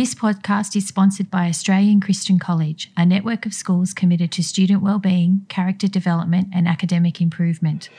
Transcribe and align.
This 0.00 0.14
podcast 0.14 0.76
is 0.76 0.88
sponsored 0.88 1.30
by 1.30 1.46
Australian 1.46 2.00
Christian 2.00 2.38
College, 2.38 2.90
a 2.96 3.04
network 3.04 3.44
of 3.44 3.52
schools 3.52 3.92
committed 3.92 4.32
to 4.32 4.42
student 4.42 4.80
well-being, 4.80 5.44
character 5.50 5.88
development, 5.88 6.48
and 6.54 6.66
academic 6.66 7.20
improvement. 7.20 7.90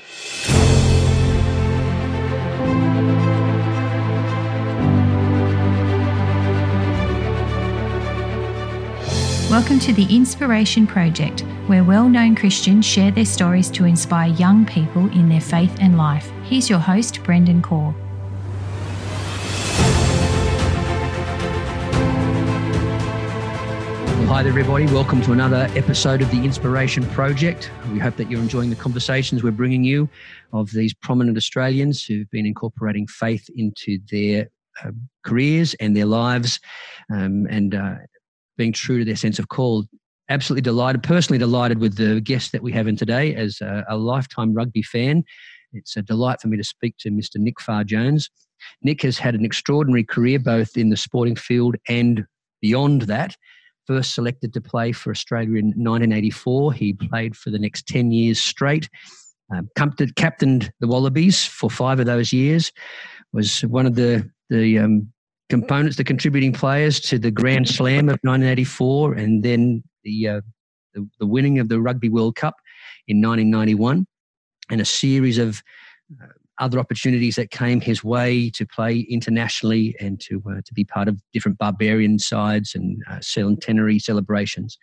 Welcome 9.52 9.78
to 9.82 9.94
the 9.94 10.08
Inspiration 10.10 10.88
Project, 10.88 11.42
where 11.68 11.84
well 11.84 12.10
known 12.10 12.34
Christians 12.34 12.84
share 12.84 13.12
their 13.12 13.26
stories 13.26 13.70
to 13.70 13.86
inspire 13.86 14.30
young 14.30 14.66
people 14.66 15.06
in 15.12 15.30
their 15.30 15.40
faith 15.40 15.78
and 15.80 16.00
life. 16.00 16.32
Here's 16.46 16.68
your 16.68 16.80
host, 16.80 17.22
Brendan 17.22 17.62
Core. 17.62 17.94
Hi 24.32 24.42
there, 24.44 24.50
everybody. 24.50 24.86
Welcome 24.86 25.22
to 25.24 25.34
another 25.34 25.68
episode 25.76 26.22
of 26.22 26.32
the 26.32 26.46
Inspiration 26.46 27.06
Project. 27.08 27.70
We 27.92 28.00
hope 28.00 28.16
that 28.16 28.32
you're 28.32 28.40
enjoying 28.40 28.70
the 28.70 28.78
conversations 28.78 29.44
we're 29.44 29.52
bringing 29.52 29.84
you 29.84 30.08
of 30.54 30.72
these 30.72 30.94
prominent 30.94 31.36
Australians 31.36 32.06
who've 32.06 32.32
been 32.32 32.46
incorporating 32.46 33.08
faith 33.08 33.46
into 33.58 34.00
their 34.10 34.48
uh, 34.86 34.92
careers 35.26 35.74
and 35.82 35.98
their 35.98 36.06
lives 36.06 36.62
um, 37.14 37.46
and 37.50 37.76
uh, 37.76 37.96
being 38.58 38.72
true 38.72 39.00
to 39.00 39.06
their 39.06 39.18
sense 39.18 39.38
of 39.38 39.50
call. 39.50 39.84
Absolutely 40.30 40.62
delighted, 40.62 41.04
personally 41.04 41.38
delighted 41.38 41.80
with 41.80 41.98
the 41.98 42.22
guest 42.22 42.54
that 42.54 42.64
we 42.64 42.72
have 42.72 42.88
in 42.88 42.96
today 42.96 43.36
as 43.36 43.60
a, 43.60 43.84
a 43.90 43.98
lifetime 43.98 44.54
rugby 44.54 44.82
fan. 44.82 45.26
It's 45.74 45.98
a 45.98 46.02
delight 46.02 46.40
for 46.40 46.48
me 46.48 46.56
to 46.56 46.64
speak 46.64 46.96
to 47.00 47.10
Mr. 47.10 47.36
Nick 47.36 47.60
Farr 47.60 47.84
Jones. 47.84 48.30
Nick 48.82 49.02
has 49.02 49.18
had 49.18 49.36
an 49.36 49.44
extraordinary 49.44 50.06
career 50.06 50.40
both 50.40 50.78
in 50.78 50.90
the 50.90 50.96
sporting 50.96 51.36
field 51.36 51.76
and 51.90 52.24
beyond 52.62 53.02
that 53.04 53.36
first 53.88 54.14
selected 54.14 54.54
to 54.54 54.62
play 54.62 54.92
for 54.92 55.12
Australia 55.12 55.58
in 55.58 55.68
1984. 55.68 56.74
He 56.74 56.94
played 56.94 57.36
for 57.36 57.50
the 57.50 57.60
next 57.60 57.88
10 57.88 58.12
years 58.12 58.40
straight. 58.40 58.90
Um, 59.54 59.70
captained 59.76 60.72
the 60.80 60.88
Wallabies 60.88 61.46
for 61.46 61.70
five 61.70 62.00
of 62.00 62.06
those 62.06 62.32
years. 62.32 62.72
Was 63.34 63.62
one 63.62 63.86
of 63.86 63.96
the 63.96 64.30
the 64.50 64.80
um, 64.80 65.12
components, 65.52 65.98
the 65.98 66.04
contributing 66.04 66.54
players 66.54 67.00
to 67.02 67.20
the 67.20 67.30
Grand 67.30 67.68
Slam 67.68 68.08
of 68.08 68.20
1984, 68.24 69.14
and 69.14 69.44
then 69.44 69.84
the, 70.04 70.28
uh, 70.28 70.42
the, 70.94 71.08
the 71.20 71.26
winning 71.26 71.60
of 71.60 71.68
the 71.68 71.82
Rugby 71.82 72.08
World 72.08 72.38
Cup 72.38 72.56
in 73.08 73.18
1991, 73.22 74.08
and 74.70 74.82
a 74.82 74.86
series 74.86 75.38
of 75.38 75.62
uh, 76.22 76.28
other 76.62 76.80
opportunities 76.80 77.36
that 77.36 77.52
came 77.52 77.82
his 77.82 78.04
way 78.04 78.50
to 78.52 78.66
play 78.66 79.00
internationally 79.10 79.96
and 80.00 80.22
to 80.22 80.42
uh, 80.50 80.62
to 80.64 80.74
be 80.74 80.86
part 80.86 81.08
of 81.08 81.22
different 81.34 81.58
barbarian 81.58 82.20
sides 82.20 82.74
and 82.76 83.02
uh, 83.10 83.20
centenary 83.20 84.00
celebrations. 84.00 84.78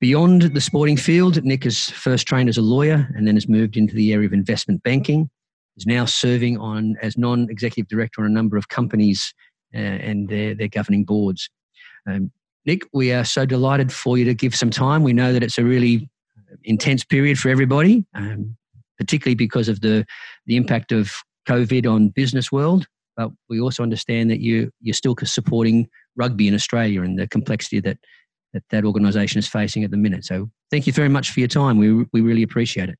Beyond 0.00 0.42
the 0.42 0.60
sporting 0.60 0.98
field, 0.98 1.42
Nick 1.42 1.64
has 1.64 1.88
first 1.88 2.26
trained 2.26 2.50
as 2.50 2.58
a 2.58 2.62
lawyer 2.62 3.08
and 3.16 3.26
then 3.26 3.36
has 3.36 3.48
moved 3.48 3.78
into 3.78 3.94
the 3.94 4.12
area 4.12 4.26
of 4.26 4.34
investment 4.34 4.82
banking. 4.82 5.30
Is 5.78 5.86
now 5.86 6.06
serving 6.06 6.58
on 6.58 6.96
as 7.02 7.18
non-executive 7.18 7.88
director 7.88 8.22
on 8.22 8.26
a 8.26 8.34
number 8.34 8.56
of 8.56 8.68
companies 8.68 9.34
uh, 9.74 9.78
and 9.78 10.28
their, 10.28 10.54
their 10.54 10.68
governing 10.68 11.04
boards. 11.04 11.50
Um, 12.06 12.30
Nick, 12.64 12.82
we 12.94 13.12
are 13.12 13.24
so 13.24 13.44
delighted 13.44 13.92
for 13.92 14.16
you 14.16 14.24
to 14.24 14.34
give 14.34 14.54
some 14.54 14.70
time. 14.70 15.02
We 15.02 15.12
know 15.12 15.32
that 15.34 15.42
it's 15.42 15.58
a 15.58 15.64
really 15.64 16.08
intense 16.64 17.04
period 17.04 17.38
for 17.38 17.50
everybody. 17.50 18.06
Um, 18.14 18.56
particularly 18.98 19.34
because 19.34 19.68
of 19.68 19.80
the, 19.80 20.04
the 20.46 20.56
impact 20.56 20.92
of 20.92 21.12
COVID 21.48 21.90
on 21.90 22.08
business 22.08 22.50
world. 22.50 22.86
But 23.16 23.30
we 23.48 23.60
also 23.60 23.82
understand 23.82 24.30
that 24.30 24.40
you, 24.40 24.70
you're 24.80 24.94
still 24.94 25.16
supporting 25.24 25.88
rugby 26.16 26.48
in 26.48 26.54
Australia 26.54 27.02
and 27.02 27.18
the 27.18 27.26
complexity 27.26 27.80
that 27.80 27.98
that, 28.52 28.62
that 28.70 28.84
organisation 28.84 29.38
is 29.38 29.46
facing 29.46 29.84
at 29.84 29.90
the 29.90 29.96
minute. 29.96 30.24
So 30.24 30.50
thank 30.70 30.86
you 30.86 30.92
very 30.92 31.08
much 31.08 31.30
for 31.30 31.40
your 31.40 31.48
time. 31.48 31.76
We, 31.76 32.06
we 32.12 32.20
really 32.22 32.42
appreciate 32.42 32.88
it. 32.88 32.98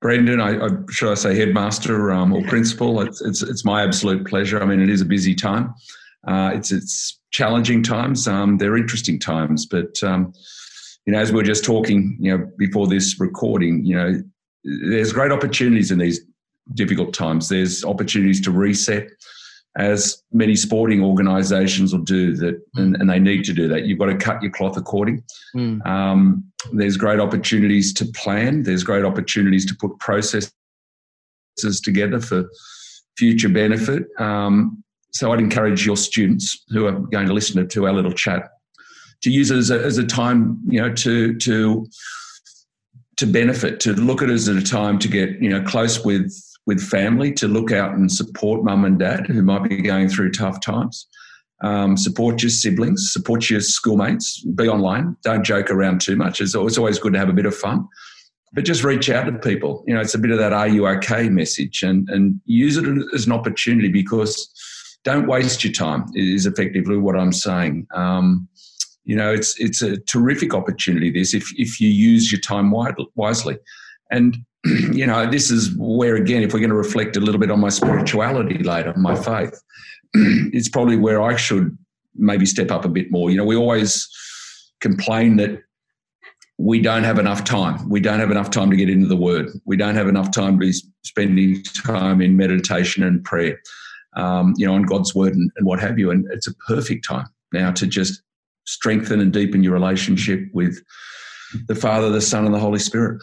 Brendan, 0.00 0.40
I, 0.40 0.58
I, 0.58 0.68
should 0.90 1.12
I 1.12 1.14
say 1.14 1.36
headmaster 1.36 2.10
um, 2.10 2.32
or 2.32 2.42
principal? 2.42 3.00
It's, 3.00 3.20
it's, 3.20 3.42
it's 3.42 3.64
my 3.64 3.84
absolute 3.84 4.26
pleasure. 4.26 4.60
I 4.60 4.66
mean, 4.66 4.80
it 4.80 4.90
is 4.90 5.00
a 5.00 5.04
busy 5.04 5.34
time. 5.34 5.72
Uh, 6.26 6.50
it's 6.54 6.70
it's 6.70 7.20
challenging 7.30 7.82
times. 7.82 8.28
Um, 8.28 8.58
they're 8.58 8.76
interesting 8.76 9.18
times, 9.18 9.66
but 9.66 10.00
um, 10.02 10.32
you 11.06 11.12
know, 11.12 11.18
as 11.18 11.32
we 11.32 11.40
are 11.40 11.44
just 11.44 11.64
talking, 11.64 12.16
you 12.20 12.36
know, 12.36 12.48
before 12.58 12.86
this 12.86 13.18
recording, 13.18 13.84
you 13.84 13.96
know, 13.96 14.22
there's 14.64 15.12
great 15.12 15.32
opportunities 15.32 15.90
in 15.90 15.98
these 15.98 16.20
difficult 16.74 17.14
times. 17.14 17.48
There's 17.48 17.84
opportunities 17.84 18.40
to 18.42 18.50
reset, 18.50 19.08
as 19.76 20.22
many 20.32 20.54
sporting 20.54 21.02
organisations 21.02 21.92
will 21.92 22.02
do 22.02 22.36
that, 22.36 22.60
and, 22.76 22.94
and, 22.96 23.08
they 23.08 23.18
need 23.18 23.44
to 23.44 23.54
do 23.54 23.68
that. 23.68 23.86
You've 23.86 23.98
got 23.98 24.06
to 24.06 24.16
cut 24.16 24.42
your 24.42 24.52
cloth 24.52 24.76
according. 24.76 25.24
Mm. 25.56 25.84
Um, 25.86 26.44
there's 26.72 26.98
great 26.98 27.20
opportunities 27.20 27.92
to 27.94 28.04
plan. 28.04 28.64
There's 28.64 28.84
great 28.84 29.04
opportunities 29.04 29.64
to 29.66 29.74
put 29.74 29.98
processes 29.98 30.52
together 31.82 32.20
for 32.20 32.50
future 33.16 33.48
benefit. 33.48 34.04
Um, 34.18 34.84
so 35.12 35.32
I'd 35.32 35.40
encourage 35.40 35.86
your 35.86 35.96
students 35.96 36.64
who 36.68 36.86
are 36.86 36.92
going 36.92 37.26
to 37.26 37.34
listen 37.34 37.66
to 37.66 37.86
our 37.86 37.92
little 37.92 38.12
chat 38.12 38.50
to 39.22 39.30
use 39.30 39.50
it 39.50 39.58
as 39.58 39.70
a, 39.70 39.82
as 39.82 39.98
a 39.98 40.04
time, 40.04 40.60
you 40.66 40.80
know, 40.80 40.92
to 40.94 41.34
to 41.36 41.86
to 43.16 43.26
benefit, 43.26 43.80
to 43.80 43.92
look 43.92 44.22
at 44.22 44.30
it 44.30 44.34
as 44.34 44.48
a 44.48 44.62
time 44.62 44.98
to 44.98 45.08
get 45.08 45.40
you 45.40 45.48
know 45.48 45.62
close 45.62 46.04
with 46.04 46.32
with 46.66 46.80
family, 46.80 47.32
to 47.32 47.48
look 47.48 47.72
out 47.72 47.94
and 47.94 48.10
support 48.10 48.64
mum 48.64 48.84
and 48.84 48.98
dad 48.98 49.26
who 49.26 49.42
might 49.42 49.68
be 49.68 49.82
going 49.82 50.08
through 50.08 50.30
tough 50.30 50.60
times. 50.60 51.06
Um, 51.62 51.96
support 51.96 52.42
your 52.42 52.50
siblings, 52.50 53.12
support 53.12 53.48
your 53.48 53.60
schoolmates. 53.60 54.44
Be 54.44 54.68
online. 54.68 55.16
Don't 55.22 55.44
joke 55.44 55.70
around 55.70 56.00
too 56.00 56.16
much. 56.16 56.40
It's 56.40 56.54
always, 56.54 56.72
it's 56.72 56.78
always 56.78 56.98
good 56.98 57.12
to 57.12 57.18
have 57.18 57.28
a 57.28 57.32
bit 57.32 57.46
of 57.46 57.56
fun, 57.56 57.86
but 58.52 58.64
just 58.64 58.82
reach 58.82 59.08
out 59.10 59.24
to 59.24 59.32
people. 59.38 59.84
You 59.86 59.94
know, 59.94 60.00
it's 60.00 60.14
a 60.14 60.18
bit 60.18 60.32
of 60.32 60.38
that 60.38 60.52
"Are 60.52 60.68
you 60.68 60.86
okay?" 60.88 61.28
message, 61.28 61.82
and 61.82 62.08
and 62.10 62.40
use 62.46 62.76
it 62.76 62.84
as 63.14 63.26
an 63.26 63.32
opportunity 63.32 63.88
because 63.88 64.50
don't 65.04 65.28
waste 65.28 65.62
your 65.62 65.72
time. 65.72 66.06
Is 66.14 66.46
effectively 66.46 66.96
what 66.96 67.16
I'm 67.16 67.32
saying. 67.32 67.86
Um, 67.94 68.48
you 69.04 69.16
know, 69.16 69.32
it's 69.32 69.58
it's 69.58 69.82
a 69.82 69.98
terrific 69.98 70.54
opportunity. 70.54 71.10
This 71.10 71.34
if 71.34 71.52
if 71.58 71.80
you 71.80 71.88
use 71.88 72.30
your 72.30 72.40
time 72.40 72.72
wisely, 73.14 73.58
and 74.10 74.36
you 74.64 75.06
know, 75.06 75.28
this 75.28 75.50
is 75.50 75.74
where 75.76 76.16
again, 76.16 76.42
if 76.42 76.52
we're 76.52 76.60
going 76.60 76.70
to 76.70 76.76
reflect 76.76 77.16
a 77.16 77.20
little 77.20 77.40
bit 77.40 77.50
on 77.50 77.60
my 77.60 77.68
spirituality 77.68 78.58
later, 78.62 78.94
my 78.96 79.14
faith, 79.14 79.60
it's 80.14 80.68
probably 80.68 80.96
where 80.96 81.20
I 81.20 81.36
should 81.36 81.76
maybe 82.14 82.46
step 82.46 82.70
up 82.70 82.84
a 82.84 82.88
bit 82.88 83.10
more. 83.10 83.30
You 83.30 83.38
know, 83.38 83.44
we 83.44 83.56
always 83.56 84.08
complain 84.80 85.36
that 85.36 85.60
we 86.58 86.80
don't 86.80 87.02
have 87.02 87.18
enough 87.18 87.42
time. 87.42 87.88
We 87.88 88.00
don't 88.00 88.20
have 88.20 88.30
enough 88.30 88.50
time 88.50 88.70
to 88.70 88.76
get 88.76 88.88
into 88.88 89.06
the 89.06 89.16
Word. 89.16 89.48
We 89.64 89.76
don't 89.76 89.96
have 89.96 90.06
enough 90.06 90.30
time 90.30 90.60
to 90.60 90.66
be 90.66 90.72
spending 91.02 91.62
time 91.62 92.20
in 92.20 92.36
meditation 92.36 93.02
and 93.02 93.24
prayer, 93.24 93.60
um, 94.16 94.54
you 94.56 94.66
know, 94.66 94.74
on 94.74 94.82
God's 94.82 95.12
Word 95.12 95.34
and, 95.34 95.50
and 95.56 95.66
what 95.66 95.80
have 95.80 95.98
you. 95.98 96.10
And 96.10 96.24
it's 96.30 96.46
a 96.46 96.54
perfect 96.54 97.04
time 97.04 97.26
now 97.52 97.72
to 97.72 97.86
just 97.86 98.22
strengthen 98.64 99.20
and 99.20 99.32
deepen 99.32 99.62
your 99.62 99.72
relationship 99.72 100.40
with 100.52 100.82
the 101.68 101.74
Father, 101.74 102.10
the 102.10 102.20
Son, 102.20 102.44
and 102.44 102.54
the 102.54 102.58
Holy 102.58 102.78
Spirit. 102.78 103.22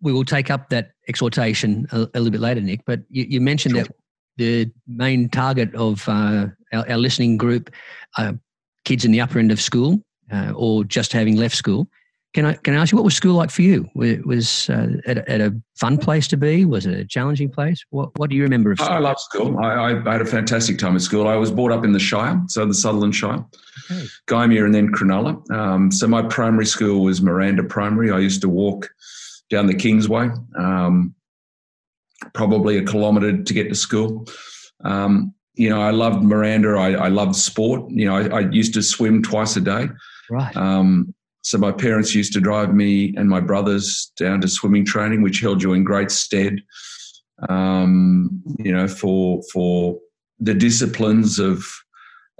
We 0.00 0.12
will 0.12 0.24
take 0.24 0.50
up 0.50 0.70
that 0.70 0.92
exhortation 1.08 1.86
a, 1.92 2.00
a 2.14 2.18
little 2.18 2.30
bit 2.30 2.40
later, 2.40 2.60
Nick. 2.60 2.80
But 2.86 3.00
you, 3.08 3.24
you 3.28 3.40
mentioned 3.40 3.74
sure. 3.74 3.84
that 3.84 3.94
the 4.36 4.70
main 4.86 5.28
target 5.28 5.74
of 5.74 6.08
uh, 6.08 6.46
our, 6.72 6.90
our, 6.90 6.96
listening 6.96 7.36
group 7.36 7.70
are 8.16 8.38
kids 8.84 9.04
in 9.04 9.12
the 9.12 9.20
upper 9.20 9.38
end 9.38 9.52
of 9.52 9.60
school 9.60 10.02
uh, 10.32 10.52
or 10.56 10.84
just 10.84 11.12
having 11.12 11.36
left 11.36 11.54
school. 11.54 11.86
Can 12.32 12.46
I 12.46 12.54
can 12.54 12.74
I 12.74 12.76
ask 12.80 12.92
you 12.92 12.96
what 12.96 13.04
was 13.04 13.16
school 13.16 13.34
like 13.34 13.50
for 13.50 13.62
you? 13.62 13.88
Was 13.94 14.70
uh, 14.70 14.98
at, 15.04 15.18
a, 15.18 15.30
at, 15.30 15.40
a 15.40 15.52
fun 15.74 15.98
place 15.98 16.28
to 16.28 16.36
be? 16.36 16.64
Was 16.64 16.86
it 16.86 16.96
a 16.96 17.04
challenging 17.04 17.50
place? 17.50 17.84
What 17.90 18.16
What 18.18 18.30
do 18.30 18.36
you 18.36 18.44
remember 18.44 18.70
of 18.70 18.78
school? 18.78 18.88
I 18.88 18.98
love 18.98 19.18
school. 19.18 19.58
I, 19.58 19.90
I, 19.90 20.12
had 20.12 20.20
a 20.20 20.26
fantastic 20.26 20.78
time 20.78 20.94
at 20.94 21.02
school. 21.02 21.26
I 21.26 21.34
was 21.34 21.50
brought 21.50 21.72
up 21.72 21.84
in 21.84 21.90
the 21.90 21.98
Shire, 21.98 22.40
so 22.46 22.64
the 22.66 22.74
Sutherland 22.74 23.16
Shire, 23.16 23.44
okay. 23.90 24.06
And 24.30 24.74
then 24.74 24.92
Cronulla. 24.92 25.50
Um, 25.50 25.90
so 25.90 26.06
my 26.06 26.22
primary 26.22 26.66
school 26.66 27.02
was 27.02 27.20
Miranda 27.20 27.64
Primary. 27.64 28.12
I 28.12 28.20
used 28.20 28.42
to 28.42 28.48
walk 28.48 28.88
down 29.48 29.66
the 29.66 29.74
Kingsway, 29.74 30.28
um, 30.56 31.12
probably 32.32 32.78
a 32.78 32.84
kilometre 32.84 33.42
to 33.42 33.54
get 33.54 33.68
to 33.68 33.74
school. 33.74 34.28
Um, 34.84 35.34
you 35.54 35.68
know, 35.68 35.82
I 35.82 35.90
loved 35.90 36.22
Miranda. 36.22 36.70
I, 36.78 36.92
I 36.92 37.08
loved 37.08 37.34
sport. 37.34 37.90
You 37.90 38.06
know, 38.06 38.16
I, 38.16 38.38
I, 38.38 38.40
used 38.50 38.72
to 38.74 38.82
swim 38.82 39.20
twice 39.22 39.56
a 39.56 39.60
day. 39.60 39.88
Right. 40.30 40.56
Um, 40.56 41.12
so 41.42 41.58
my 41.58 41.72
parents 41.72 42.14
used 42.14 42.32
to 42.34 42.40
drive 42.40 42.74
me 42.74 43.14
and 43.16 43.28
my 43.28 43.40
brothers 43.40 44.12
down 44.16 44.40
to 44.42 44.48
swimming 44.48 44.84
training, 44.84 45.22
which 45.22 45.40
held 45.40 45.62
you 45.62 45.72
in 45.72 45.84
great 45.84 46.10
stead. 46.10 46.60
Um, 47.48 48.42
you 48.58 48.72
know, 48.72 48.86
for 48.86 49.40
for 49.52 49.98
the 50.38 50.54
disciplines 50.54 51.38
of 51.38 51.64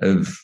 of 0.02 0.38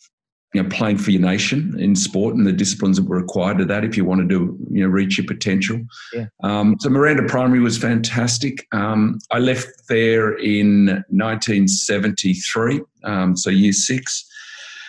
you 0.54 0.62
know 0.62 0.68
playing 0.70 0.96
for 0.96 1.10
your 1.10 1.20
nation 1.20 1.78
in 1.78 1.94
sport 1.94 2.34
and 2.34 2.46
the 2.46 2.52
disciplines 2.52 2.96
that 2.96 3.06
were 3.06 3.18
required 3.18 3.58
to 3.58 3.66
that 3.66 3.84
if 3.84 3.96
you 3.96 4.06
wanted 4.06 4.30
to 4.30 4.58
you 4.70 4.82
know 4.82 4.88
reach 4.88 5.18
your 5.18 5.26
potential. 5.26 5.78
Yeah. 6.14 6.26
Um, 6.42 6.76
so 6.80 6.88
Miranda 6.88 7.24
Primary 7.24 7.60
was 7.60 7.76
fantastic. 7.76 8.66
Um, 8.72 9.18
I 9.30 9.38
left 9.38 9.68
there 9.90 10.32
in 10.38 10.86
1973, 11.10 12.80
um, 13.04 13.36
so 13.36 13.50
year 13.50 13.72
six. 13.72 14.26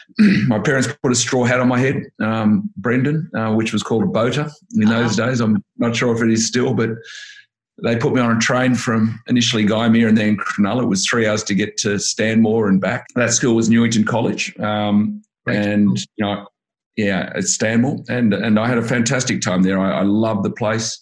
my 0.47 0.59
parents 0.59 0.87
put 1.01 1.11
a 1.11 1.15
straw 1.15 1.43
hat 1.43 1.59
on 1.59 1.67
my 1.67 1.79
head, 1.79 2.03
um, 2.19 2.69
Brendan, 2.77 3.29
uh, 3.35 3.53
which 3.53 3.73
was 3.73 3.83
called 3.83 4.03
a 4.03 4.07
boater 4.07 4.49
in 4.75 4.89
those 4.89 5.15
days. 5.15 5.39
I'm 5.39 5.63
not 5.77 5.95
sure 5.95 6.15
if 6.15 6.21
it 6.21 6.31
is 6.31 6.47
still, 6.47 6.73
but 6.73 6.89
they 7.83 7.95
put 7.95 8.13
me 8.13 8.21
on 8.21 8.35
a 8.35 8.39
train 8.39 8.73
from 8.75 9.19
initially 9.27 9.65
Gymea 9.65 10.07
and 10.07 10.17
then 10.17 10.37
Cronulla. 10.37 10.83
It 10.83 10.87
was 10.87 11.05
three 11.05 11.27
hours 11.27 11.43
to 11.43 11.55
get 11.55 11.77
to 11.77 11.99
Stanmore 11.99 12.67
and 12.67 12.81
back. 12.81 13.05
That 13.15 13.31
school 13.31 13.55
was 13.55 13.69
Newington 13.69 14.03
College, 14.03 14.57
um, 14.59 15.21
and 15.47 15.97
you 16.15 16.25
know, 16.25 16.47
yeah, 16.95 17.31
at 17.35 17.43
Stanmore, 17.43 17.97
and 18.09 18.33
and 18.33 18.59
I 18.59 18.67
had 18.67 18.79
a 18.79 18.83
fantastic 18.83 19.41
time 19.41 19.61
there. 19.61 19.79
I, 19.79 19.99
I 19.99 20.03
loved 20.03 20.43
the 20.43 20.51
place. 20.51 20.99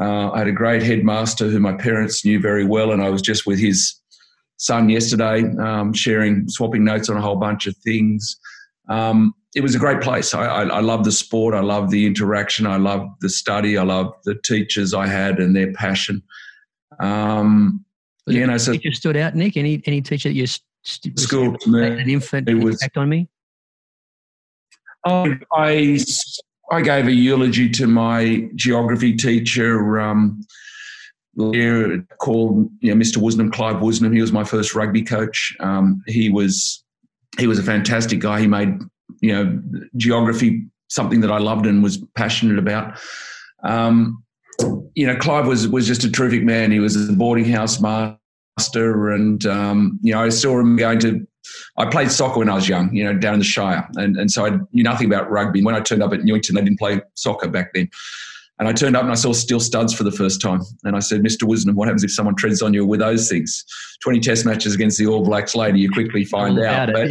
Uh, 0.00 0.30
I 0.32 0.38
had 0.38 0.48
a 0.48 0.52
great 0.52 0.82
headmaster 0.82 1.48
who 1.48 1.60
my 1.60 1.72
parents 1.72 2.24
knew 2.24 2.40
very 2.40 2.64
well, 2.64 2.92
and 2.92 3.02
I 3.02 3.10
was 3.10 3.22
just 3.22 3.46
with 3.46 3.58
his 3.58 3.94
son 4.56 4.88
yesterday, 4.88 5.42
um, 5.58 5.92
sharing, 5.92 6.48
swapping 6.48 6.84
notes 6.84 7.08
on 7.08 7.16
a 7.16 7.20
whole 7.20 7.36
bunch 7.36 7.66
of 7.66 7.76
things. 7.78 8.36
Um, 8.88 9.34
it 9.54 9.62
was 9.62 9.74
a 9.74 9.78
great 9.78 10.00
place. 10.00 10.34
I, 10.34 10.44
I, 10.44 10.62
I 10.64 10.80
love 10.80 11.04
the 11.04 11.12
sport. 11.12 11.54
I 11.54 11.60
love 11.60 11.90
the 11.90 12.06
interaction. 12.06 12.66
I 12.66 12.76
love 12.76 13.08
the 13.20 13.28
study. 13.28 13.78
I 13.78 13.84
love 13.84 14.12
the 14.24 14.34
teachers 14.34 14.92
I 14.92 15.06
had 15.06 15.38
and 15.38 15.54
their 15.54 15.72
passion. 15.72 16.22
Um, 17.00 17.84
was 18.26 18.36
you 18.36 18.46
know, 18.46 18.56
so 18.56 18.72
teacher 18.72 18.92
stood 18.92 19.16
out, 19.16 19.34
Nick. 19.34 19.56
Any 19.56 19.82
any 19.84 20.00
teacher 20.00 20.28
that 20.30 20.34
you 20.34 20.46
st- 20.46 21.18
school 21.18 21.56
an 21.66 22.08
infant 22.08 22.48
it 22.48 22.54
was, 22.54 22.76
impact 22.76 22.96
on 22.96 23.08
me? 23.08 23.28
I, 25.04 25.38
I 25.52 25.98
I 26.70 26.80
gave 26.80 27.06
a 27.06 27.12
eulogy 27.12 27.68
to 27.70 27.86
my 27.86 28.48
geography 28.54 29.14
teacher. 29.14 30.00
Um, 30.00 30.40
called 32.18 32.70
you 32.80 32.94
know, 32.94 33.00
Mr. 33.00 33.16
Woosnam, 33.18 33.52
Clive 33.52 33.76
Woosnam. 33.76 34.14
He 34.14 34.20
was 34.20 34.32
my 34.32 34.44
first 34.44 34.74
rugby 34.74 35.02
coach. 35.02 35.56
Um, 35.60 36.02
he 36.06 36.30
was 36.30 36.82
he 37.38 37.46
was 37.46 37.58
a 37.58 37.62
fantastic 37.62 38.20
guy. 38.20 38.40
He 38.40 38.46
made 38.46 38.78
you 39.20 39.32
know 39.32 39.62
geography 39.96 40.64
something 40.88 41.20
that 41.20 41.30
I 41.30 41.38
loved 41.38 41.66
and 41.66 41.82
was 41.82 41.98
passionate 42.14 42.58
about. 42.58 42.98
Um, 43.64 44.22
you 44.94 45.06
know, 45.06 45.16
Clive 45.16 45.46
was 45.46 45.68
was 45.68 45.86
just 45.86 46.04
a 46.04 46.10
terrific 46.10 46.42
man. 46.44 46.70
He 46.70 46.80
was 46.80 47.08
a 47.08 47.12
boarding 47.12 47.46
house 47.46 47.80
master, 47.80 49.10
and 49.10 49.44
um, 49.46 49.98
you 50.02 50.12
know, 50.12 50.22
I 50.22 50.28
still 50.28 50.54
remember 50.54 50.80
going 50.80 50.98
to. 51.00 51.26
I 51.76 51.84
played 51.86 52.10
soccer 52.10 52.38
when 52.38 52.48
I 52.48 52.54
was 52.54 52.68
young, 52.68 52.94
you 52.94 53.04
know, 53.04 53.12
down 53.12 53.34
in 53.34 53.40
the 53.40 53.44
Shire, 53.44 53.88
and 53.96 54.16
and 54.16 54.30
so 54.30 54.46
I 54.46 54.58
knew 54.72 54.82
nothing 54.82 55.06
about 55.06 55.30
rugby. 55.30 55.62
When 55.62 55.74
I 55.74 55.80
turned 55.80 56.02
up 56.02 56.12
at 56.12 56.22
Newington, 56.24 56.54
they 56.54 56.62
didn't 56.62 56.78
play 56.78 57.00
soccer 57.14 57.48
back 57.48 57.74
then. 57.74 57.90
And 58.58 58.68
I 58.68 58.72
turned 58.72 58.96
up 58.96 59.02
and 59.02 59.10
I 59.10 59.16
saw 59.16 59.32
steel 59.32 59.58
studs 59.58 59.92
for 59.92 60.04
the 60.04 60.12
first 60.12 60.40
time. 60.40 60.60
And 60.84 60.94
I 60.94 61.00
said, 61.00 61.22
Mr. 61.22 61.42
Woosnam, 61.42 61.74
what 61.74 61.88
happens 61.88 62.04
if 62.04 62.12
someone 62.12 62.36
treads 62.36 62.62
on 62.62 62.72
you 62.72 62.86
with 62.86 63.00
those 63.00 63.28
things? 63.28 63.64
20 64.02 64.20
test 64.20 64.46
matches 64.46 64.74
against 64.74 64.98
the 64.98 65.06
All 65.06 65.24
Blacks 65.24 65.56
later, 65.56 65.76
you 65.76 65.90
quickly 65.90 66.24
find 66.24 66.58
out. 66.60 66.92
But, 66.92 67.10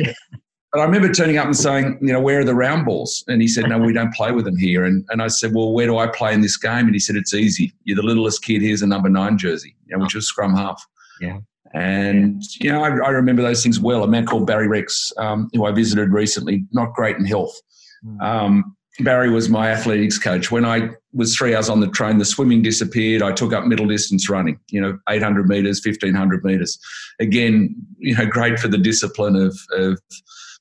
but, 0.72 0.80
I 0.80 0.86
remember 0.86 1.12
turning 1.12 1.38
up 1.38 1.46
and 1.46 1.56
saying, 1.56 2.00
you 2.02 2.14
know, 2.14 2.22
where 2.22 2.40
are 2.40 2.46
the 2.46 2.56
round 2.56 2.86
balls? 2.86 3.26
And 3.28 3.42
he 3.42 3.48
said, 3.48 3.68
no, 3.68 3.78
we 3.78 3.92
don't 3.92 4.14
play 4.14 4.32
with 4.32 4.46
them 4.46 4.58
here. 4.58 4.86
And, 4.86 5.06
and 5.10 5.22
I 5.22 5.28
said, 5.28 5.54
well, 5.54 5.74
where 5.74 5.86
do 5.86 5.98
I 5.98 6.08
play 6.08 6.34
in 6.34 6.40
this 6.40 6.56
game? 6.56 6.86
And 6.86 6.94
he 6.94 7.00
said, 7.00 7.18
it's 7.18 7.34
easy. 7.34 7.74
You're 7.84 7.98
the 7.98 8.04
littlest 8.04 8.44
kid. 8.44 8.62
Here's 8.62 8.82
a 8.82 8.88
number 8.88 9.10
nine 9.10 9.38
jersey, 9.38 9.76
you 9.86 9.98
know, 9.98 10.04
which 10.04 10.16
was 10.16 10.28
scrum 10.28 10.56
half. 10.56 10.82
Yeah. 11.20 11.40
And, 11.74 12.42
you 12.60 12.72
know, 12.72 12.84
I, 12.84 12.90
I, 12.90 13.10
remember 13.10 13.42
those 13.42 13.64
things 13.64 13.80
well. 13.80 14.04
A 14.04 14.08
man 14.08 14.28
called 14.28 14.46
Barry 14.46 14.68
Rex, 14.68 15.12
um, 15.18 15.50
who 15.54 15.66
I 15.66 15.72
visited 15.72 16.12
recently, 16.12 16.66
not 16.72 16.94
great 16.94 17.18
in 17.18 17.26
health. 17.26 17.60
Hmm. 18.04 18.22
Um, 18.22 18.78
Barry 19.00 19.32
was 19.32 19.50
my 19.50 19.70
athletics 19.70 20.20
coach. 20.20 20.52
When 20.52 20.66
I 20.66 20.90
was 21.14 21.36
three 21.36 21.56
hours 21.56 21.70
on 21.70 21.80
the 21.80 21.88
train, 21.88 22.20
the 22.20 22.26
swimming 22.26 22.62
disappeared. 22.62 23.24
I 23.24 23.32
took 23.32 23.52
up 23.52 23.66
middle 23.66 23.88
distance 23.88 24.30
running, 24.30 24.60
you 24.70 24.80
know, 24.80 25.00
800 25.10 25.48
meters, 25.48 25.82
1500 25.84 26.44
meters. 26.44 26.78
Again, 27.20 27.76
you 27.98 28.16
know, 28.16 28.26
great 28.26 28.60
for 28.60 28.68
the 28.68 28.78
discipline 28.78 29.36
of, 29.36 29.58
of 29.72 30.00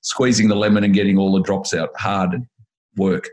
squeezing 0.01 0.49
the 0.49 0.57
lemon 0.57 0.85
and 0.85 0.95
getting 0.95 1.19
all 1.19 1.33
the 1.33 1.43
drops 1.43 1.75
out. 1.75 1.91
Hard 1.97 2.47
work. 2.97 3.29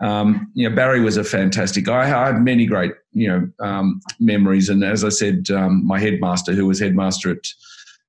Um, 0.00 0.50
you 0.54 0.68
know, 0.68 0.74
Barry 0.74 1.00
was 1.00 1.16
a 1.16 1.24
fantastic 1.24 1.84
guy. 1.84 2.02
I 2.02 2.06
have 2.06 2.40
many 2.40 2.66
great, 2.66 2.92
you 3.12 3.28
know, 3.28 3.66
um, 3.66 4.00
memories. 4.20 4.68
And 4.68 4.84
as 4.84 5.04
I 5.04 5.10
said, 5.10 5.50
um, 5.50 5.86
my 5.86 5.98
headmaster, 5.98 6.52
who 6.52 6.66
was 6.66 6.80
headmaster 6.80 7.30
at 7.30 7.46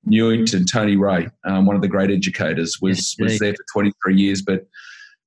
Newington, 0.06 0.66
Tony 0.66 0.96
Ray, 0.96 1.30
um, 1.46 1.66
one 1.66 1.76
of 1.76 1.82
the 1.82 1.88
great 1.88 2.12
educators, 2.12 2.80
was 2.82 3.16
yes, 3.18 3.32
was 3.32 3.40
there 3.40 3.54
for 3.54 3.64
23 3.74 4.16
years. 4.16 4.42
But 4.42 4.66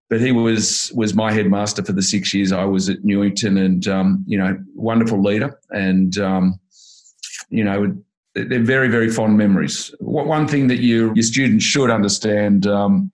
but 0.08 0.20
he 0.20 0.32
was 0.32 0.92
was 0.94 1.14
my 1.14 1.32
headmaster 1.32 1.84
for 1.84 1.92
the 1.92 2.02
six 2.02 2.32
years 2.32 2.52
I 2.52 2.64
was 2.64 2.88
at 2.88 3.04
Newington, 3.04 3.56
and 3.58 3.86
um, 3.88 4.24
you 4.26 4.38
know, 4.38 4.56
wonderful 4.74 5.20
leader, 5.20 5.58
and 5.70 6.16
um, 6.18 6.60
you 7.48 7.64
know, 7.64 7.96
they're 8.34 8.62
very 8.62 8.88
very 8.88 9.10
fond 9.10 9.36
memories. 9.36 9.94
One 10.00 10.46
thing 10.46 10.68
that 10.68 10.78
you 10.78 11.12
your 11.14 11.24
students 11.24 11.64
should 11.64 11.90
understand, 11.90 12.66
um, 12.66 13.10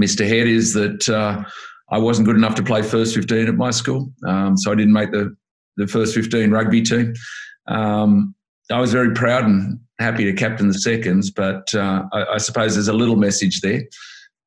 Mr. 0.00 0.26
Head, 0.26 0.46
is 0.46 0.72
that 0.72 1.08
uh, 1.08 1.44
I 1.90 1.98
wasn't 1.98 2.26
good 2.26 2.36
enough 2.36 2.54
to 2.56 2.62
play 2.62 2.82
first 2.82 3.14
fifteen 3.14 3.46
at 3.46 3.54
my 3.54 3.70
school, 3.70 4.10
um, 4.26 4.56
so 4.56 4.72
I 4.72 4.74
didn't 4.74 4.94
make 4.94 5.12
the 5.12 5.36
the 5.76 5.86
first 5.86 6.14
fifteen 6.14 6.50
rugby 6.50 6.82
team. 6.82 7.12
Um, 7.66 8.34
I 8.70 8.80
was 8.80 8.92
very 8.92 9.12
proud 9.12 9.44
and 9.44 9.78
happy 9.98 10.24
to 10.24 10.32
captain 10.32 10.68
the 10.68 10.74
seconds, 10.74 11.30
but 11.30 11.74
uh, 11.74 12.04
I, 12.12 12.24
I, 12.34 12.38
suppose 12.38 12.74
there's 12.74 12.88
a 12.88 12.94
little 12.94 13.16
message 13.16 13.60
there. 13.60 13.82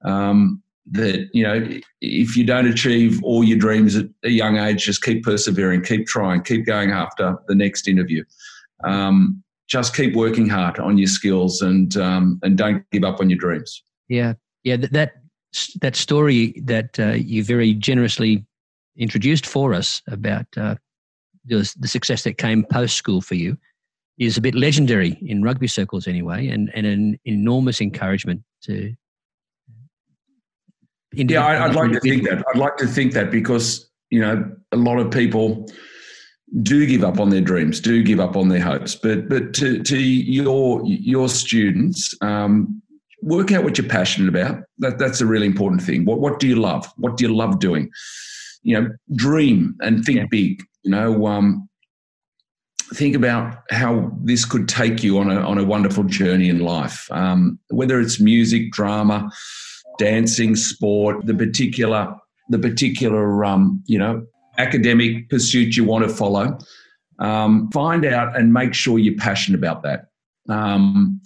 Um, 0.03 0.61
that 0.91 1.27
you 1.33 1.43
know 1.43 1.67
if 2.01 2.35
you 2.37 2.45
don't 2.45 2.67
achieve 2.67 3.21
all 3.23 3.43
your 3.43 3.57
dreams 3.57 3.95
at 3.95 4.05
a 4.23 4.29
young 4.29 4.57
age 4.57 4.85
just 4.85 5.03
keep 5.03 5.23
persevering 5.23 5.81
keep 5.81 6.07
trying 6.07 6.41
keep 6.41 6.65
going 6.65 6.91
after 6.91 7.37
the 7.47 7.55
next 7.55 7.87
interview. 7.87 8.23
Um, 8.83 9.43
just 9.67 9.95
keep 9.95 10.15
working 10.15 10.47
hard 10.47 10.79
on 10.79 10.97
your 10.97 11.07
skills 11.07 11.61
and 11.61 11.95
um, 11.97 12.39
and 12.43 12.57
don't 12.57 12.89
give 12.91 13.03
up 13.03 13.19
on 13.19 13.29
your 13.29 13.39
dreams. 13.39 13.83
Yeah. 14.07 14.33
Yeah 14.63 14.77
that 14.91 15.13
that 15.81 15.95
story 15.95 16.61
that 16.65 16.99
uh, 16.99 17.13
you 17.13 17.43
very 17.43 17.73
generously 17.73 18.45
introduced 18.97 19.45
for 19.45 19.73
us 19.73 20.01
about 20.07 20.45
uh, 20.57 20.75
the, 21.45 21.73
the 21.79 21.87
success 21.87 22.23
that 22.23 22.37
came 22.37 22.65
post 22.65 22.95
school 22.95 23.21
for 23.21 23.35
you 23.35 23.57
is 24.17 24.37
a 24.37 24.41
bit 24.41 24.55
legendary 24.55 25.17
in 25.21 25.43
rugby 25.43 25.67
circles 25.67 26.07
anyway 26.07 26.47
and, 26.47 26.71
and 26.73 26.85
an 26.85 27.19
enormous 27.25 27.79
encouragement 27.79 28.41
to 28.61 28.93
yeah, 31.17 31.45
I, 31.45 31.67
would 31.67 31.75
like 31.75 31.91
to 31.93 31.99
think 31.99 32.23
that. 32.23 32.43
I'd 32.47 32.59
like 32.59 32.77
to 32.77 32.87
think 32.87 33.13
that 33.13 33.31
because 33.31 33.89
you 34.09 34.21
know 34.21 34.49
a 34.71 34.77
lot 34.77 34.99
of 34.99 35.11
people 35.11 35.67
do 36.61 36.85
give 36.85 37.03
up 37.03 37.19
on 37.19 37.29
their 37.29 37.41
dreams, 37.41 37.79
do 37.79 38.03
give 38.03 38.19
up 38.19 38.35
on 38.35 38.49
their 38.49 38.61
hopes. 38.61 38.95
But 38.95 39.27
but 39.27 39.53
to, 39.55 39.81
to 39.81 39.99
your 39.99 40.81
your 40.85 41.27
students, 41.27 42.15
um, 42.21 42.81
work 43.21 43.51
out 43.51 43.63
what 43.63 43.77
you're 43.77 43.87
passionate 43.87 44.29
about. 44.29 44.63
That 44.77 44.99
that's 44.99 45.21
a 45.21 45.25
really 45.25 45.47
important 45.47 45.81
thing. 45.81 46.05
What 46.05 46.19
what 46.19 46.39
do 46.39 46.47
you 46.47 46.55
love? 46.55 46.91
What 46.97 47.17
do 47.17 47.25
you 47.25 47.35
love 47.35 47.59
doing? 47.59 47.89
You 48.61 48.81
know, 48.81 48.89
dream 49.15 49.75
and 49.81 50.03
think 50.05 50.19
yeah. 50.19 50.25
big. 50.29 50.63
You 50.83 50.91
know, 50.91 51.25
um, 51.25 51.67
think 52.93 53.15
about 53.15 53.57
how 53.71 54.11
this 54.21 54.45
could 54.45 54.69
take 54.69 55.03
you 55.03 55.17
on 55.17 55.31
a 55.31 55.39
on 55.39 55.57
a 55.57 55.63
wonderful 55.63 56.03
journey 56.03 56.47
in 56.47 56.59
life. 56.59 57.07
Um, 57.11 57.59
whether 57.69 57.99
it's 57.99 58.19
music, 58.19 58.71
drama 58.71 59.29
dancing, 59.97 60.55
sport, 60.55 61.25
the 61.25 61.33
particular 61.33 62.15
the 62.49 62.59
particular 62.59 63.43
um, 63.43 63.83
you 63.87 63.99
know 63.99 64.25
academic 64.57 65.29
pursuit 65.29 65.75
you 65.75 65.83
want 65.83 66.07
to 66.07 66.09
follow. 66.09 66.57
Um, 67.19 67.69
find 67.71 68.05
out 68.05 68.37
and 68.37 68.53
make 68.53 68.73
sure 68.73 68.99
you're 68.99 69.17
passionate 69.17 69.57
about 69.57 69.83
that. 69.83 70.05
Um, 70.49 71.21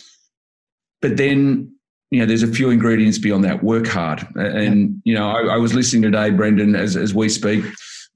but 1.02 1.18
then 1.18 1.74
you 2.12 2.20
know 2.20 2.26
there's 2.26 2.44
a 2.44 2.48
few 2.48 2.70
ingredients 2.70 3.18
beyond 3.18 3.44
that. 3.44 3.64
Work 3.64 3.88
hard, 3.88 4.28
and 4.36 5.02
you 5.04 5.14
know 5.14 5.30
I, 5.30 5.56
I 5.56 5.58
was 5.58 5.74
listening 5.74 6.02
today, 6.04 6.30
Brendan, 6.30 6.76
as 6.76 6.96
as 6.96 7.14
we 7.14 7.30
speak 7.30 7.64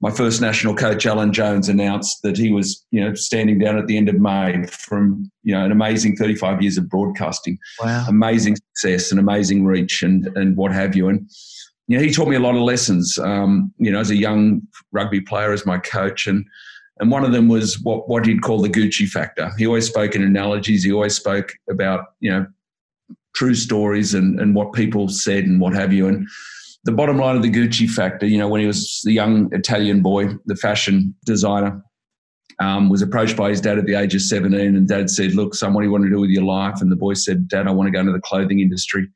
my 0.00 0.10
first 0.10 0.40
national 0.40 0.74
coach, 0.74 1.06
Alan 1.06 1.32
Jones, 1.32 1.68
announced 1.68 2.22
that 2.22 2.36
he 2.36 2.52
was, 2.52 2.84
you 2.90 3.00
know, 3.00 3.14
standing 3.14 3.58
down 3.58 3.78
at 3.78 3.86
the 3.86 3.96
end 3.96 4.08
of 4.08 4.16
May 4.16 4.66
from, 4.66 5.30
you 5.42 5.54
know, 5.54 5.64
an 5.64 5.72
amazing 5.72 6.16
35 6.16 6.60
years 6.60 6.76
of 6.76 6.88
broadcasting, 6.88 7.58
wow. 7.80 8.04
amazing 8.06 8.56
success 8.56 9.10
and 9.10 9.18
amazing 9.18 9.64
reach 9.64 10.02
and 10.02 10.26
and 10.36 10.56
what 10.56 10.72
have 10.72 10.94
you. 10.94 11.08
And 11.08 11.28
you 11.88 11.96
know, 11.96 12.04
he 12.04 12.10
taught 12.10 12.28
me 12.28 12.36
a 12.36 12.40
lot 12.40 12.56
of 12.56 12.62
lessons. 12.62 13.18
Um, 13.18 13.72
you 13.78 13.90
know, 13.90 14.00
as 14.00 14.10
a 14.10 14.16
young 14.16 14.62
rugby 14.92 15.20
player, 15.20 15.52
as 15.52 15.64
my 15.64 15.78
coach, 15.78 16.26
and 16.26 16.44
and 16.98 17.10
one 17.10 17.24
of 17.24 17.32
them 17.32 17.48
was 17.48 17.80
what 17.80 18.08
what 18.08 18.26
he'd 18.26 18.42
call 18.42 18.60
the 18.60 18.68
Gucci 18.68 19.08
factor. 19.08 19.50
He 19.56 19.66
always 19.66 19.86
spoke 19.86 20.14
in 20.14 20.22
analogies. 20.22 20.84
He 20.84 20.92
always 20.92 21.14
spoke 21.14 21.52
about 21.70 22.06
you 22.20 22.30
know 22.30 22.46
true 23.34 23.54
stories 23.54 24.14
and 24.14 24.40
and 24.40 24.54
what 24.54 24.72
people 24.72 25.08
said 25.08 25.44
and 25.44 25.60
what 25.60 25.74
have 25.74 25.92
you. 25.92 26.08
And 26.08 26.26
the 26.86 26.92
bottom 26.92 27.18
line 27.18 27.36
of 27.36 27.42
the 27.42 27.50
Gucci 27.50 27.90
factor, 27.90 28.26
you 28.26 28.38
know, 28.38 28.48
when 28.48 28.60
he 28.60 28.66
was 28.66 29.02
the 29.04 29.12
young 29.12 29.52
Italian 29.52 30.02
boy, 30.02 30.28
the 30.46 30.54
fashion 30.54 31.14
designer, 31.24 31.82
um, 32.60 32.88
was 32.88 33.02
approached 33.02 33.36
by 33.36 33.50
his 33.50 33.60
dad 33.60 33.76
at 33.76 33.86
the 33.86 33.94
age 33.94 34.14
of 34.14 34.22
17, 34.22 34.58
and 34.58 34.88
dad 34.88 35.10
said, 35.10 35.34
Look, 35.34 35.54
son, 35.54 35.74
what 35.74 35.82
do 35.82 35.86
you 35.86 35.92
want 35.92 36.04
to 36.04 36.10
do 36.10 36.20
with 36.20 36.30
your 36.30 36.44
life? 36.44 36.80
And 36.80 36.90
the 36.90 36.96
boy 36.96 37.14
said, 37.14 37.48
Dad, 37.48 37.66
I 37.66 37.72
want 37.72 37.88
to 37.88 37.90
go 37.90 38.00
into 38.00 38.12
the 38.12 38.20
clothing 38.20 38.60
industry. 38.60 39.08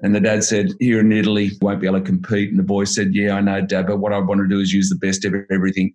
And 0.00 0.14
the 0.14 0.20
dad 0.20 0.44
said, 0.44 0.72
Here 0.80 1.00
in 1.00 1.12
Italy, 1.12 1.44
you 1.44 1.58
won't 1.62 1.80
be 1.80 1.86
able 1.86 2.00
to 2.00 2.04
compete. 2.04 2.50
And 2.50 2.58
the 2.58 2.64
boy 2.64 2.84
said, 2.84 3.14
Yeah, 3.14 3.36
I 3.36 3.40
know, 3.40 3.60
dad, 3.62 3.86
but 3.86 3.98
what 3.98 4.12
I 4.12 4.18
want 4.18 4.40
to 4.40 4.48
do 4.48 4.60
is 4.60 4.74
use 4.74 4.90
the 4.90 4.96
best 4.96 5.24
of 5.24 5.34
everything. 5.50 5.94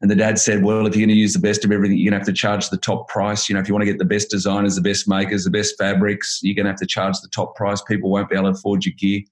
And 0.00 0.10
the 0.10 0.14
dad 0.14 0.38
said, 0.38 0.62
Well, 0.62 0.86
if 0.86 0.94
you're 0.94 1.06
going 1.06 1.16
to 1.16 1.20
use 1.20 1.34
the 1.34 1.40
best 1.40 1.64
of 1.64 1.72
everything, 1.72 1.98
you're 1.98 2.10
going 2.10 2.20
to 2.20 2.24
have 2.24 2.34
to 2.34 2.40
charge 2.40 2.70
the 2.70 2.78
top 2.78 3.08
price. 3.08 3.48
You 3.48 3.54
know, 3.54 3.60
if 3.60 3.68
you 3.68 3.74
want 3.74 3.82
to 3.82 3.90
get 3.90 3.98
the 3.98 4.04
best 4.04 4.30
designers, 4.30 4.76
the 4.76 4.82
best 4.82 5.08
makers, 5.08 5.44
the 5.44 5.50
best 5.50 5.74
fabrics, 5.76 6.40
you're 6.42 6.54
going 6.54 6.64
to 6.64 6.70
have 6.70 6.80
to 6.80 6.86
charge 6.86 7.20
the 7.20 7.28
top 7.28 7.56
price. 7.56 7.82
People 7.82 8.08
won't 8.08 8.30
be 8.30 8.36
able 8.36 8.52
to 8.52 8.56
afford 8.56 8.86
your 8.86 8.94
gear. 8.96 9.22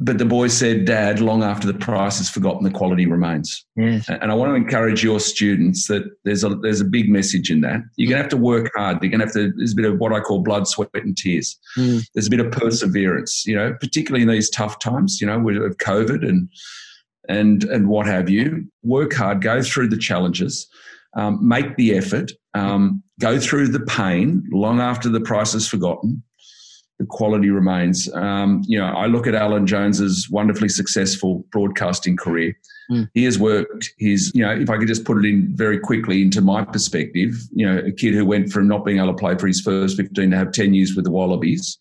But 0.00 0.18
the 0.18 0.24
boy 0.24 0.48
said, 0.48 0.86
Dad, 0.86 1.20
long 1.20 1.44
after 1.44 1.68
the 1.68 1.78
price 1.78 2.20
is 2.20 2.28
forgotten, 2.28 2.64
the 2.64 2.70
quality 2.70 3.06
remains. 3.06 3.64
Yes. 3.76 4.08
And 4.08 4.32
I 4.32 4.34
want 4.34 4.50
to 4.50 4.56
encourage 4.56 5.04
your 5.04 5.20
students 5.20 5.86
that 5.86 6.02
there's 6.24 6.42
a 6.42 6.48
there's 6.48 6.80
a 6.80 6.84
big 6.84 7.08
message 7.08 7.48
in 7.48 7.60
that. 7.60 7.80
You're 7.96 8.08
going 8.08 8.18
to 8.18 8.22
have 8.22 8.30
to 8.30 8.36
work 8.36 8.72
hard. 8.74 9.00
You're 9.00 9.10
going 9.10 9.20
to 9.20 9.26
have 9.26 9.34
to. 9.34 9.52
There's 9.56 9.72
a 9.72 9.76
bit 9.76 9.84
of 9.84 9.98
what 9.98 10.12
I 10.12 10.18
call 10.18 10.42
blood, 10.42 10.66
sweat, 10.66 10.90
and 10.94 11.16
tears. 11.16 11.56
Mm. 11.78 12.04
There's 12.12 12.26
a 12.26 12.30
bit 12.30 12.40
of 12.40 12.50
perseverance. 12.50 13.44
You 13.46 13.54
know, 13.54 13.74
particularly 13.80 14.22
in 14.22 14.28
these 14.28 14.50
tough 14.50 14.80
times. 14.80 15.20
You 15.20 15.28
know, 15.28 15.38
with 15.38 15.56
COVID 15.78 16.28
and 16.28 16.48
and 17.28 17.62
and 17.62 17.88
what 17.88 18.06
have 18.06 18.28
you. 18.28 18.68
Work 18.82 19.12
hard. 19.12 19.42
Go 19.42 19.62
through 19.62 19.90
the 19.90 19.98
challenges. 19.98 20.66
Um, 21.16 21.46
make 21.46 21.76
the 21.76 21.94
effort. 21.94 22.32
Um, 22.54 23.00
go 23.20 23.38
through 23.38 23.68
the 23.68 23.80
pain 23.80 24.42
long 24.50 24.80
after 24.80 25.08
the 25.08 25.20
price 25.20 25.54
is 25.54 25.68
forgotten 25.68 26.24
the 26.98 27.06
quality 27.06 27.50
remains. 27.50 28.12
Um, 28.14 28.62
you 28.66 28.78
know, 28.78 28.86
I 28.86 29.06
look 29.06 29.26
at 29.26 29.34
Alan 29.34 29.66
Jones's 29.66 30.28
wonderfully 30.30 30.68
successful 30.68 31.44
broadcasting 31.50 32.16
career. 32.16 32.56
Mm. 32.90 33.08
He 33.14 33.24
has 33.24 33.38
worked 33.38 33.92
his, 33.98 34.30
you 34.34 34.42
know, 34.42 34.52
if 34.52 34.70
I 34.70 34.78
could 34.78 34.88
just 34.88 35.04
put 35.04 35.18
it 35.18 35.28
in 35.28 35.54
very 35.56 35.78
quickly 35.78 36.22
into 36.22 36.40
my 36.40 36.64
perspective, 36.64 37.34
you 37.52 37.66
know, 37.66 37.78
a 37.78 37.90
kid 37.90 38.14
who 38.14 38.24
went 38.24 38.52
from 38.52 38.68
not 38.68 38.84
being 38.84 38.98
able 38.98 39.08
to 39.08 39.14
play 39.14 39.36
for 39.36 39.46
his 39.46 39.60
first 39.60 39.96
15 39.96 40.30
to 40.30 40.36
have 40.36 40.52
10 40.52 40.74
years 40.74 40.94
with 40.94 41.04
the 41.04 41.10
Wallabies 41.10 41.78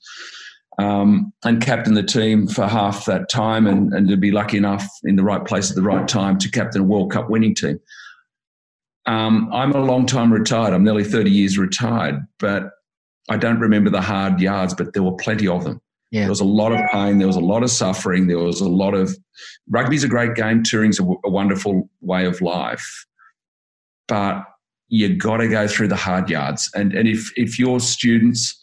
um, 0.79 1.31
and 1.43 1.61
captain 1.61 1.93
the 1.93 2.03
team 2.03 2.47
for 2.47 2.67
half 2.67 3.05
that 3.05 3.29
time 3.29 3.67
and, 3.67 3.93
and 3.93 4.07
to 4.07 4.17
be 4.17 4.31
lucky 4.31 4.57
enough 4.57 4.87
in 5.03 5.15
the 5.15 5.23
right 5.23 5.45
place 5.45 5.69
at 5.69 5.75
the 5.75 5.83
right 5.83 6.07
time 6.07 6.37
to 6.39 6.49
captain 6.49 6.81
a 6.81 6.85
World 6.85 7.11
Cup 7.11 7.29
winning 7.29 7.55
team. 7.55 7.79
Um, 9.05 9.49
I'm 9.53 9.73
a 9.73 9.83
long 9.83 10.05
time 10.05 10.31
retired. 10.31 10.73
I'm 10.73 10.83
nearly 10.83 11.03
30 11.03 11.29
years 11.29 11.57
retired, 11.57 12.25
but 12.39 12.71
I 13.29 13.37
don't 13.37 13.59
remember 13.59 13.89
the 13.89 14.01
hard 14.01 14.39
yards, 14.39 14.73
but 14.73 14.93
there 14.93 15.03
were 15.03 15.15
plenty 15.15 15.47
of 15.47 15.63
them. 15.63 15.81
Yeah. 16.11 16.21
There 16.21 16.29
was 16.29 16.41
a 16.41 16.45
lot 16.45 16.71
of 16.71 16.79
pain. 16.91 17.17
There 17.17 17.27
was 17.27 17.35
a 17.35 17.41
lot 17.41 17.63
of 17.63 17.71
suffering. 17.71 18.27
There 18.27 18.37
was 18.37 18.61
a 18.61 18.69
lot 18.69 18.93
of 18.93 19.17
rugby's 19.69 20.03
a 20.03 20.07
great 20.07 20.35
game. 20.35 20.61
Touring's 20.61 20.99
a, 20.99 21.03
a 21.03 21.29
wonderful 21.29 21.89
way 22.01 22.25
of 22.25 22.39
life, 22.41 23.05
but 24.07 24.43
you 24.89 25.15
got 25.15 25.37
to 25.37 25.47
go 25.47 25.67
through 25.67 25.87
the 25.87 25.95
hard 25.95 26.29
yards. 26.29 26.69
And 26.75 26.93
and 26.93 27.07
if 27.07 27.31
if 27.35 27.57
your 27.57 27.79
students 27.79 28.59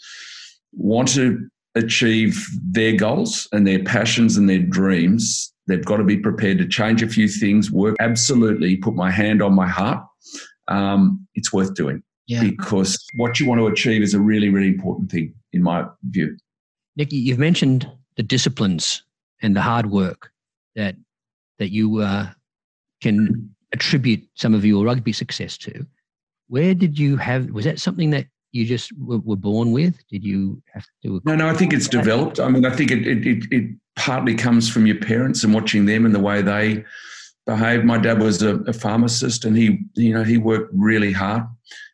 want 0.73 1.09
to 1.15 1.49
achieve 1.75 2.47
their 2.63 2.95
goals 2.95 3.49
and 3.51 3.67
their 3.67 3.83
passions 3.83 4.37
and 4.37 4.49
their 4.49 4.61
dreams, 4.61 5.53
they've 5.67 5.85
got 5.85 5.97
to 5.97 6.05
be 6.05 6.19
prepared 6.19 6.59
to 6.59 6.69
change 6.69 7.03
a 7.03 7.09
few 7.09 7.27
things. 7.27 7.73
Work 7.73 7.97
absolutely. 7.99 8.77
Put 8.77 8.95
my 8.95 9.11
hand 9.11 9.43
on 9.43 9.55
my 9.55 9.67
heart. 9.67 10.05
Um, 10.69 11.27
it's 11.35 11.53
worth 11.53 11.75
doing 11.75 12.05
Yeah. 12.31 12.45
because 12.45 13.05
what 13.17 13.41
you 13.41 13.49
want 13.49 13.59
to 13.59 13.67
achieve 13.67 14.03
is 14.03 14.15
a 14.15 14.21
really, 14.21 14.51
really 14.51 14.69
important 14.69 15.11
thing, 15.11 15.35
in 15.53 15.65
my 15.65 15.85
view. 16.11 16.37
Nick, 16.95 17.11
you've 17.11 17.41
mentioned 17.41 17.91
the 18.17 18.23
disciplines 18.23 19.03
and 19.43 19.57
the 19.57 19.61
hard 19.61 19.87
work 19.91 20.31
that 20.77 20.95
that 21.59 21.73
you 21.73 21.99
uh, 21.99 22.29
can 23.01 23.53
attribute 23.73 24.23
some 24.35 24.55
of 24.55 24.65
your 24.65 24.85
rugby 24.85 25.13
success 25.13 25.59
to. 25.59 25.85
Where 26.47 26.73
did 26.73 26.99
you 26.99 27.17
have? 27.17 27.51
Was 27.51 27.65
that 27.65 27.81
something 27.81 28.11
that 28.11 28.27
you 28.53 28.65
just 28.65 28.93
were, 28.97 29.19
were 29.19 29.37
born 29.37 29.73
with? 29.73 29.97
Did 30.09 30.25
you 30.25 30.63
have 30.73 30.85
to? 31.03 31.21
No, 31.25 31.35
no, 31.35 31.49
I 31.49 31.55
think 31.55 31.73
it's 31.73 31.89
developed. 31.89 32.39
I 32.39 32.49
mean, 32.49 32.65
I 32.65 32.71
think 32.71 32.93
it, 32.93 33.07
it, 33.07 33.27
it, 33.27 33.45
it 33.51 33.77
partly 33.97 34.37
comes 34.37 34.71
from 34.71 34.87
your 34.87 35.01
parents 35.01 35.43
and 35.43 35.53
watching 35.53 35.87
them 35.87 36.07
and 36.07 36.15
the 36.15 36.21
way 36.21 36.43
they 36.43 36.85
behave. 37.47 37.85
My 37.85 37.99
dad 37.99 38.21
was 38.21 38.41
a, 38.43 38.57
a 38.61 38.73
pharmacist 38.73 39.45
and 39.45 39.57
he, 39.57 39.81
you 39.95 40.15
know, 40.15 40.23
he 40.23 40.39
worked 40.39 40.71
really 40.73 41.13
hard. 41.13 41.43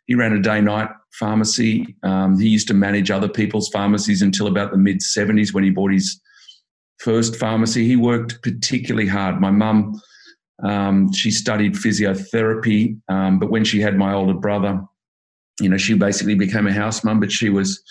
He 0.06 0.14
ran 0.14 0.32
a 0.32 0.40
day 0.40 0.60
night 0.60 0.88
pharmacy. 1.12 1.96
Um, 2.02 2.38
he 2.38 2.48
used 2.48 2.68
to 2.68 2.75
manage 2.75 3.10
other 3.10 3.28
people's 3.28 3.68
pharmacies 3.68 4.22
until 4.22 4.46
about 4.46 4.70
the 4.70 4.78
mid 4.78 5.00
70s 5.00 5.52
when 5.52 5.64
he 5.64 5.70
bought 5.70 5.92
his 5.92 6.20
first 6.98 7.36
pharmacy. 7.36 7.86
He 7.86 7.96
worked 7.96 8.42
particularly 8.42 9.08
hard. 9.08 9.40
My 9.40 9.50
mum, 9.50 10.00
um, 10.62 11.12
she 11.12 11.30
studied 11.30 11.75
physiotherapy, 11.75 13.00
um, 13.08 13.38
but 13.38 13.50
when 13.50 13.64
she 13.64 13.80
had 13.80 13.96
my 13.96 14.12
older 14.12 14.34
brother, 14.34 14.80
you 15.60 15.68
know, 15.68 15.76
she 15.76 15.94
basically 15.94 16.34
became 16.34 16.66
a 16.66 16.72
house 16.72 17.02
mum, 17.02 17.20
but 17.20 17.32
she 17.32 17.48
was 17.48 17.82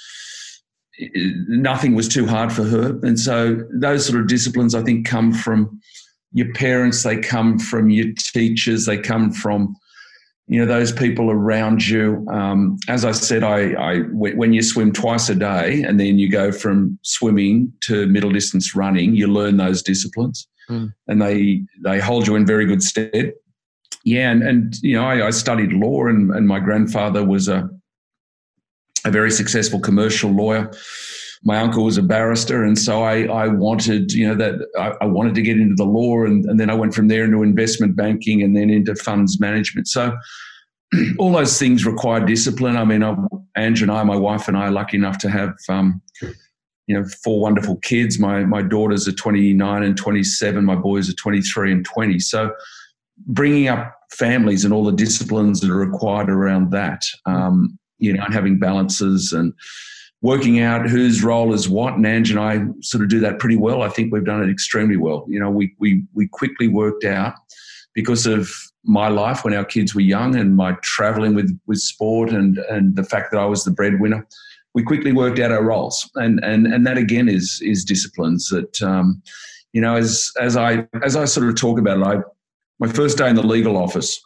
nothing 1.48 1.94
was 1.94 2.08
too 2.08 2.26
hard 2.26 2.54
for 2.54 2.64
her. 2.64 2.98
And 3.04 3.20
so 3.20 3.62
those 3.74 4.06
sort 4.06 4.20
of 4.20 4.28
disciplines, 4.28 4.74
I 4.74 4.82
think, 4.82 5.06
come 5.06 5.34
from 5.34 5.80
your 6.32 6.54
parents, 6.54 7.04
they 7.04 7.18
come 7.18 7.60
from 7.60 7.90
your 7.90 8.14
teachers, 8.18 8.86
they 8.86 8.98
come 8.98 9.32
from 9.32 9.76
you 10.48 10.60
know 10.60 10.66
those 10.66 10.92
people 10.92 11.32
around 11.32 11.88
you. 11.88 12.26
Um, 12.30 12.78
as 12.88 13.04
I 13.04 13.12
said, 13.12 13.44
I, 13.44 13.72
I 13.74 14.00
when 14.12 14.54
you 14.54 14.62
swim 14.62 14.92
twice 14.92 15.28
a 15.30 15.36
day 15.36 15.82
and 15.82 16.00
then 16.00 16.20
you 16.20 16.30
go 16.30 16.52
from 16.52 17.00
swimming 17.02 17.74
to 17.82 18.06
middle 18.08 18.32
distance 18.32 18.76
running, 18.76 19.16
you 19.16 19.28
learn 19.28 19.58
those 19.58 19.82
disciplines, 19.82 20.48
Mm. 20.70 20.94
and 21.08 21.22
they 21.22 21.62
they 21.84 22.00
hold 22.00 22.26
you 22.26 22.36
in 22.36 22.44
very 22.46 22.66
good 22.66 22.82
stead. 22.82 23.34
Yeah, 24.04 24.32
and, 24.32 24.42
and 24.44 24.76
you 24.82 24.96
know 24.96 25.06
I, 25.06 25.28
I 25.28 25.30
studied 25.30 25.72
law, 25.74 26.08
and, 26.08 26.32
and 26.32 26.48
my 26.48 26.60
grandfather 26.60 27.24
was 27.24 27.48
a 27.48 27.70
a 29.06 29.12
very 29.12 29.30
successful 29.32 29.80
commercial 29.80 30.32
lawyer. 30.32 30.72
My 31.46 31.60
uncle 31.60 31.84
was 31.84 31.98
a 31.98 32.02
barrister, 32.02 32.64
and 32.64 32.78
so 32.78 33.04
I, 33.04 33.26
I 33.26 33.48
wanted, 33.48 34.12
you 34.12 34.28
know, 34.28 34.36
that 34.36 34.68
I, 34.80 35.04
I 35.04 35.06
wanted 35.06 35.36
to 35.36 35.42
get 35.42 35.60
into 35.60 35.76
the 35.76 35.86
law, 35.86 36.24
and, 36.24 36.44
and 36.46 36.60
then 36.60 36.70
I 36.70 36.74
went 36.74 36.96
from 36.96 37.08
there 37.08 37.24
into 37.24 37.44
investment 37.44 37.96
banking, 37.96 38.42
and 38.42 38.58
then 38.58 38.70
into 38.70 38.96
funds 38.96 39.40
management. 39.40 39.88
So 39.88 40.16
all 41.20 41.32
those 41.32 41.60
things 41.60 41.86
require 41.86 42.26
discipline. 42.26 42.78
I 42.78 42.84
mean, 42.84 43.04
I, 43.04 43.16
Ange 43.58 43.82
and 43.82 43.92
I, 43.92 44.04
my 44.04 44.16
wife 44.16 44.48
and 44.48 44.58
I, 44.58 44.68
are 44.68 44.72
lucky 44.72 44.98
enough 44.98 45.18
to 45.20 45.30
have, 45.30 45.54
um, 45.70 46.02
you 46.88 47.00
know, 47.00 47.06
four 47.24 47.40
wonderful 47.40 47.78
kids. 47.78 48.20
My 48.20 48.44
my 48.44 48.62
daughters 48.62 49.08
are 49.08 49.14
twenty 49.14 49.54
nine 49.54 49.84
and 49.84 49.98
twenty 49.98 50.24
seven. 50.24 50.66
My 50.66 50.76
boys 50.76 51.10
are 51.10 51.16
twenty 51.16 51.42
three 51.42 51.72
and 51.72 51.86
twenty. 51.86 52.20
So 52.20 52.52
bringing 53.28 53.68
up 53.68 53.96
families 54.12 54.66
and 54.66 54.74
all 54.74 54.84
the 54.84 54.92
disciplines 54.92 55.62
that 55.62 55.70
are 55.70 55.76
required 55.76 56.30
around 56.30 56.72
that. 56.72 57.04
Um, 57.26 57.78
you 57.98 58.14
know, 58.14 58.24
and 58.24 58.34
having 58.34 58.60
balances 58.60 59.32
and 59.32 59.54
working 60.26 60.60
out 60.60 60.90
whose 60.90 61.24
role 61.24 61.54
is 61.54 61.70
what. 61.70 61.94
And 61.94 62.06
Ange 62.06 62.32
and 62.32 62.40
I 62.40 62.66
sort 62.82 63.04
of 63.04 63.10
do 63.10 63.20
that 63.20 63.38
pretty 63.38 63.58
well. 63.58 63.84
I 63.84 63.90
think 63.90 64.12
we've 64.12 64.26
done 64.26 64.42
it 64.42 64.50
extremely 64.50 64.98
well. 64.98 65.24
You 65.30 65.40
know, 65.40 65.52
we 65.52 65.76
we 65.78 66.04
we 66.16 66.28
quickly 66.28 66.68
worked 66.68 67.06
out 67.06 67.36
because 67.94 68.26
of 68.26 68.50
my 68.84 69.08
life 69.08 69.44
when 69.44 69.54
our 69.54 69.64
kids 69.64 69.94
were 69.94 70.02
young 70.02 70.36
and 70.36 70.56
my 70.56 70.72
traveling 70.82 71.36
with 71.36 71.56
with 71.68 71.78
sport 71.78 72.32
and 72.32 72.58
and 72.58 72.96
the 72.96 73.04
fact 73.04 73.32
that 73.32 73.40
I 73.40 73.46
was 73.46 73.64
the 73.64 73.72
breadwinner. 73.72 74.26
We 74.74 74.82
quickly 74.82 75.14
worked 75.14 75.38
out 75.38 75.52
our 75.52 75.64
roles, 75.64 76.10
and 76.16 76.44
and 76.44 76.66
and 76.66 76.88
that 76.88 76.98
again 76.98 77.30
is 77.30 77.60
is 77.62 77.86
disciplines 77.86 78.50
that 78.50 78.82
um, 78.82 79.22
you 79.74 79.82
know 79.82 79.96
as 79.96 80.32
as 80.42 80.58
I 80.58 80.88
as 81.04 81.16
I 81.16 81.26
sort 81.26 81.48
of 81.48 81.56
talk 81.56 81.78
about 81.78 82.00
it. 82.00 82.04
I 82.04 82.16
my 82.80 82.88
first 82.88 83.20
day 83.20 83.30
in 83.30 83.36
the 83.36 83.46
legal 83.46 83.78
office, 83.78 84.20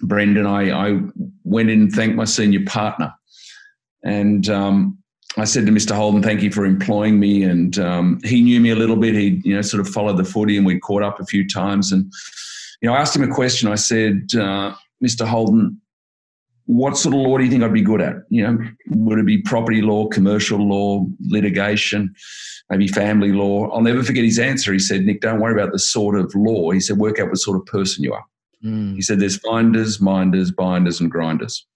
Brendan, 0.00 0.46
I, 0.46 0.70
I 0.70 1.00
went 1.42 1.70
in 1.70 1.82
and 1.82 1.92
thanked 1.92 2.16
my 2.16 2.24
senior 2.24 2.64
partner. 2.64 3.12
And 4.02 4.48
um, 4.48 5.03
I 5.36 5.44
said 5.44 5.66
to 5.66 5.72
Mr. 5.72 5.94
Holden, 5.94 6.22
thank 6.22 6.42
you 6.42 6.50
for 6.50 6.64
employing 6.64 7.18
me. 7.18 7.42
And 7.42 7.78
um, 7.78 8.20
he 8.22 8.40
knew 8.40 8.60
me 8.60 8.70
a 8.70 8.76
little 8.76 8.96
bit. 8.96 9.14
He, 9.14 9.40
you 9.44 9.54
know, 9.54 9.62
sort 9.62 9.80
of 9.80 9.88
followed 9.88 10.16
the 10.16 10.24
footy 10.24 10.56
and 10.56 10.64
we 10.64 10.78
caught 10.78 11.02
up 11.02 11.18
a 11.18 11.26
few 11.26 11.46
times. 11.48 11.90
And, 11.90 12.12
you 12.80 12.88
know, 12.88 12.94
I 12.94 13.00
asked 13.00 13.16
him 13.16 13.28
a 13.28 13.34
question. 13.34 13.68
I 13.68 13.74
said, 13.74 14.28
uh, 14.34 14.74
Mr. 15.02 15.26
Holden, 15.26 15.80
what 16.66 16.96
sort 16.96 17.14
of 17.14 17.20
law 17.20 17.36
do 17.36 17.44
you 17.44 17.50
think 17.50 17.62
I'd 17.62 17.72
be 17.72 17.82
good 17.82 18.00
at? 18.00 18.16
You 18.30 18.46
know, 18.46 18.58
would 18.90 19.18
it 19.18 19.26
be 19.26 19.42
property 19.42 19.82
law, 19.82 20.06
commercial 20.06 20.58
law, 20.58 21.04
litigation, 21.20 22.14
maybe 22.70 22.88
family 22.88 23.32
law? 23.32 23.68
I'll 23.70 23.82
never 23.82 24.02
forget 24.02 24.24
his 24.24 24.38
answer. 24.38 24.72
He 24.72 24.78
said, 24.78 25.02
Nick, 25.02 25.20
don't 25.20 25.40
worry 25.40 25.60
about 25.60 25.72
the 25.72 25.78
sort 25.78 26.18
of 26.18 26.32
law. 26.34 26.70
He 26.70 26.80
said, 26.80 26.98
work 26.98 27.18
out 27.18 27.28
what 27.28 27.38
sort 27.38 27.58
of 27.58 27.66
person 27.66 28.04
you 28.04 28.14
are. 28.14 28.24
Mm. 28.64 28.94
He 28.94 29.02
said, 29.02 29.20
there's 29.20 29.36
finders, 29.38 30.00
minders, 30.00 30.50
binders, 30.50 31.00
and 31.00 31.10
grinders. 31.10 31.66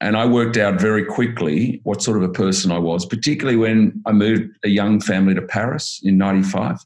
And 0.00 0.16
I 0.16 0.24
worked 0.24 0.56
out 0.56 0.80
very 0.80 1.04
quickly 1.04 1.80
what 1.84 2.02
sort 2.02 2.16
of 2.16 2.22
a 2.22 2.32
person 2.32 2.72
I 2.72 2.78
was, 2.78 3.04
particularly 3.04 3.58
when 3.58 4.02
I 4.06 4.12
moved 4.12 4.56
a 4.64 4.68
young 4.68 5.00
family 5.00 5.34
to 5.34 5.42
Paris 5.42 6.00
in 6.02 6.16
95. 6.16 6.78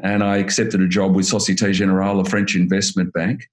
And 0.00 0.22
I 0.22 0.36
accepted 0.36 0.80
a 0.80 0.86
job 0.86 1.16
with 1.16 1.26
Societe 1.26 1.72
Generale, 1.72 2.20
a 2.20 2.24
French 2.24 2.54
investment 2.54 3.12
bank. 3.12 3.48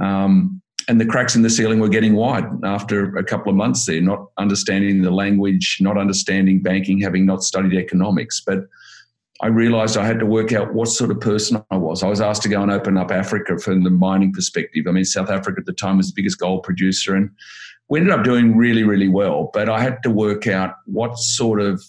Um, 0.00 0.62
and 0.88 1.00
the 1.00 1.06
cracks 1.06 1.34
in 1.36 1.42
the 1.42 1.50
ceiling 1.50 1.80
were 1.80 1.88
getting 1.88 2.14
wide 2.14 2.44
after 2.64 3.16
a 3.16 3.24
couple 3.24 3.50
of 3.50 3.56
months 3.56 3.86
there, 3.86 4.00
not 4.00 4.26
understanding 4.38 5.02
the 5.02 5.10
language, 5.10 5.78
not 5.80 5.98
understanding 5.98 6.62
banking, 6.62 7.00
having 7.00 7.26
not 7.26 7.42
studied 7.42 7.74
economics. 7.74 8.40
But 8.44 8.64
I 9.42 9.48
realized 9.48 9.96
I 9.96 10.06
had 10.06 10.18
to 10.20 10.26
work 10.26 10.52
out 10.52 10.74
what 10.74 10.88
sort 10.88 11.10
of 11.10 11.20
person 11.20 11.62
I 11.70 11.76
was. 11.76 12.02
I 12.02 12.08
was 12.08 12.20
asked 12.20 12.42
to 12.42 12.48
go 12.48 12.62
and 12.62 12.70
open 12.70 12.96
up 12.96 13.10
Africa 13.10 13.58
from 13.58 13.84
the 13.84 13.90
mining 13.90 14.32
perspective. 14.32 14.86
I 14.88 14.92
mean, 14.92 15.04
South 15.04 15.30
Africa 15.30 15.60
at 15.60 15.66
the 15.66 15.72
time 15.72 15.96
was 15.96 16.08
the 16.08 16.14
biggest 16.14 16.38
gold 16.38 16.62
producer, 16.62 17.14
and 17.14 17.30
we 17.90 17.98
ended 17.98 18.14
up 18.14 18.24
doing 18.24 18.56
really, 18.56 18.84
really 18.84 19.08
well. 19.08 19.50
But 19.52 19.68
I 19.68 19.82
had 19.82 20.02
to 20.04 20.10
work 20.10 20.46
out 20.46 20.76
what 20.86 21.18
sort 21.18 21.60
of 21.60 21.82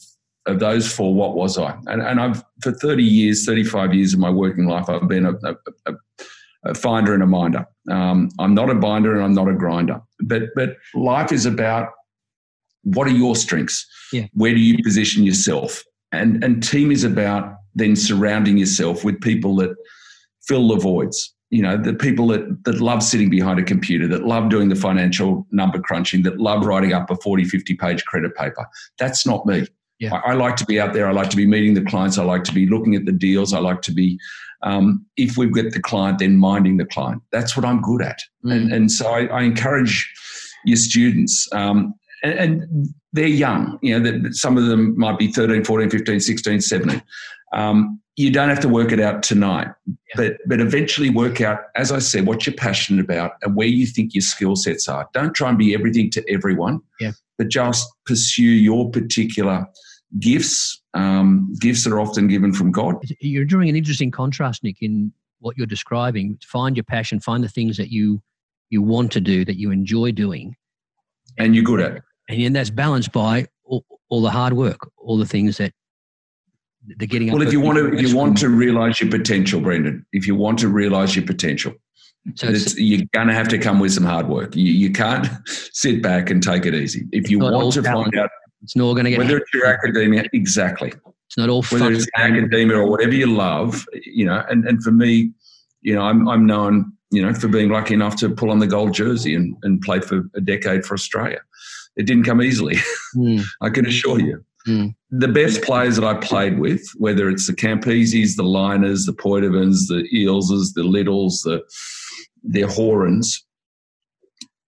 of 0.47 0.59
those 0.59 0.91
four, 0.91 1.13
what 1.13 1.35
was 1.35 1.59
I? 1.59 1.77
And, 1.85 2.01
and 2.01 2.19
I've 2.19 2.43
for 2.61 2.71
thirty 2.71 3.03
years, 3.03 3.45
thirty 3.45 3.63
five 3.63 3.93
years 3.93 4.13
of 4.13 4.19
my 4.19 4.29
working 4.29 4.65
life, 4.65 4.89
I've 4.89 5.07
been 5.07 5.25
a, 5.25 5.33
a, 5.43 5.55
a 5.85 5.93
a 6.63 6.75
finder 6.75 7.13
and 7.13 7.23
a 7.23 7.27
minder. 7.27 7.65
Um, 7.89 8.29
I'm 8.39 8.53
not 8.53 8.69
a 8.69 8.75
binder 8.75 9.15
and 9.15 9.23
I'm 9.23 9.33
not 9.33 9.47
a 9.47 9.53
grinder. 9.53 10.01
But 10.21 10.43
but 10.55 10.75
life 10.93 11.31
is 11.31 11.45
about 11.45 11.89
what 12.83 13.07
are 13.07 13.11
your 13.11 13.35
strengths? 13.35 13.87
Yeah. 14.11 14.27
Where 14.33 14.53
do 14.53 14.59
you 14.59 14.77
position 14.83 15.23
yourself? 15.23 15.83
And 16.11 16.43
and 16.43 16.61
team 16.63 16.91
is 16.91 17.03
about 17.03 17.55
then 17.75 17.95
surrounding 17.95 18.57
yourself 18.57 19.03
with 19.03 19.21
people 19.21 19.55
that 19.57 19.75
fill 20.41 20.67
the 20.69 20.77
voids. 20.77 21.33
You 21.51 21.61
know, 21.61 21.77
the 21.77 21.93
people 21.93 22.27
that, 22.27 22.63
that 22.63 22.79
love 22.81 23.03
sitting 23.03 23.29
behind 23.29 23.59
a 23.59 23.63
computer, 23.63 24.07
that 24.07 24.25
love 24.25 24.49
doing 24.49 24.69
the 24.69 24.75
financial 24.75 25.45
number 25.51 25.79
crunching, 25.79 26.23
that 26.23 26.39
love 26.39 26.65
writing 26.65 26.93
up 26.93 27.09
a 27.11 27.15
40, 27.17 27.43
50 27.43 27.75
page 27.75 28.03
credit 28.05 28.35
paper. 28.35 28.65
That's 28.97 29.25
not 29.25 29.45
me. 29.45 29.67
Yeah. 29.99 30.15
I, 30.15 30.31
I 30.31 30.33
like 30.33 30.55
to 30.57 30.65
be 30.65 30.79
out 30.79 30.93
there. 30.93 31.07
I 31.07 31.11
like 31.11 31.29
to 31.29 31.37
be 31.37 31.45
meeting 31.45 31.75
the 31.75 31.83
clients. 31.83 32.17
I 32.17 32.23
like 32.23 32.43
to 32.45 32.53
be 32.53 32.67
looking 32.67 32.95
at 32.95 33.05
the 33.05 33.11
deals. 33.11 33.53
I 33.53 33.59
like 33.59 33.81
to 33.83 33.91
be, 33.91 34.19
um, 34.63 35.05
if 35.15 35.37
we've 35.37 35.53
got 35.53 35.71
the 35.71 35.81
client, 35.81 36.19
then 36.19 36.37
minding 36.37 36.77
the 36.77 36.85
client. 36.85 37.21
That's 37.31 37.55
what 37.55 37.65
I'm 37.65 37.81
good 37.81 38.01
at. 38.01 38.19
Mm. 38.43 38.51
And, 38.51 38.73
and 38.73 38.91
so 38.91 39.11
I, 39.11 39.25
I 39.25 39.41
encourage 39.43 40.11
your 40.65 40.77
students, 40.77 41.47
um, 41.53 41.93
and, 42.23 42.33
and 42.33 42.87
they're 43.13 43.27
young, 43.27 43.77
you 43.81 43.97
know, 43.99 44.11
that 44.11 44.33
some 44.35 44.57
of 44.57 44.65
them 44.65 44.97
might 44.97 45.17
be 45.19 45.31
13, 45.31 45.63
14, 45.63 45.89
15, 45.89 46.19
16, 46.19 46.61
17. 46.61 47.01
Um, 47.53 47.99
you 48.17 48.29
don't 48.31 48.49
have 48.49 48.59
to 48.59 48.69
work 48.69 48.91
it 48.91 48.99
out 48.99 49.23
tonight, 49.23 49.69
but 50.15 50.33
but 50.45 50.59
eventually 50.59 51.09
work 51.09 51.41
out, 51.41 51.59
as 51.75 51.91
I 51.91 51.99
said, 51.99 52.27
what 52.27 52.45
you're 52.45 52.55
passionate 52.55 53.03
about 53.03 53.31
and 53.41 53.55
where 53.55 53.67
you 53.67 53.85
think 53.85 54.13
your 54.13 54.21
skill 54.21 54.55
sets 54.55 54.87
are. 54.87 55.07
Don't 55.13 55.33
try 55.33 55.49
and 55.49 55.57
be 55.57 55.73
everything 55.73 56.11
to 56.11 56.23
everyone, 56.31 56.81
Yeah. 56.99 57.11
but 57.37 57.47
just 57.49 57.87
pursue 58.05 58.43
your 58.43 58.89
particular 58.91 59.65
gifts, 60.19 60.81
um, 60.93 61.53
gifts 61.59 61.83
that 61.85 61.93
are 61.93 61.99
often 62.01 62.27
given 62.27 62.53
from 62.53 62.71
God. 62.71 62.95
You're 63.21 63.45
drawing 63.45 63.69
an 63.69 63.75
interesting 63.77 64.11
contrast, 64.11 64.63
Nick, 64.63 64.77
in 64.81 65.13
what 65.39 65.57
you're 65.57 65.65
describing. 65.65 66.37
Find 66.45 66.75
your 66.75 66.83
passion, 66.83 67.19
find 67.21 67.43
the 67.43 67.49
things 67.49 67.77
that 67.77 67.91
you 67.91 68.21
you 68.69 68.81
want 68.81 69.11
to 69.13 69.19
do, 69.21 69.43
that 69.45 69.57
you 69.57 69.69
enjoy 69.71 70.11
doing, 70.13 70.55
And 71.37 71.53
you're 71.55 71.63
good 71.63 71.81
at. 71.81 72.01
And 72.31 72.41
then 72.41 72.53
that's 72.53 72.69
balanced 72.69 73.11
by 73.11 73.47
all, 73.63 73.85
all 74.09 74.21
the 74.21 74.31
hard 74.31 74.53
work, 74.53 74.79
all 74.97 75.17
the 75.17 75.25
things 75.25 75.57
that 75.57 75.73
they're 76.97 77.07
getting. 77.07 77.29
up 77.29 77.37
Well, 77.37 77.45
if 77.45 77.53
you 77.53 77.59
want 77.59 77.77
to, 77.77 77.93
if 77.93 78.01
you 78.01 78.15
want 78.15 78.37
to 78.39 78.49
realize 78.49 79.01
your 79.01 79.11
potential, 79.11 79.61
Brendan, 79.61 80.05
if 80.13 80.25
you 80.25 80.35
want 80.35 80.59
to 80.59 80.67
realize 80.67 81.15
your 81.15 81.25
potential, 81.25 81.73
so 82.35 82.47
it's, 82.47 82.65
it's, 82.65 82.77
you're 82.77 83.05
going 83.13 83.27
to 83.27 83.33
have 83.33 83.47
to 83.49 83.57
come 83.57 83.79
with 83.79 83.93
some 83.93 84.03
hard 84.03 84.27
work. 84.27 84.55
You, 84.55 84.71
you 84.71 84.91
can't 84.91 85.27
sit 85.47 86.01
back 86.01 86.29
and 86.29 86.41
take 86.41 86.65
it 86.65 86.75
easy. 86.75 87.07
If 87.11 87.29
you 87.29 87.39
want 87.39 87.73
to 87.73 87.81
talent. 87.81 88.13
find 88.13 88.23
out 88.23 88.29
it's 88.63 88.75
not 88.75 88.93
going 88.93 89.05
to 89.05 89.11
get. 89.11 89.19
whether 89.19 89.37
it's 89.37 89.53
your 89.53 89.65
academia, 89.65 90.25
exactly, 90.33 90.93
it's 91.27 91.37
not 91.37 91.49
all 91.49 91.63
whether 91.63 91.91
it's 91.91 92.07
academia 92.15 92.77
or 92.77 92.89
whatever 92.89 93.13
you 93.13 93.27
love, 93.27 93.85
you 94.05 94.25
know. 94.25 94.43
And, 94.49 94.65
and 94.67 94.83
for 94.83 94.91
me, 94.91 95.31
you 95.81 95.95
know, 95.95 96.01
I'm 96.01 96.27
I'm 96.29 96.45
known, 96.45 96.93
you 97.11 97.21
know, 97.21 97.33
for 97.33 97.47
being 97.47 97.69
lucky 97.69 97.93
enough 97.93 98.15
to 98.17 98.29
pull 98.29 98.49
on 98.51 98.59
the 98.59 98.67
gold 98.67 98.93
jersey 98.93 99.35
and, 99.35 99.55
and 99.63 99.81
play 99.81 99.99
for 99.99 100.23
a 100.35 100.41
decade 100.41 100.85
for 100.85 100.93
Australia. 100.93 101.39
It 101.97 102.05
didn't 102.05 102.23
come 102.23 102.41
easily, 102.41 102.77
Mm, 103.15 103.43
I 103.61 103.69
can 103.69 103.85
assure 103.85 104.19
you. 104.19 104.43
Mm. 104.67 104.95
The 105.09 105.27
best 105.27 105.61
players 105.63 105.95
that 105.97 106.05
I 106.05 106.13
played 106.13 106.59
with, 106.59 106.81
whether 106.97 107.29
it's 107.29 107.47
the 107.47 107.53
Campeses, 107.53 108.35
the 108.37 108.43
Lynaghs, 108.43 109.05
the 109.05 109.13
Poidevins, 109.13 109.87
the 109.87 110.07
Ealeses, 110.13 110.73
the 110.73 110.83
Littles, 110.83 111.41
the 111.41 111.61
the 112.43 112.61
Horans, 112.61 113.43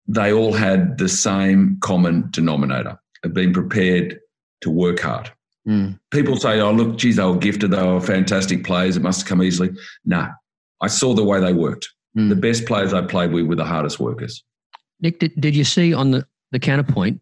they 0.07 0.33
all 0.33 0.53
had 0.53 0.97
the 0.97 1.09
same 1.09 1.77
common 1.81 2.27
denominator 2.31 2.99
of 3.23 3.33
being 3.33 3.53
prepared 3.53 4.19
to 4.61 4.69
work 4.71 4.99
hard. 4.99 5.31
mm. 5.67 5.99
People 6.11 6.35
say, 6.37 6.59
oh, 6.59 6.71
look, 6.71 6.97
geez, 6.97 7.17
they 7.17 7.23
were 7.25 7.37
gifted, 7.37 7.71
they 7.71 7.83
were 7.83 8.01
fantastic 8.01 8.63
players, 8.63 8.97
it 8.97 9.03
must 9.03 9.21
have 9.21 9.27
come 9.29 9.43
easily. 9.43 9.69
No, 10.05 10.27
I 10.81 10.87
saw 10.87 11.13
the 11.13 11.23
way 11.23 11.39
they 11.39 11.53
worked. 11.53 11.89
Mm. 12.17 12.29
The 12.29 12.35
best 12.35 12.65
players 12.65 12.93
I 12.93 13.01
played 13.01 13.31
with 13.31 13.45
were 13.45 13.55
the 13.55 13.65
hardest 13.65 13.99
workers. 13.99 14.43
Nick, 15.01 15.19
did, 15.19 15.39
did 15.39 15.55
you 15.55 15.63
see 15.63 15.93
on 15.93 16.11
the, 16.11 16.25
the 16.51 16.59
counterpoint 16.59 17.21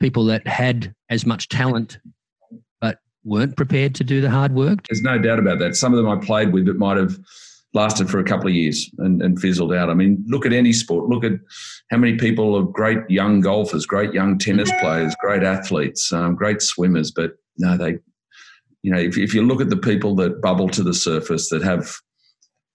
people 0.00 0.24
that 0.26 0.46
had 0.46 0.94
as 1.10 1.26
much 1.26 1.48
talent 1.48 1.98
but 2.80 2.98
weren't 3.24 3.56
prepared 3.56 3.94
to 3.96 4.04
do 4.04 4.20
the 4.20 4.30
hard 4.30 4.54
work? 4.54 4.86
There's 4.88 5.02
no 5.02 5.18
doubt 5.18 5.38
about 5.38 5.58
that. 5.60 5.76
Some 5.76 5.92
of 5.92 5.96
them 5.96 6.08
I 6.08 6.24
played 6.24 6.52
with 6.52 6.66
that 6.66 6.78
might 6.78 6.96
have 6.96 7.18
lasted 7.74 8.10
for 8.10 8.18
a 8.18 8.24
couple 8.24 8.48
of 8.48 8.54
years 8.54 8.90
and, 8.98 9.22
and 9.22 9.40
fizzled 9.40 9.72
out. 9.72 9.88
I 9.88 9.94
mean, 9.94 10.22
look 10.28 10.44
at 10.44 10.52
any 10.52 10.72
sport. 10.72 11.08
Look 11.08 11.24
at 11.24 11.32
how 11.90 11.96
many 11.96 12.18
people 12.18 12.54
are 12.56 12.62
great 12.62 12.98
young 13.08 13.40
golfers, 13.40 13.86
great 13.86 14.12
young 14.12 14.38
tennis 14.38 14.70
players, 14.80 15.14
great 15.20 15.42
athletes, 15.42 16.12
um, 16.12 16.34
great 16.34 16.60
swimmers, 16.60 17.10
but 17.10 17.32
no, 17.56 17.76
they, 17.76 17.98
you 18.82 18.92
know, 18.92 18.98
if, 18.98 19.16
if 19.16 19.34
you 19.34 19.42
look 19.42 19.60
at 19.60 19.70
the 19.70 19.76
people 19.76 20.14
that 20.16 20.42
bubble 20.42 20.68
to 20.68 20.82
the 20.82 20.94
surface, 20.94 21.48
that 21.48 21.62
have 21.62 21.96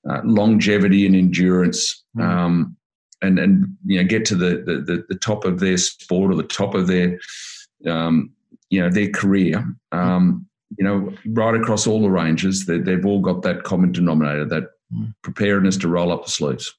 uh, 0.09 0.21
longevity 0.23 1.05
and 1.05 1.15
endurance, 1.15 2.03
Mm. 2.15 2.23
um, 2.23 2.77
and 3.21 3.39
and 3.39 3.77
you 3.85 3.97
know 4.01 4.07
get 4.07 4.25
to 4.25 4.35
the, 4.35 4.63
the 4.65 5.05
the 5.09 5.15
top 5.19 5.45
of 5.45 5.59
their 5.59 5.77
sport 5.77 6.31
or 6.31 6.35
the 6.35 6.43
top 6.43 6.75
of 6.75 6.87
their 6.87 7.19
um, 7.85 8.31
you 8.69 8.81
know 8.81 8.89
their 8.89 9.09
career, 9.09 9.65
um, 9.91 10.45
you 10.77 10.83
know, 10.83 11.13
right 11.27 11.55
across 11.55 11.87
all 11.87 12.01
the 12.01 12.09
ranges, 12.09 12.65
they, 12.65 12.77
they've 12.79 13.05
all 13.05 13.21
got 13.21 13.41
that 13.43 13.63
common 13.63 13.91
denominator, 13.91 14.45
that 14.45 14.63
Mm. 14.93 15.13
preparedness 15.21 15.75
to 15.75 15.89
roll 15.89 16.13
up 16.13 16.23
the 16.23 16.31
sleeves. 16.31 16.73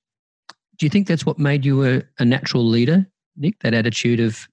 Do 0.79 0.87
you 0.87 0.89
think 0.89 1.07
that's 1.07 1.27
what 1.27 1.39
made 1.39 1.67
you 1.67 1.85
a, 1.85 2.03
a 2.19 2.25
natural 2.25 2.67
leader, 2.67 3.07
Nick? 3.37 3.59
That 3.61 3.75
attitude 3.75 4.19
of 4.19 4.49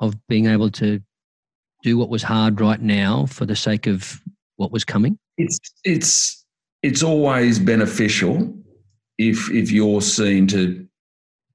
of 0.00 0.14
being 0.28 0.44
able 0.44 0.70
to 0.72 1.00
do 1.82 1.96
what 1.96 2.10
was 2.10 2.22
hard 2.22 2.60
right 2.60 2.82
now 2.82 3.24
for 3.24 3.46
the 3.46 3.56
sake 3.56 3.86
of 3.86 4.20
what 4.56 4.72
was 4.72 4.84
coming? 4.84 5.18
It's 5.38 5.58
it's 5.84 6.44
it's 6.82 7.02
always 7.02 7.58
beneficial 7.58 8.54
if 9.18 9.50
if 9.50 9.70
you're 9.70 10.00
seen 10.00 10.46
to, 10.48 10.86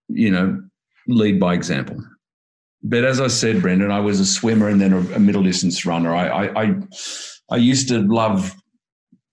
you 0.10 0.32
know, 0.32 0.62
lead 1.08 1.40
by 1.40 1.54
example. 1.54 1.98
But 2.84 3.06
as 3.06 3.22
I 3.22 3.28
said, 3.28 3.62
Brendan, 3.62 3.92
I 3.92 4.02
was 4.02 4.20
a 4.20 4.26
swimmer 4.26 4.68
and 4.68 4.82
then 4.82 4.92
a, 4.92 5.00
a 5.16 5.20
middle 5.20 5.44
distance 5.44 5.86
runner. 5.86 6.14
I, 6.14 6.28
I 6.28 6.64
I 6.64 6.76
I 7.52 7.58
used 7.58 7.88
to 7.90 8.00
love. 8.00 8.56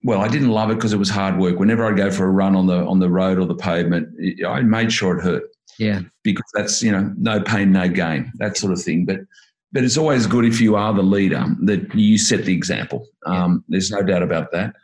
Well, 0.03 0.21
I 0.23 0.29
didn't 0.29 0.49
love 0.49 0.71
it 0.71 0.77
because 0.77 0.95
it 0.95 0.99
was 0.99 1.11
hard 1.11 1.39
work. 1.39 1.59
Whenever 1.59 1.85
I'd 1.85 1.97
go 1.97 2.11
for 2.11 2.25
a 2.25 2.31
run 2.31 2.57
on 2.57 2.67
the 2.67 2.87
on 2.87 3.01
the 3.01 3.11
road 3.11 3.39
or 3.39 3.45
the 3.45 3.57
pavement, 3.57 4.09
I 4.47 4.63
made 4.63 4.93
sure 4.93 5.19
it 5.19 5.23
hurt. 5.23 5.45
Yeah. 5.79 6.01
because 6.25 6.45
that's 6.53 6.83
you 6.83 6.93
know 6.93 7.11
no 7.17 7.41
pain 7.41 7.73
no 7.73 7.89
gain 7.89 8.31
that 8.35 8.59
sort 8.59 8.75
of 8.75 8.83
thing 8.83 9.07
but 9.07 9.21
but 9.73 9.83
it's 9.83 9.97
always 9.97 10.27
good 10.27 10.45
if 10.45 10.61
you 10.61 10.77
are 10.77 10.93
the 10.93 11.01
leader 11.03 11.43
that 11.63 11.95
you 11.95 12.19
set 12.19 12.45
the 12.45 12.53
example 12.53 13.07
um, 13.25 13.65
there's 13.67 13.91
no 13.91 14.03
doubt 14.03 14.23
about 14.23 14.53
that 14.53 14.75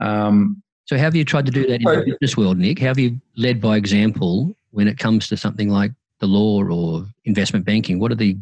um, 0.00 0.62
So 0.86 0.96
have 0.96 1.14
you 1.14 1.24
tried 1.24 1.46
to 1.46 1.52
do 1.52 1.66
that 1.66 1.80
in 1.80 1.84
the 1.84 2.04
business 2.20 2.36
world, 2.36 2.58
Nick? 2.58 2.78
How 2.78 2.86
have 2.88 2.98
you 2.98 3.20
led 3.36 3.60
by 3.60 3.76
example 3.76 4.54
when 4.72 4.88
it 4.88 4.98
comes 4.98 5.28
to 5.28 5.36
something 5.36 5.68
like 5.68 5.92
the 6.18 6.26
law 6.26 6.62
or 6.62 7.06
investment 7.24 7.64
banking? 7.64 7.98
What 7.98 8.12
are 8.12 8.16
the 8.16 8.36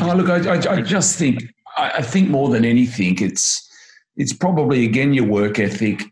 oh 0.00 0.14
look 0.14 0.28
I, 0.28 0.54
I, 0.54 0.76
I 0.76 0.80
just 0.82 1.18
think 1.18 1.42
I, 1.76 1.90
I 1.96 2.02
think 2.02 2.28
more 2.28 2.48
than 2.48 2.64
anything 2.64 3.20
it's 3.20 3.68
it's 4.16 4.32
probably 4.32 4.84
again 4.84 5.12
your 5.12 5.24
work 5.24 5.58
ethic 5.58 6.02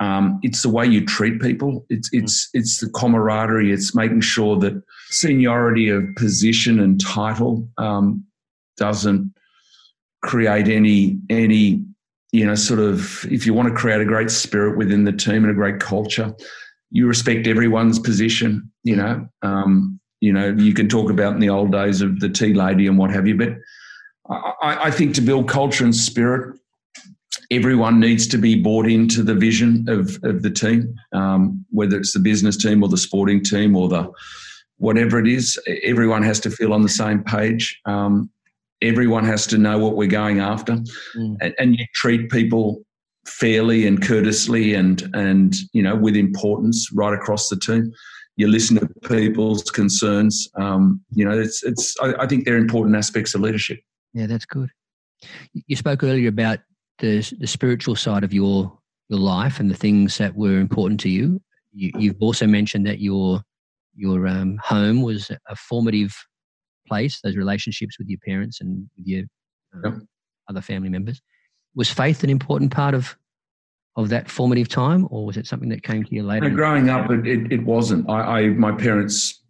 um, 0.00 0.40
it's 0.42 0.62
the 0.62 0.68
way 0.68 0.86
you 0.86 1.04
treat 1.06 1.40
people 1.40 1.86
it's 1.88 2.10
it's 2.12 2.48
it's 2.52 2.80
the 2.80 2.90
camaraderie 2.90 3.72
it's 3.72 3.94
making 3.94 4.20
sure 4.20 4.58
that 4.58 4.82
seniority 5.10 5.88
of 5.88 6.04
position 6.16 6.80
and 6.80 7.00
title 7.00 7.68
um, 7.78 8.24
doesn't 8.76 9.32
create 10.22 10.68
any 10.68 11.18
any 11.30 11.84
you 12.34 12.44
know 12.44 12.54
sort 12.54 12.80
of 12.80 13.24
if 13.30 13.46
you 13.46 13.54
want 13.54 13.68
to 13.68 13.74
create 13.74 14.00
a 14.00 14.04
great 14.04 14.30
spirit 14.30 14.76
within 14.76 15.04
the 15.04 15.12
team 15.12 15.44
and 15.44 15.50
a 15.50 15.54
great 15.54 15.78
culture 15.78 16.34
you 16.90 17.06
respect 17.06 17.46
everyone's 17.46 17.98
position 17.98 18.70
you 18.82 18.96
know. 18.96 19.26
Um, 19.42 20.00
you 20.20 20.32
know 20.32 20.48
you 20.50 20.74
can 20.74 20.88
talk 20.88 21.10
about 21.10 21.34
in 21.34 21.40
the 21.40 21.50
old 21.50 21.70
days 21.70 22.00
of 22.00 22.18
the 22.18 22.28
tea 22.28 22.52
lady 22.52 22.86
and 22.86 22.98
what 22.98 23.10
have 23.10 23.28
you 23.28 23.36
but 23.36 23.54
I, 24.28 24.86
I 24.86 24.90
think 24.90 25.14
to 25.14 25.20
build 25.20 25.48
culture 25.48 25.84
and 25.84 25.94
spirit 25.94 26.58
everyone 27.50 28.00
needs 28.00 28.26
to 28.28 28.38
be 28.38 28.60
bought 28.60 28.86
into 28.86 29.22
the 29.22 29.34
vision 29.34 29.84
of, 29.88 30.18
of 30.24 30.42
the 30.42 30.50
team. 30.50 30.94
Um, 31.12 31.64
whether 31.70 31.96
it's 31.96 32.12
the 32.12 32.20
business 32.20 32.56
team 32.56 32.82
or 32.82 32.88
the 32.88 32.96
sporting 32.96 33.42
team 33.42 33.76
or 33.76 33.88
the 33.88 34.10
whatever 34.78 35.18
it 35.18 35.28
is 35.28 35.58
everyone 35.84 36.22
has 36.22 36.40
to 36.40 36.50
feel 36.50 36.72
on 36.72 36.82
the 36.82 36.88
same 36.88 37.22
page. 37.22 37.80
Um, 37.86 38.30
everyone 38.84 39.24
has 39.24 39.46
to 39.46 39.58
know 39.58 39.78
what 39.78 39.96
we're 39.96 40.06
going 40.22 40.38
after 40.40 40.74
Mm. 41.16 41.36
and, 41.40 41.54
and 41.58 41.76
you 41.78 41.84
treat 41.94 42.30
people 42.30 42.82
fairly 43.26 43.86
and 43.86 44.06
courteously 44.06 44.74
and 44.74 45.02
and 45.14 45.54
you 45.72 45.82
know 45.82 45.96
with 45.96 46.14
importance 46.16 46.88
right 46.94 47.14
across 47.14 47.48
the 47.48 47.56
team 47.56 47.90
you 48.36 48.46
listen 48.48 48.76
to 48.78 48.86
people's 49.08 49.62
concerns 49.70 50.48
um, 50.60 51.00
you 51.18 51.24
know 51.24 51.38
it's 51.38 51.62
it's 51.64 51.94
I, 52.02 52.24
I 52.24 52.26
think 52.26 52.44
they're 52.44 52.58
important 52.58 52.96
aspects 52.96 53.34
of 53.34 53.40
leadership 53.40 53.78
Yeah, 54.12 54.26
that's 54.26 54.46
good. 54.46 54.70
You 55.66 55.76
spoke 55.76 56.02
earlier 56.04 56.28
about 56.28 56.58
the 56.98 57.22
the 57.40 57.46
spiritual 57.46 57.96
side 57.96 58.24
of 58.24 58.32
your 58.32 58.56
your 59.08 59.20
life 59.20 59.58
and 59.60 59.70
the 59.70 59.76
things 59.86 60.18
that 60.18 60.34
were 60.36 60.58
important 60.60 61.00
to 61.00 61.08
you. 61.08 61.40
you 61.72 61.90
you've 61.98 62.20
also 62.20 62.46
mentioned 62.46 62.86
that 62.86 63.00
your 63.00 63.40
your 63.96 64.26
um, 64.26 64.58
home 64.62 65.02
was 65.02 65.30
a 65.48 65.56
formative 65.56 66.12
place. 66.86 67.20
Those 67.22 67.36
relationships 67.36 67.98
with 67.98 68.08
your 68.08 68.18
parents 68.26 68.60
and 68.60 68.88
with 68.96 69.06
your 69.06 69.22
um, 69.74 69.82
Yep. 69.84 69.94
other 70.48 70.60
family 70.60 70.88
members. 70.88 71.20
Was 71.74 71.90
faith 71.90 72.22
an 72.22 72.30
important 72.30 72.72
part 72.72 72.94
of 72.94 73.16
of 73.96 74.08
that 74.08 74.28
formative 74.28 74.68
time, 74.68 75.06
or 75.10 75.24
was 75.24 75.36
it 75.36 75.46
something 75.46 75.68
that 75.68 75.82
came 75.84 76.02
to 76.02 76.14
you 76.14 76.24
later? 76.24 76.48
No, 76.48 76.54
growing 76.56 76.88
up, 76.88 77.10
it, 77.10 77.26
it, 77.26 77.52
it 77.52 77.64
wasn't. 77.64 78.08
I, 78.10 78.40
I, 78.40 78.48
my 78.48 78.72
parents 78.72 79.40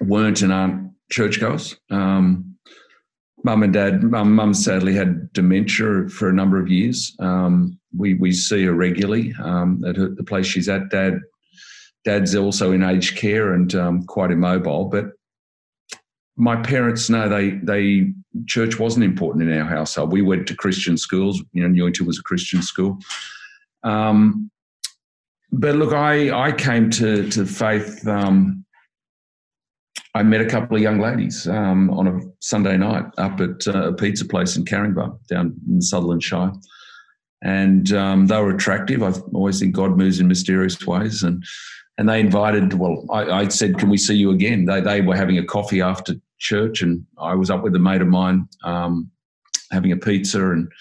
weren't 0.00 0.40
and 0.40 0.52
aren't 0.52 0.92
churchgoers. 1.10 1.76
Um, 1.90 2.56
mum 3.44 3.62
and 3.62 3.72
dad, 3.72 4.02
mum, 4.02 4.34
mum 4.34 4.54
sadly 4.54 4.94
had 4.94 5.32
dementia 5.32 6.08
for 6.08 6.28
a 6.28 6.32
number 6.32 6.58
of 6.60 6.68
years. 6.68 7.14
Um, 7.20 7.78
we 7.96 8.14
we 8.14 8.32
see 8.32 8.64
her 8.64 8.72
regularly 8.72 9.34
um, 9.42 9.84
at 9.86 9.96
her, 9.96 10.08
the 10.08 10.24
place 10.24 10.46
she's 10.46 10.68
at. 10.68 10.88
Dad, 10.90 11.20
dad's 12.04 12.34
also 12.34 12.72
in 12.72 12.82
aged 12.82 13.16
care 13.16 13.52
and 13.52 13.74
um, 13.74 14.04
quite 14.04 14.30
immobile, 14.30 14.86
but 14.86 15.12
my 16.40 16.56
parents 16.56 17.10
know 17.10 17.28
they 17.28 17.50
they 17.62 18.12
church 18.46 18.78
wasn't 18.78 19.04
important 19.04 19.48
in 19.48 19.58
our 19.58 19.68
household. 19.68 20.10
We 20.10 20.22
went 20.22 20.46
to 20.48 20.56
Christian 20.56 20.96
schools. 20.96 21.42
You 21.52 21.62
know, 21.62 21.68
Newington 21.68 22.06
was 22.06 22.18
a 22.18 22.22
Christian 22.22 22.62
school. 22.62 22.98
Um, 23.84 24.50
but 25.52 25.76
look, 25.76 25.92
I 25.92 26.30
I 26.48 26.52
came 26.52 26.90
to 26.90 27.28
to 27.30 27.44
faith. 27.44 28.06
Um, 28.06 28.64
I 30.14 30.22
met 30.22 30.40
a 30.40 30.46
couple 30.46 30.76
of 30.76 30.82
young 30.82 30.98
ladies 30.98 31.46
um, 31.46 31.90
on 31.90 32.08
a 32.08 32.20
Sunday 32.40 32.76
night 32.76 33.04
up 33.18 33.40
at 33.40 33.68
uh, 33.68 33.90
a 33.90 33.92
pizza 33.92 34.24
place 34.24 34.56
in 34.56 34.64
Caringbah 34.64 35.18
down 35.28 35.54
in 35.68 35.82
Sutherland 35.82 36.22
Shire, 36.22 36.52
and 37.42 37.92
um, 37.92 38.26
they 38.26 38.40
were 38.40 38.54
attractive. 38.54 39.02
I 39.02 39.12
always 39.34 39.60
think 39.60 39.74
God 39.74 39.98
moves 39.98 40.18
in 40.18 40.26
mysterious 40.26 40.86
ways, 40.86 41.22
and 41.22 41.44
and 42.00 42.08
they 42.08 42.18
invited. 42.18 42.72
Well, 42.72 43.04
I, 43.10 43.30
I 43.30 43.48
said, 43.48 43.78
"Can 43.78 43.90
we 43.90 43.98
see 43.98 44.14
you 44.14 44.30
again?" 44.30 44.64
They 44.64 44.80
they 44.80 45.02
were 45.02 45.14
having 45.14 45.36
a 45.36 45.44
coffee 45.44 45.82
after 45.82 46.14
church, 46.38 46.80
and 46.80 47.04
I 47.18 47.34
was 47.34 47.50
up 47.50 47.62
with 47.62 47.76
a 47.76 47.78
mate 47.78 48.00
of 48.00 48.08
mine 48.08 48.48
um, 48.64 49.10
having 49.70 49.92
a 49.92 49.98
pizza, 49.98 50.50
and 50.50 50.72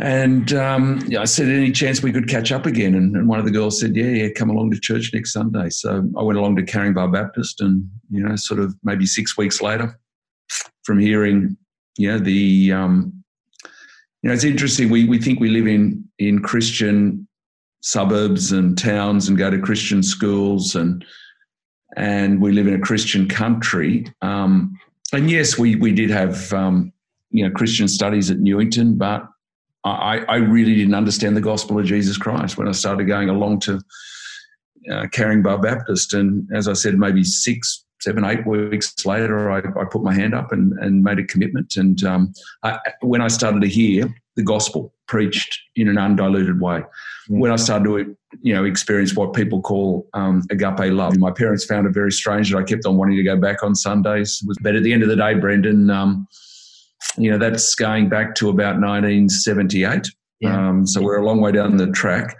and 0.00 0.52
um, 0.54 1.04
yeah, 1.06 1.20
I 1.20 1.24
said, 1.24 1.46
any 1.46 1.70
chance 1.70 2.02
we 2.02 2.10
could 2.10 2.28
catch 2.28 2.50
up 2.50 2.66
again? 2.66 2.96
And, 2.96 3.14
and, 3.14 3.28
one 3.28 3.38
of 3.38 3.44
the 3.44 3.52
girls 3.52 3.78
said, 3.78 3.94
yeah, 3.94 4.06
yeah, 4.06 4.28
come 4.34 4.50
along 4.50 4.72
to 4.72 4.80
church 4.80 5.12
next 5.14 5.32
Sunday. 5.32 5.70
So 5.70 6.10
I 6.18 6.22
went 6.22 6.38
along 6.38 6.56
to 6.56 6.64
Caringbah 6.64 7.12
Baptist, 7.12 7.60
and 7.60 7.88
you 8.10 8.24
know, 8.24 8.34
sort 8.34 8.58
of 8.58 8.74
maybe 8.82 9.06
six 9.06 9.38
weeks 9.38 9.62
later, 9.62 10.00
from 10.82 10.98
hearing, 10.98 11.56
you 11.96 12.10
know, 12.10 12.18
the 12.18 12.72
um, 12.72 13.22
you 14.22 14.28
know, 14.28 14.34
it's 14.34 14.42
interesting. 14.42 14.90
We 14.90 15.04
we 15.04 15.20
think 15.20 15.38
we 15.38 15.48
live 15.48 15.68
in 15.68 16.08
in 16.18 16.42
Christian 16.42 17.28
suburbs 17.80 18.52
and 18.52 18.76
towns 18.76 19.28
and 19.28 19.38
go 19.38 19.50
to 19.50 19.58
Christian 19.58 20.02
schools 20.02 20.74
and 20.74 21.04
and 21.96 22.40
we 22.40 22.52
live 22.52 22.68
in 22.68 22.74
a 22.74 22.78
Christian 22.78 23.28
country. 23.28 24.06
Um, 24.22 24.78
and 25.12 25.28
yes, 25.28 25.58
we 25.58 25.76
we 25.76 25.92
did 25.92 26.10
have 26.10 26.52
um, 26.52 26.92
you 27.30 27.44
know 27.44 27.52
Christian 27.52 27.88
studies 27.88 28.30
at 28.30 28.38
Newington, 28.38 28.96
but 28.96 29.26
I, 29.84 30.18
I 30.28 30.36
really 30.36 30.74
didn't 30.74 30.94
understand 30.94 31.36
the 31.36 31.40
gospel 31.40 31.78
of 31.78 31.86
Jesus 31.86 32.18
Christ 32.18 32.58
when 32.58 32.68
I 32.68 32.72
started 32.72 33.04
going 33.04 33.30
along 33.30 33.60
to 33.60 33.80
uh, 34.90 35.06
Caringbah 35.06 35.62
Baptist. 35.62 36.12
And 36.12 36.46
as 36.54 36.68
I 36.68 36.74
said, 36.74 36.98
maybe 36.98 37.24
six, 37.24 37.84
seven, 38.00 38.24
eight 38.24 38.46
weeks 38.46 39.06
later, 39.06 39.50
I, 39.50 39.58
I 39.58 39.84
put 39.90 40.02
my 40.02 40.12
hand 40.12 40.34
up 40.34 40.52
and, 40.52 40.74
and 40.80 41.02
made 41.02 41.18
a 41.18 41.24
commitment. 41.24 41.76
And 41.76 42.02
um, 42.04 42.32
I, 42.62 42.78
when 43.00 43.22
I 43.22 43.28
started 43.28 43.62
to 43.62 43.68
hear 43.68 44.14
the 44.36 44.42
gospel 44.42 44.92
preached 45.10 45.60
in 45.76 45.88
an 45.88 45.98
undiluted 45.98 46.60
way, 46.60 46.82
when 47.28 47.50
I 47.50 47.56
started 47.56 47.84
to 47.84 48.16
you 48.40 48.54
know 48.54 48.64
experience 48.64 49.14
what 49.14 49.34
people 49.34 49.60
call 49.60 50.08
um, 50.14 50.42
agape 50.50 50.92
love, 50.92 51.18
my 51.18 51.30
parents 51.30 51.64
found 51.64 51.86
it 51.86 51.90
very 51.90 52.12
strange 52.12 52.50
that 52.50 52.58
I 52.58 52.62
kept 52.62 52.86
on 52.86 52.96
wanting 52.96 53.16
to 53.16 53.22
go 53.22 53.36
back 53.36 53.62
on 53.62 53.74
Sundays. 53.74 54.42
But 54.62 54.76
at 54.76 54.82
the 54.82 54.92
end 54.92 55.02
of 55.02 55.08
the 55.08 55.16
day, 55.16 55.34
Brendan. 55.34 55.90
Um, 55.90 56.26
you 57.16 57.30
know, 57.30 57.38
that's 57.38 57.74
going 57.74 58.08
back 58.08 58.34
to 58.36 58.48
about 58.48 58.80
1978. 58.80 60.06
Yeah. 60.40 60.68
Um, 60.68 60.86
so 60.86 61.02
we're 61.02 61.18
a 61.18 61.24
long 61.24 61.40
way 61.40 61.52
down 61.52 61.76
the 61.76 61.90
track. 61.90 62.36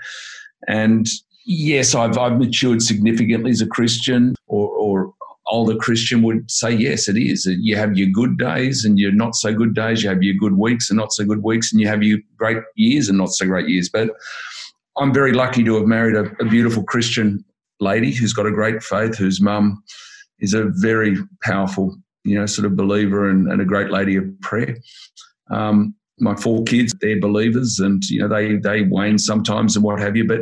And 0.69 1.07
yes, 1.45 1.95
I've, 1.95 2.17
I've 2.19 2.39
matured 2.39 2.83
significantly 2.83 3.51
as 3.51 3.61
a 3.61 3.67
Christian 3.67 4.35
or, 4.47 4.69
or 4.69 5.15
older 5.51 5.77
Christian 5.77 6.23
would 6.23 6.51
say, 6.51 6.71
yes, 6.71 7.09
it 7.09 7.17
is. 7.17 7.47
You 7.47 7.77
have 7.77 7.97
your 7.97 8.09
good 8.09 8.39
days 8.39 8.85
and 8.85 8.99
your 8.99 9.13
not 9.13 9.35
so 9.35 9.53
good 9.53 9.75
days. 9.75 10.03
You 10.03 10.09
have 10.09 10.23
your 10.23 10.35
good 10.35 10.55
weeks 10.55 10.91
and 10.91 10.97
not 10.97 11.13
so 11.13 11.25
good 11.25 11.43
weeks, 11.43 11.73
and 11.73 11.81
you 11.81 11.89
have 11.89 12.03
your 12.03 12.19
great 12.37 12.59
years 12.77 13.09
and 13.09 13.19
not 13.19 13.31
so 13.31 13.47
great 13.47 13.69
years. 13.69 13.89
But 13.89 14.11
I'm 14.97 15.13
very 15.13 15.33
lucky 15.33 15.65
to 15.65 15.77
have 15.77 15.87
married 15.87 16.17
a, 16.17 16.31
a 16.41 16.49
beautiful 16.49 16.83
Christian 16.83 17.45
lady 17.81 18.13
who's 18.13 18.33
got 18.33 18.47
a 18.47 18.51
great 18.51 18.83
faith, 18.83 19.17
whose 19.17 19.41
mum 19.41 19.83
is 20.41 20.55
a 20.55 20.67
very 20.77 21.17
powerful 21.43 21.97
you 22.25 22.39
know, 22.39 22.47
sort 22.47 22.67
of 22.67 22.77
believer 22.77 23.29
and, 23.31 23.51
and 23.51 23.61
a 23.61 23.65
great 23.65 23.91
lady 23.91 24.17
of 24.17 24.25
prayer. 24.41 24.77
Um, 25.51 25.95
my 26.19 26.35
four 26.37 26.63
kids, 26.65 26.95
they're 27.01 27.21
believers, 27.21 27.79
and 27.79 28.05
you 28.11 28.21
know 28.21 28.29
they 28.29 28.57
they 28.57 28.83
wane 28.83 29.19
sometimes 29.19 29.75
and 29.75 29.85
what 29.85 29.99
have 30.01 30.17
you. 30.17 30.27
But 30.27 30.41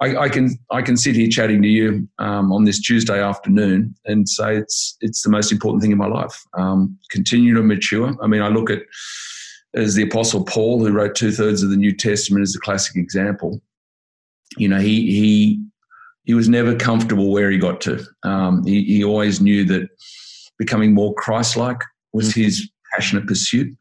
I, 0.00 0.16
I 0.16 0.28
can 0.28 0.58
I 0.70 0.80
can 0.80 0.96
sit 0.96 1.14
here 1.14 1.28
chatting 1.28 1.60
to 1.62 1.68
you 1.68 2.08
um, 2.18 2.52
on 2.52 2.64
this 2.64 2.80
Tuesday 2.80 3.22
afternoon 3.22 3.94
and 4.06 4.28
say 4.28 4.56
it's 4.56 4.96
it's 5.00 5.22
the 5.22 5.30
most 5.30 5.52
important 5.52 5.82
thing 5.82 5.92
in 5.92 5.98
my 5.98 6.06
life. 6.06 6.42
Um, 6.56 6.98
continue 7.10 7.54
to 7.54 7.62
mature. 7.62 8.16
I 8.22 8.26
mean, 8.26 8.40
I 8.40 8.48
look 8.48 8.70
at 8.70 8.80
as 9.74 9.94
the 9.94 10.02
Apostle 10.02 10.44
Paul, 10.44 10.84
who 10.84 10.92
wrote 10.92 11.14
two 11.14 11.30
thirds 11.30 11.62
of 11.62 11.70
the 11.70 11.76
New 11.76 11.94
Testament, 11.94 12.42
is 12.42 12.56
a 12.56 12.60
classic 12.60 12.96
example. 12.96 13.60
You 14.56 14.68
know, 14.68 14.78
he 14.78 15.10
he 15.10 15.62
he 16.24 16.34
was 16.34 16.48
never 16.48 16.74
comfortable 16.74 17.30
where 17.30 17.50
he 17.50 17.58
got 17.58 17.80
to. 17.82 18.04
Um, 18.22 18.64
he, 18.64 18.84
he 18.84 19.04
always 19.04 19.40
knew 19.40 19.64
that 19.64 19.88
becoming 20.58 20.94
more 20.94 21.14
Christ-like 21.14 21.82
was 22.12 22.30
mm 22.30 22.44
his 22.44 22.70
passionate 22.92 23.26
pursuit. 23.26 23.72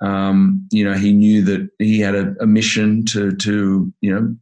Um, 0.00 0.66
you 0.70 0.84
know, 0.84 0.94
he 0.94 1.12
knew 1.12 1.42
that 1.42 1.68
he 1.78 2.00
had 2.00 2.14
a, 2.14 2.34
a, 2.40 2.46
mission 2.46 3.06
to 3.06 3.34
to 3.36 3.92
you 4.00 4.14
know 4.14 4.36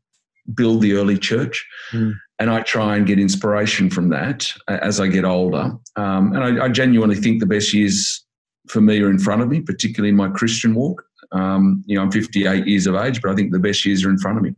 build 0.54 0.82
the 0.82 0.94
early 0.94 1.18
church, 1.18 1.66
mm. 1.92 2.14
and 2.38 2.50
I 2.50 2.62
try 2.62 2.96
and 2.96 3.06
get 3.06 3.18
inspiration 3.18 3.90
from 3.90 4.08
that 4.10 4.50
as 4.68 5.00
I 5.00 5.06
get 5.06 5.24
older. 5.24 5.72
Um, 5.96 6.34
and 6.34 6.60
I, 6.60 6.64
I, 6.64 6.68
genuinely 6.68 7.16
think 7.16 7.40
the 7.40 7.46
best 7.46 7.72
years 7.72 8.24
for 8.68 8.80
me 8.80 9.00
are 9.00 9.10
in 9.10 9.18
front 9.18 9.42
of 9.42 9.48
me, 9.48 9.60
particularly 9.60 10.08
in 10.08 10.16
my 10.16 10.28
Christian 10.28 10.74
walk. 10.74 11.02
Um, 11.32 11.84
you 11.86 11.96
know, 11.96 12.02
I'm 12.02 12.10
58 12.10 12.66
years 12.66 12.86
of 12.86 12.96
age, 12.96 13.20
but 13.22 13.30
I 13.30 13.34
think 13.34 13.52
the 13.52 13.58
best 13.58 13.84
years 13.84 14.04
are 14.04 14.10
in 14.10 14.18
front 14.18 14.38
of 14.38 14.42
me 14.42 14.54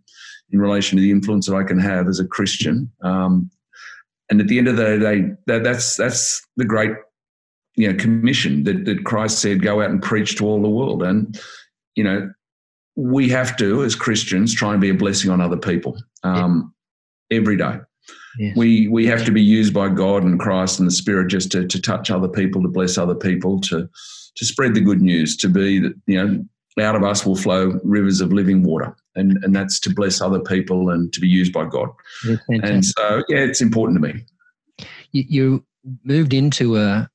in 0.50 0.60
relation 0.60 0.96
to 0.96 1.02
the 1.02 1.10
influence 1.10 1.46
that 1.46 1.56
I 1.56 1.64
can 1.64 1.78
have 1.78 2.06
as 2.08 2.20
a 2.20 2.26
Christian 2.26 2.90
um, 3.02 3.50
and 4.30 4.40
at 4.40 4.48
the 4.48 4.58
end 4.58 4.68
of 4.68 4.76
the 4.76 4.98
day, 4.98 5.30
that, 5.46 5.64
that's 5.64 5.96
that's 5.96 6.44
the 6.56 6.64
great 6.64 6.92
you 7.76 7.90
know 7.90 7.98
commission 7.98 8.64
that, 8.64 8.84
that 8.84 9.04
Christ 9.04 9.40
said, 9.40 9.62
go 9.62 9.82
out 9.82 9.90
and 9.90 10.02
preach 10.02 10.36
to 10.36 10.46
all 10.46 10.62
the 10.62 10.68
world. 10.68 11.02
And 11.02 11.38
you 11.94 12.04
know, 12.04 12.32
we 12.96 13.28
have 13.28 13.56
to, 13.56 13.82
as 13.82 13.94
Christians, 13.94 14.54
try 14.54 14.72
and 14.72 14.80
be 14.80 14.90
a 14.90 14.94
blessing 14.94 15.30
on 15.30 15.40
other 15.40 15.56
people 15.56 15.96
um, 16.22 16.72
yeah. 17.30 17.38
every 17.38 17.56
day. 17.56 17.78
Yes. 18.38 18.56
We 18.56 18.88
we 18.88 19.06
have 19.06 19.24
to 19.24 19.30
be 19.30 19.42
used 19.42 19.72
by 19.72 19.88
God 19.88 20.24
and 20.24 20.38
Christ 20.38 20.78
and 20.78 20.88
the 20.88 20.92
Spirit 20.92 21.28
just 21.28 21.52
to, 21.52 21.66
to 21.66 21.80
touch 21.80 22.10
other 22.10 22.28
people, 22.28 22.62
to 22.62 22.68
bless 22.68 22.98
other 22.98 23.14
people, 23.14 23.60
to 23.62 23.88
to 24.36 24.44
spread 24.44 24.74
the 24.74 24.80
good 24.80 25.00
news, 25.00 25.36
to 25.38 25.48
be 25.48 25.78
that 25.78 25.94
you 26.06 26.22
know 26.22 26.44
out 26.80 26.96
of 26.96 27.04
us 27.04 27.24
will 27.24 27.36
flow 27.36 27.78
rivers 27.84 28.20
of 28.20 28.32
living 28.32 28.64
water 28.64 28.96
and, 29.14 29.38
and 29.42 29.54
that's 29.54 29.78
to 29.80 29.94
bless 29.94 30.20
other 30.20 30.40
people 30.40 30.90
and 30.90 31.12
to 31.12 31.20
be 31.20 31.28
used 31.28 31.52
by 31.52 31.64
God. 31.64 31.88
And 32.48 32.84
so, 32.84 33.22
yeah, 33.28 33.38
it's 33.38 33.60
important 33.60 34.02
to 34.02 34.12
me. 34.12 34.24
You, 35.12 35.24
you, 35.28 35.64
moved 36.02 36.32
into 36.32 36.78
a 36.78 37.10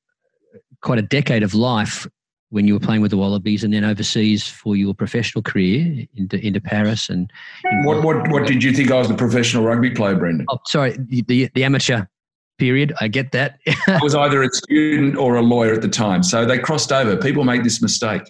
quite 0.83 0.99
a 0.99 1.01
decade 1.01 1.41
of 1.41 1.55
life 1.55 2.07
when 2.49 2.67
you 2.67 2.73
were 2.73 2.79
playing 2.79 3.01
with 3.01 3.11
the 3.11 3.17
Wallabies, 3.17 3.63
and 3.63 3.73
then 3.73 3.83
overseas 3.83 4.47
for 4.47 4.75
your 4.75 4.93
professional 4.93 5.41
career 5.41 6.05
into, 6.15 6.37
into 6.45 6.59
Paris. 6.59 7.09
And 7.09 7.31
what, 7.83 8.03
what 8.03 8.27
what 8.29 8.47
did 8.47 8.63
you 8.63 8.73
think 8.73 8.91
I 8.91 8.95
was 8.95 9.09
a 9.09 9.15
professional 9.15 9.63
rugby 9.63 9.91
player, 9.91 10.15
Brendan? 10.15 10.45
Oh, 10.49 10.59
sorry, 10.65 10.97
the 10.97 11.49
the 11.53 11.63
amateur 11.63 12.05
period. 12.57 12.93
I 12.99 13.07
get 13.07 13.31
that. 13.31 13.59
I 13.87 13.99
was 14.01 14.15
either 14.15 14.43
a 14.43 14.49
student 14.51 15.17
or 15.17 15.35
a 15.35 15.41
lawyer 15.41 15.73
at 15.73 15.81
the 15.81 15.89
time, 15.89 16.23
so 16.23 16.45
they 16.45 16.59
crossed 16.59 16.91
over. 16.91 17.17
People 17.17 17.43
make 17.43 17.63
this 17.63 17.81
mistake 17.81 18.23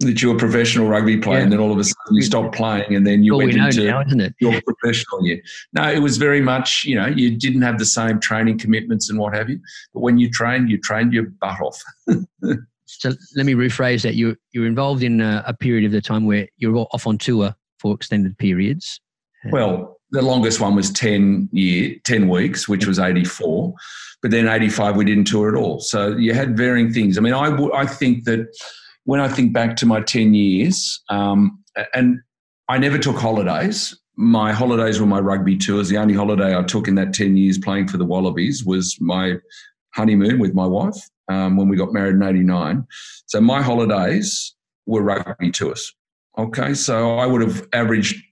that 0.00 0.20
you're 0.20 0.34
a 0.34 0.38
professional 0.38 0.88
rugby 0.88 1.16
player, 1.16 1.38
yeah. 1.38 1.44
and 1.44 1.52
then 1.52 1.58
all 1.58 1.72
of 1.72 1.78
a 1.78 1.84
sudden 1.84 2.14
you 2.14 2.22
stop 2.22 2.52
playing, 2.54 2.94
and 2.94 3.06
then 3.06 3.22
you 3.22 3.32
well, 3.32 3.46
went 3.46 3.54
we 3.54 3.60
into 3.60 3.84
now, 3.86 4.28
your 4.40 4.60
professional 4.62 5.24
year. 5.24 5.40
No, 5.72 5.90
it 5.90 6.00
was 6.00 6.18
very 6.18 6.40
much 6.40 6.84
you 6.84 6.94
know 6.94 7.06
you 7.06 7.36
didn't 7.36 7.62
have 7.62 7.78
the 7.78 7.86
same 7.86 8.20
training 8.20 8.58
commitments 8.58 9.08
and 9.08 9.18
what 9.18 9.34
have 9.34 9.48
you. 9.48 9.58
But 9.94 10.00
when 10.00 10.18
you 10.18 10.30
trained, 10.30 10.70
you 10.70 10.78
trained 10.78 11.12
your 11.12 11.24
butt 11.40 11.60
off. 11.60 11.82
so 12.98 13.12
let 13.36 13.46
me 13.46 13.54
rephrase 13.54 14.02
that. 14.02 14.14
You're, 14.14 14.36
you're 14.52 14.66
involved 14.66 15.02
in 15.02 15.20
a, 15.20 15.44
a, 15.46 15.54
period 15.54 15.84
of 15.84 15.92
the 15.92 16.00
time 16.00 16.24
where 16.24 16.48
you're 16.56 16.76
off 16.92 17.06
on 17.06 17.18
tour 17.18 17.54
for 17.78 17.94
extended 17.94 18.36
periods. 18.38 19.00
Well, 19.50 19.98
the 20.10 20.22
longest 20.22 20.60
one 20.60 20.74
was 20.74 20.90
ten 20.90 21.48
year, 21.52 21.96
ten 22.04 22.28
weeks, 22.28 22.68
which 22.68 22.86
was 22.86 22.98
eighty 22.98 23.24
four. 23.24 23.74
But 24.22 24.30
then 24.30 24.48
eighty 24.48 24.68
five, 24.68 24.96
we 24.96 25.04
didn't 25.04 25.26
tour 25.26 25.48
at 25.48 25.60
all. 25.60 25.80
So 25.80 26.16
you 26.16 26.34
had 26.34 26.56
varying 26.56 26.92
things. 26.92 27.18
I 27.18 27.20
mean, 27.20 27.34
I 27.34 27.54
I 27.74 27.86
think 27.86 28.24
that 28.24 28.48
when 29.04 29.20
I 29.20 29.28
think 29.28 29.52
back 29.52 29.76
to 29.76 29.86
my 29.86 30.00
10 30.00 30.34
years, 30.34 31.00
um, 31.08 31.62
and 31.94 32.20
I 32.68 32.78
never 32.78 32.98
took 32.98 33.16
holidays. 33.16 33.96
My 34.16 34.52
holidays 34.52 35.00
were 35.00 35.06
my 35.06 35.20
rugby 35.20 35.56
tours. 35.56 35.88
The 35.88 35.98
only 35.98 36.14
holiday 36.14 36.56
I 36.56 36.62
took 36.64 36.88
in 36.88 36.96
that 36.96 37.14
10 37.14 37.36
years 37.36 37.56
playing 37.56 37.86
for 37.86 37.98
the 37.98 38.04
Wallabies 38.04 38.64
was 38.64 38.96
my 39.00 39.36
honeymoon 39.94 40.40
with 40.40 40.54
my 40.54 40.66
wife 40.66 40.96
um, 41.28 41.56
when 41.56 41.68
we 41.68 41.76
got 41.76 41.92
married 41.92 42.14
in 42.14 42.22
89. 42.22 42.86
So 43.26 43.40
my 43.40 43.62
holidays 43.62 44.54
were 44.86 45.02
rugby 45.02 45.50
tours. 45.50 45.94
Okay, 46.38 46.74
so 46.74 47.18
I 47.18 47.26
would 47.26 47.40
have 47.40 47.66
averaged 47.72 48.22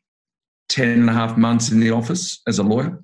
10 0.68 0.88
and 0.90 1.10
a 1.10 1.12
half 1.12 1.36
months 1.36 1.70
in 1.70 1.80
the 1.80 1.90
office 1.90 2.40
as 2.46 2.58
a 2.58 2.62
lawyer. 2.62 3.02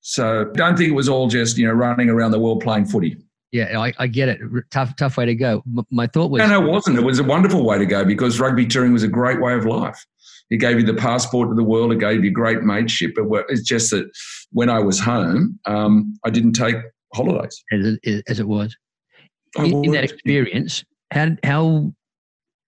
So 0.00 0.44
don't 0.54 0.76
think 0.76 0.90
it 0.90 0.94
was 0.94 1.08
all 1.08 1.28
just, 1.28 1.56
you 1.56 1.66
know, 1.66 1.72
running 1.72 2.08
around 2.08 2.32
the 2.32 2.40
world 2.40 2.60
playing 2.60 2.86
footy. 2.86 3.16
Yeah, 3.52 3.78
I, 3.78 3.92
I 3.98 4.06
get 4.06 4.28
it. 4.28 4.40
Tough, 4.70 4.96
tough 4.96 5.16
way 5.18 5.26
to 5.26 5.34
go. 5.34 5.62
My 5.90 6.06
thought 6.06 6.30
was. 6.30 6.40
No, 6.40 6.46
no, 6.48 6.66
it 6.66 6.70
wasn't. 6.70 6.98
It 6.98 7.04
was 7.04 7.18
a 7.18 7.24
wonderful 7.24 7.64
way 7.64 7.78
to 7.78 7.86
go 7.86 8.04
because 8.04 8.40
rugby 8.40 8.66
touring 8.66 8.92
was 8.92 9.02
a 9.02 9.08
great 9.08 9.40
way 9.40 9.52
of 9.54 9.66
life. 9.66 10.04
It 10.50 10.56
gave 10.56 10.78
you 10.78 10.86
the 10.86 10.94
passport 10.94 11.50
to 11.50 11.54
the 11.54 11.62
world. 11.62 11.92
It 11.92 12.00
gave 12.00 12.24
you 12.24 12.30
great 12.30 12.62
mateship. 12.62 13.12
But 13.14 13.44
it's 13.48 13.62
just 13.62 13.90
that 13.90 14.10
when 14.52 14.70
I 14.70 14.80
was 14.80 14.98
home, 14.98 15.58
um, 15.66 16.14
I 16.24 16.30
didn't 16.30 16.54
take 16.54 16.76
holidays. 17.14 17.62
As 17.72 17.98
it, 18.02 18.24
as 18.26 18.40
it 18.40 18.48
was. 18.48 18.76
In, 19.56 19.84
in 19.84 19.92
that 19.92 20.04
experience, 20.04 20.84
how, 21.10 21.28
how 21.44 21.92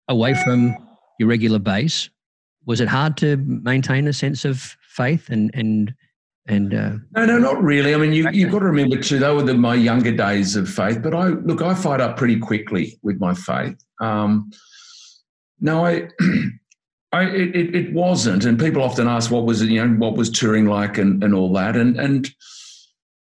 away 0.09 0.35
from 0.35 0.77
your 1.19 1.29
regular 1.29 1.59
base, 1.59 2.11
was 2.67 2.81
it 2.81 2.89
hard 2.89 3.17
to 3.19 3.37
maintain 3.37 4.07
a 4.09 4.13
sense 4.13 4.45
of 4.45 4.77
faith 4.83 5.29
and, 5.29 5.51
and 5.55 5.95
and 6.47 6.75
uh, 6.75 6.93
no, 7.17 7.25
no, 7.25 7.39
not 7.39 7.63
really. 7.63 7.95
I 7.95 7.97
mean, 7.97 8.13
you, 8.13 8.29
you've 8.31 8.53
got 8.53 8.59
to 8.59 8.67
remember 8.67 8.99
too. 8.99 9.19
They 9.19 9.33
were 9.33 9.43
the, 9.43 9.55
my 9.55 9.75
younger 9.75 10.13
days 10.13 10.57
of 10.57 10.69
faith, 10.69 11.03
but 11.03 11.15
I 11.15 11.29
look, 11.29 11.63
I 11.63 11.75
fired 11.75 12.03
up 12.03 12.19
pretty 12.19 12.39
quickly 12.39 12.99
with 13.03 13.19
my 13.19 13.33
faith. 13.33 13.83
Um, 14.01 14.51
no, 15.59 15.87
I, 15.87 16.09
I, 17.13 17.23
it, 17.25 17.75
it 17.75 17.93
wasn't. 17.95 18.45
And 18.45 18.59
people 18.59 18.83
often 18.83 19.09
ask, 19.09 19.31
what 19.31 19.47
was 19.47 19.63
it? 19.63 19.71
You 19.71 19.87
know, 19.87 19.95
what 19.97 20.17
was 20.17 20.29
touring 20.29 20.67
like, 20.67 20.99
and, 20.99 21.25
and 21.25 21.35
all 21.35 21.51
that. 21.55 21.77
And 21.77 21.99
and 21.99 22.29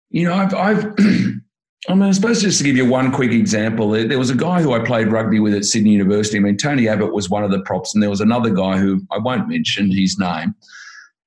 you 0.09 0.23
know, 0.23 0.33
I've, 0.33 0.53
I've 0.53 0.95
I 1.87 1.93
mean, 1.93 2.09
I 2.09 2.11
suppose 2.11 2.41
just 2.41 2.57
to 2.57 2.63
give 2.65 2.75
you 2.75 2.85
one 2.85 3.11
quick 3.11 3.31
example, 3.31 3.89
there 3.91 4.19
was 4.19 4.29
a 4.29 4.35
guy 4.35 4.61
who 4.61 4.73
I 4.73 4.79
played 4.79 5.07
rugby 5.07 5.39
with 5.39 5.53
at 5.53 5.63
Sydney 5.63 5.91
University. 5.91 6.37
I 6.37 6.41
mean, 6.41 6.57
Tony 6.57 6.89
Abbott 6.89 7.13
was 7.13 7.29
one 7.29 7.43
of 7.43 7.51
the 7.51 7.61
props, 7.61 7.93
and 7.93 8.03
there 8.03 8.09
was 8.09 8.19
another 8.19 8.49
guy 8.49 8.77
who 8.77 9.01
I 9.11 9.17
won't 9.17 9.47
mention 9.47 9.89
his 9.89 10.19
name. 10.19 10.55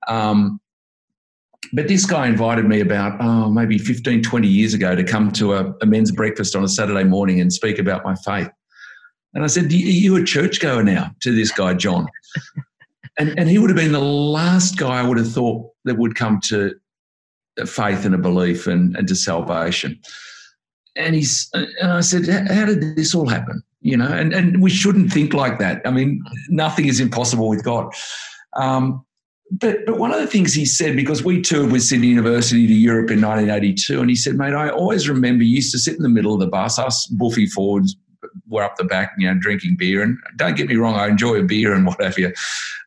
Um, 0.09 0.61
but 1.73 1.89
this 1.89 2.05
guy 2.05 2.27
invited 2.27 2.67
me 2.67 2.81
about, 2.81 3.19
oh, 3.21 3.49
maybe 3.49 3.79
15, 3.79 4.23
20 4.23 4.47
years 4.47 4.75
ago 4.75 4.95
to 4.95 5.03
come 5.03 5.33
to 5.33 5.55
a, 5.55 5.73
a 5.81 5.87
men's 5.87 6.13
breakfast 6.13 6.55
on 6.55 6.63
a 6.63 6.69
Saturday 6.69 7.05
morning 7.05 7.41
and 7.41 7.51
speak 7.51 7.79
about 7.79 8.05
my 8.05 8.15
faith. 8.17 8.51
And 9.33 9.43
I 9.43 9.47
said, 9.47 9.73
Are 9.73 9.75
you 9.75 10.17
a 10.17 10.25
churchgoer 10.25 10.83
now 10.83 11.15
to 11.21 11.35
this 11.35 11.51
guy, 11.51 11.73
John? 11.73 12.07
and, 13.19 13.39
and 13.39 13.49
he 13.49 13.59
would 13.59 13.71
have 13.71 13.77
been 13.77 13.93
the 13.93 14.01
last 14.01 14.77
guy 14.77 15.01
I 15.01 15.03
would 15.03 15.17
have 15.17 15.33
thought 15.33 15.71
that 15.85 15.97
would 15.97 16.15
come 16.15 16.41
to 16.49 16.75
faith 17.67 18.05
and 18.05 18.15
a 18.15 18.19
belief 18.19 18.67
and, 18.67 18.95
and 18.97 19.09
to 19.09 19.15
salvation. 19.15 19.99
And 20.97 21.15
he's 21.15 21.49
and 21.55 21.93
I 21.93 22.01
said, 22.01 22.29
How 22.29 22.67
did 22.67 22.97
this 22.97 23.15
all 23.15 23.29
happen? 23.29 23.63
You 23.81 23.97
know, 23.97 24.07
and, 24.07 24.33
and 24.33 24.63
we 24.63 24.71
shouldn't 24.71 25.13
think 25.13 25.35
like 25.35 25.59
that. 25.59 25.83
I 25.85 25.91
mean, 25.91 26.23
nothing 26.49 26.87
is 26.87 27.01
impossible 27.01 27.49
with 27.49 27.65
God. 27.65 27.93
Um, 28.55 29.05
but 29.51 29.85
but 29.87 29.99
one 29.99 30.13
of 30.13 30.21
the 30.21 30.27
things 30.27 30.55
he 30.55 30.65
said 30.65 30.97
because 30.97 31.25
we 31.25 31.43
toured 31.43 31.73
with 31.73 31.83
Sydney 31.83 32.09
University 32.09 32.67
to 32.67 32.73
Europe 32.73 33.11
in 33.11 33.21
1982, 33.21 34.01
and 34.01 34.09
he 34.09 34.17
said, 34.17 34.37
"Mate, 34.37 34.55
I 34.55 34.71
always 34.71 35.09
remember 35.09 35.45
you 35.45 35.57
used 35.57 35.73
to 35.73 35.79
sit 35.79 35.97
in 35.97 36.03
the 36.03 36.09
middle 36.09 36.35
of 36.35 36.41
the 36.41 36.47
bus. 36.47 36.79
Us 36.79 37.07
Buffy 37.07 37.47
Fords 37.47 37.97
were 38.49 38.63
up 38.63 38.77
the 38.77 38.85
back, 38.85 39.13
you 39.19 39.27
know, 39.27 39.39
drinking 39.39 39.77
beer. 39.77 40.03
And 40.03 40.19
don't 40.37 40.57
get 40.57 40.69
me 40.69 40.77
wrong, 40.77 40.95
I 40.95 41.09
enjoy 41.09 41.37
a 41.37 41.43
beer 41.43 41.75
and 41.75 41.87
what 41.87 42.01
have 42.03 42.19
you. 42.19 42.33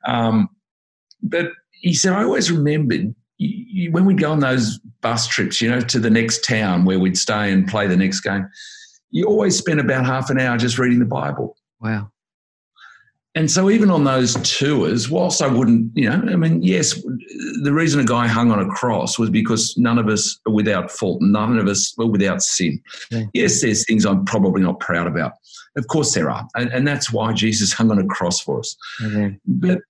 Um, 0.06 0.50
but 1.22 1.52
he 1.72 1.94
said, 1.94 2.14
I 2.14 2.24
always 2.24 2.52
remembered 2.52 3.14
you, 3.38 3.92
when 3.92 4.06
we'd 4.06 4.20
go 4.20 4.32
on 4.32 4.40
those 4.40 4.80
bus 5.02 5.28
trips, 5.28 5.62
you 5.62 5.70
know, 5.70 5.82
to 5.82 6.00
the 6.00 6.10
next 6.10 6.44
town 6.44 6.86
where 6.86 7.00
we'd 7.00 7.18
stay 7.18 7.52
and 7.52 7.68
play 7.68 7.88
the 7.88 7.98
next 7.98 8.22
game. 8.22 8.48
You 9.12 9.26
always 9.26 9.58
spent 9.58 9.80
about 9.80 10.06
half 10.06 10.30
an 10.30 10.40
hour 10.40 10.58
just 10.58 10.78
reading 10.78 11.00
the 11.00 11.06
Bible. 11.06 11.56
Wow. 11.80 12.12
And 13.36 13.52
so, 13.52 13.70
even 13.70 13.92
on 13.92 14.06
those 14.06 14.36
tours, 14.44 15.10
whilst 15.10 15.42
I 15.42 15.48
wouldn't, 15.48 15.92
you 15.94 16.10
know, 16.10 16.16
I 16.32 16.38
mean, 16.38 16.64
yes, 16.64 16.94
the 17.64 17.74
reason 17.74 18.00
a 18.00 18.06
guy 18.06 18.28
hung 18.28 18.50
on 18.50 18.60
a 18.60 18.70
cross 18.70 19.20
was 19.20 19.30
because 19.30 19.78
none 19.78 19.98
of 19.98 20.08
us 20.08 20.40
are 20.48 20.54
without 20.54 20.90
fault, 20.90 21.22
none 21.22 21.60
of 21.60 21.68
us 21.68 21.94
were 21.98 22.08
without 22.08 22.42
sin. 22.42 22.82
Yeah. 23.12 23.24
Yes, 23.34 23.62
there's 23.62 23.86
things 23.86 24.06
I'm 24.06 24.24
probably 24.24 24.62
not 24.62 24.80
proud 24.80 25.06
about. 25.06 25.34
Of 25.76 25.88
course, 25.88 26.14
there 26.14 26.32
are. 26.32 26.48
And, 26.56 26.72
and 26.72 26.88
that's 26.88 27.12
why 27.12 27.34
Jesus 27.34 27.74
hung 27.74 27.92
on 27.92 28.00
a 28.00 28.06
cross 28.06 28.40
for 28.40 28.60
us. 28.60 28.78
But 29.46 29.82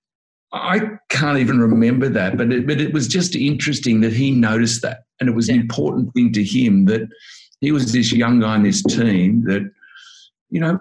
I 0.56 0.82
can't 1.10 1.38
even 1.38 1.60
remember 1.60 2.10
that. 2.10 2.38
But 2.38 2.52
it, 2.52 2.66
but 2.66 2.80
it 2.80 2.94
was 2.94 3.08
just 3.08 3.36
interesting 3.36 4.02
that 4.02 4.14
he 4.14 4.32
noticed 4.32 4.82
that. 4.82 5.04
And 5.20 5.30
it 5.30 5.34
was 5.34 5.48
yeah. 5.48 5.56
an 5.56 5.62
important 5.62 6.14
thing 6.14 6.32
to 6.34 6.44
him 6.44 6.86
that 6.86 7.08
he 7.62 7.72
was 7.72 7.92
this 7.92 8.12
young 8.12 8.40
guy 8.40 8.56
in 8.56 8.64
this 8.64 8.82
team 8.84 9.44
that, 9.46 9.70
you 10.50 10.60
know, 10.60 10.80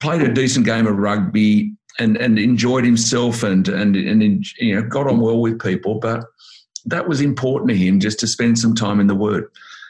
played 0.00 0.22
a 0.22 0.32
decent 0.32 0.64
game 0.64 0.86
of 0.86 0.96
rugby 0.96 1.72
and 1.98 2.16
and 2.16 2.38
enjoyed 2.38 2.84
himself 2.84 3.42
and 3.42 3.68
and 3.68 3.94
and 3.94 4.44
you 4.58 4.74
know 4.74 4.82
got 4.82 5.06
on 5.06 5.20
well 5.20 5.40
with 5.40 5.60
people, 5.60 5.98
but 5.98 6.24
that 6.86 7.06
was 7.08 7.20
important 7.20 7.70
to 7.70 7.76
him 7.76 8.00
just 8.00 8.18
to 8.20 8.26
spend 8.26 8.58
some 8.58 8.74
time 8.74 9.00
in 9.00 9.06
the 9.06 9.14
Word. 9.14 9.44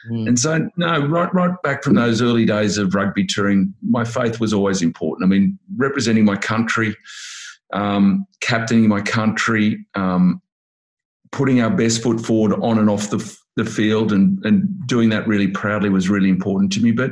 Mm. 0.09 0.27
And 0.29 0.39
so, 0.39 0.67
no, 0.77 1.05
right, 1.07 1.33
right 1.33 1.61
back 1.63 1.83
from 1.83 1.93
those 1.93 2.21
early 2.21 2.45
days 2.45 2.77
of 2.77 2.95
rugby 2.95 3.25
touring, 3.25 3.73
my 3.87 4.03
faith 4.03 4.39
was 4.39 4.53
always 4.53 4.81
important. 4.81 5.25
I 5.25 5.29
mean, 5.29 5.57
representing 5.77 6.25
my 6.25 6.35
country, 6.35 6.95
um, 7.73 8.25
captaining 8.41 8.89
my 8.89 9.01
country, 9.01 9.85
um, 9.95 10.41
putting 11.31 11.61
our 11.61 11.69
best 11.69 12.03
foot 12.03 12.19
forward 12.19 12.53
on 12.61 12.77
and 12.77 12.89
off 12.89 13.09
the, 13.09 13.37
the 13.55 13.65
field, 13.65 14.11
and, 14.11 14.43
and 14.45 14.67
doing 14.87 15.09
that 15.09 15.27
really 15.27 15.47
proudly 15.47 15.89
was 15.89 16.09
really 16.09 16.29
important 16.29 16.71
to 16.73 16.81
me. 16.81 16.91
But 16.91 17.11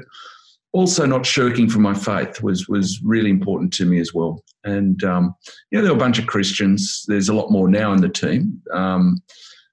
also 0.72 1.06
not 1.06 1.26
shirking 1.26 1.69
from 1.69 1.82
my 1.82 1.93
faith 1.93 2.43
was 2.43 2.67
was 2.67 3.02
really 3.04 3.30
important 3.30 3.74
to 3.74 3.86
me 3.86 4.00
as 4.00 4.13
well. 4.13 4.43
And 4.63 5.04
um, 5.04 5.34
you 5.72 5.78
know, 5.78 5.84
there 5.84 5.93
were 5.93 5.98
a 5.98 6.00
bunch 6.00 6.19
of 6.19 6.28
Christians. 6.28 7.06
There's 7.08 7.30
a 7.30 7.34
lot 7.34 7.52
more 7.52 7.69
now 7.69 7.91
in 7.91 8.02
the 8.02 8.10
team. 8.10 8.62
Um, 8.74 9.22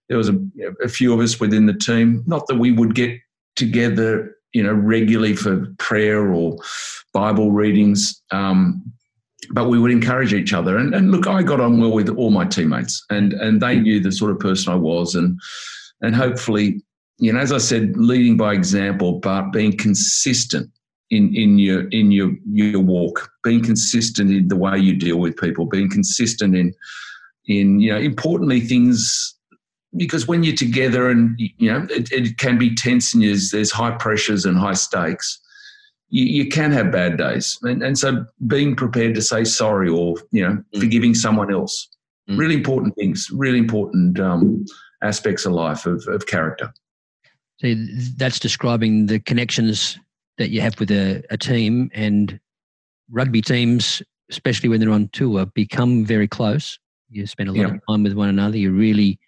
there 0.09 0.19
was 0.19 0.29
a, 0.29 0.39
a, 0.83 0.89
few 0.89 1.13
of 1.13 1.19
us 1.19 1.41
within 1.41 1.67
the 1.67 1.75
team. 1.75 2.23
Not 2.27 2.47
that 2.47 2.59
we 2.59 2.71
would 2.71 2.95
get 2.95 3.19
together, 3.57 4.37
you 4.53 4.63
know, 4.63 4.73
regularly 4.73 5.35
for 5.35 5.67
prayer 5.79 6.33
or 6.33 6.59
Bible 7.13 7.51
readings, 7.51 8.23
um, 8.31 8.93
but 9.51 9.69
we 9.69 9.79
would 9.79 9.91
encourage 9.91 10.33
each 10.33 10.53
other. 10.53 10.79
And, 10.79 10.95
and 10.95 11.11
look, 11.11 11.27
I 11.27 11.43
got 11.43 11.61
on 11.61 11.81
well 11.81 11.93
with 11.93 12.09
all 12.09 12.31
my 12.31 12.45
teammates, 12.45 13.05
and 13.11 13.33
and 13.35 13.61
they 13.61 13.79
knew 13.79 14.01
the 14.01 14.13
sort 14.13 14.31
of 14.31 14.41
person 14.41 14.73
I 14.73 14.77
was, 14.77 15.15
and 15.15 15.39
and 16.01 16.15
hopefully. 16.15 16.83
You 17.19 17.33
know, 17.33 17.41
as 17.41 17.51
I 17.51 17.57
said, 17.57 17.97
leading 17.97 18.37
by 18.37 18.53
example, 18.53 19.21
but 19.21 19.51
being 19.51 19.75
consistent 19.75 20.71
in 21.09 21.35
in 21.35 21.59
your 21.59 21.89
in 21.89 22.11
your 22.11 22.33
your 22.51 22.81
walk, 22.81 23.31
being 23.43 23.63
consistent 23.63 24.31
in 24.31 24.49
the 24.49 24.57
way 24.57 24.79
you 24.79 24.95
deal 24.97 25.17
with 25.17 25.37
people, 25.39 25.65
being 25.65 25.89
consistent 25.89 26.55
in 26.55 26.75
in 27.47 27.81
you 27.81 27.93
know 27.93 27.99
importantly 27.99 28.61
things 28.61 29.35
because 29.97 30.27
when 30.27 30.43
you're 30.43 30.57
together 30.57 31.09
and 31.09 31.39
you 31.39 31.73
know 31.73 31.87
it, 31.91 32.11
it 32.13 32.39
can 32.39 32.59
be 32.59 32.75
tense 32.75 33.15
and 33.15 33.23
there's, 33.23 33.51
there's 33.51 33.71
high 33.71 33.93
pressures 33.93 34.45
and 34.45 34.59
high 34.59 34.75
stakes 34.75 35.41
you, 36.09 36.25
you 36.25 36.49
can 36.49 36.73
have 36.73 36.93
bad 36.93 37.17
days 37.19 37.59
and, 37.63 37.83
and 37.83 37.99
so 37.99 38.25
being 38.47 38.77
prepared 38.77 39.15
to 39.15 39.23
say 39.23 39.45
sorry 39.45 39.89
or 39.89 40.17
you 40.31 40.43
know 40.43 40.63
mm. 40.75 40.81
forgiving 40.81 41.15
someone 41.15 41.53
else 41.53 41.89
mm. 42.29 42.39
really 42.39 42.55
important 42.55 42.95
things 42.97 43.29
really 43.33 43.59
important 43.59 44.19
um, 44.21 44.65
aspects 45.03 45.45
of 45.47 45.53
life 45.53 45.87
of, 45.87 46.07
of 46.09 46.27
character 46.27 46.73
so 47.59 47.75
that's 48.17 48.39
describing 48.39 49.07
the 49.07 49.19
connections 49.21 49.99
that 50.39 50.51
you 50.51 50.61
have 50.61 50.79
with 50.79 50.91
a, 50.91 51.25
a 51.31 51.39
team 51.39 51.91
and 51.95 52.39
rugby 53.11 53.41
teams, 53.41 54.03
especially 54.31 54.69
when 54.69 54.81
they're 54.81 54.91
on 54.91 55.09
tour, 55.13 55.47
become 55.47 56.05
very 56.05 56.29
close. 56.29 56.79
You 57.09 57.27
spend 57.27 57.49
a 57.49 57.53
lot 57.53 57.61
yeah. 57.61 57.75
of 57.75 57.81
time 57.89 58.03
with 58.03 58.15
one 58.15 58.29
another. 58.29 58.59
You 58.59 58.73
really 58.73 59.19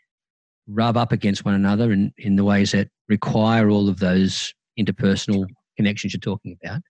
rub 0.66 0.96
up 0.96 1.12
against 1.12 1.44
one 1.44 1.54
another 1.54 1.92
in, 1.92 2.12
in 2.18 2.36
the 2.36 2.44
ways 2.44 2.72
that 2.72 2.88
require 3.08 3.70
all 3.70 3.88
of 3.88 4.00
those 4.00 4.52
interpersonal 4.78 5.46
connections 5.78 6.12
you're 6.12 6.20
talking 6.32 6.56
about. 6.60 6.82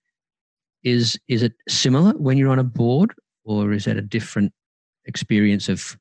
Is 0.83 1.19
is 1.29 1.43
it 1.43 1.55
similar 1.69 2.13
when 2.13 2.39
you're 2.39 2.51
on 2.51 2.59
a 2.59 2.65
board, 2.65 3.15
or 3.45 3.73
is 3.73 3.85
that 3.85 3.97
a 3.97 4.03
different 4.17 4.53
experience 5.05 5.69
of 5.69 5.97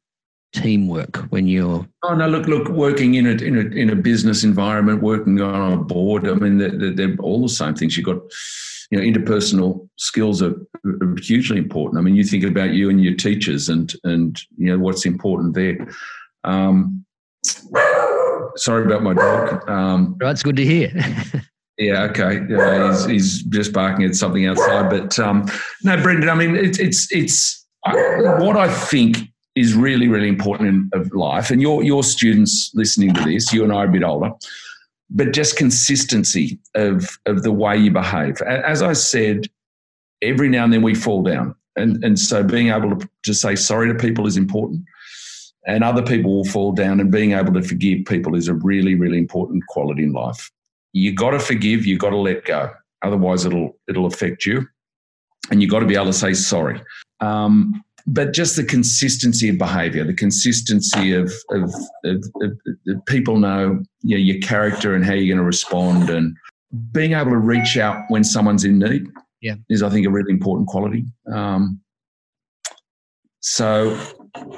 teamwork 0.54 1.18
when 1.30 1.46
you're 1.46 1.86
oh 2.04 2.16
no 2.16 2.28
look 2.28 2.48
look 2.48 2.70
working 2.70 3.16
in 3.16 3.28
a 3.28 3.32
in 3.32 3.58
a, 3.58 3.66
in 3.76 3.90
a 3.90 3.96
business 3.96 4.46
environment 4.46 5.02
working 5.02 5.42
on 5.42 5.74
a 5.74 5.78
board 5.78 6.26
i 6.26 6.34
mean 6.34 6.58
they're, 6.58 6.94
they're 6.94 7.18
all 7.20 7.42
the 7.42 7.50
same 7.50 7.76
things. 7.76 7.98
You've 7.98 8.06
got 8.06 8.22
you 8.90 8.98
know 8.98 9.04
interpersonal 9.04 9.90
skills 9.98 10.42
are, 10.42 10.56
are, 10.86 11.16
hugely 11.22 11.58
important. 11.58 12.00
I 12.00 12.02
mean 12.02 12.16
you 12.16 12.24
think 12.24 12.46
about 12.46 12.72
you 12.72 12.90
and 12.90 13.04
your 13.04 13.16
teachers 13.16 13.68
and 13.70 13.94
and 14.04 14.40
you 14.58 14.72
know 14.72 14.80
what's 14.80 15.06
important 15.06 15.54
there. 15.54 15.78
Um, 16.44 17.06
sorry 18.56 18.86
about 18.86 19.04
my 19.04 19.14
dog. 19.14 19.70
Um, 19.70 20.16
that's 20.20 20.44
good 20.44 20.56
to 20.56 20.66
hear 20.66 20.92
Yeah, 21.78 22.04
okay. 22.06 22.40
He's, 22.90 23.06
he's 23.06 23.44
just 23.44 23.72
barking 23.72 24.06
at 24.06 24.16
something 24.16 24.46
outside. 24.48 24.90
But 24.90 25.20
um, 25.20 25.50
no, 25.84 26.02
Brendan. 26.02 26.30
I 26.30 26.36
mean, 26.36 26.56
it's 26.56 26.80
it's 26.80 27.12
it's 27.12 27.66
what 27.84 28.58
I 28.58 28.68
think 28.68 29.18
is 29.56 29.74
really, 29.74 30.08
really 30.08 30.28
important 30.28 30.70
in 30.70 30.90
of 31.00 31.14
life. 31.14 31.52
And 31.52 31.62
your 31.62 31.84
your 31.84 32.04
students 32.04 32.72
listening 32.74 33.14
to 33.14 33.24
this, 33.24 33.54
you 33.54 33.64
and 33.64 33.72
I 33.72 33.78
are 33.78 33.86
a 33.86 33.92
bit 33.92 34.04
older, 34.04 34.32
but 35.10 35.34
just 35.34 35.56
consistency 35.58 36.60
of 36.74 37.18
of 37.26 37.44
the 37.44 37.52
way 37.52 37.78
you 37.78 37.92
behave. 37.92 38.42
As 38.42 38.82
I 38.82 38.94
said, 38.94 39.46
every 40.22 40.50
now 40.50 40.64
and 40.64 40.74
then 40.74 40.82
we 40.82 40.96
fall 40.96 41.22
down. 41.22 41.56
and 41.78 42.04
and 42.04 42.20
so 42.20 42.44
being 42.44 42.70
able 42.70 42.98
to, 42.98 43.10
to 43.24 43.34
say 43.34 43.56
sorry 43.56 43.88
to 43.88 43.96
people 43.96 44.28
is 44.28 44.36
important 44.36 44.84
and 45.66 45.84
other 45.84 46.02
people 46.02 46.36
will 46.36 46.46
fall 46.46 46.72
down 46.72 47.00
and 47.00 47.12
being 47.12 47.34
able 47.34 47.54
to 47.54 47.62
forgive 47.62 48.06
people 48.06 48.36
is 48.36 48.48
a 48.48 48.54
really 48.54 48.96
really 48.96 49.18
important 49.18 49.66
quality 49.68 50.04
in 50.04 50.12
life 50.12 50.52
you 50.94 51.14
got 51.14 51.32
to 51.32 51.40
forgive 51.40 51.86
you 51.86 51.98
got 51.98 52.10
to 52.10 52.18
let 52.18 52.46
go. 52.46 52.72
Otherwise 53.04 53.46
it'll 53.46 53.78
it'll 53.88 54.06
affect 54.06 54.46
you. 54.46 54.68
And 55.50 55.62
you've 55.62 55.72
got 55.72 55.80
to 55.80 55.86
be 55.86 55.96
able 55.96 56.08
to 56.08 56.14
say 56.14 56.34
sorry. 56.34 56.82
Um, 57.20 57.84
but 58.06 58.34
just 58.34 58.56
the 58.56 58.64
consistency 58.64 59.50
of 59.50 59.58
behavior 59.58 60.04
the 60.06 60.14
consistency 60.14 61.14
of, 61.14 61.32
of, 61.52 61.74
of, 62.06 62.24
of 62.42 63.06
people 63.06 63.38
know 63.38 63.82
you 64.02 64.18
know, 64.18 64.24
your 64.24 64.40
character 64.40 64.96
and 64.96 65.06
how 65.06 65.14
you're 65.14 65.36
going 65.36 65.44
to 65.44 65.44
respond. 65.44 66.10
And 66.10 66.36
being 66.92 67.14
able 67.14 67.32
to 67.32 67.38
reach 67.38 67.78
out 67.78 68.06
when 68.10 68.24
someone's 68.24 68.64
in 68.64 68.80
need 68.80 69.08
yeah. 69.42 69.56
is 69.70 69.84
I 69.84 69.90
think 69.90 70.06
a 70.06 70.10
really 70.10 70.32
important 70.32 70.68
quality. 70.68 71.06
Um, 71.32 71.82
so 73.40 74.00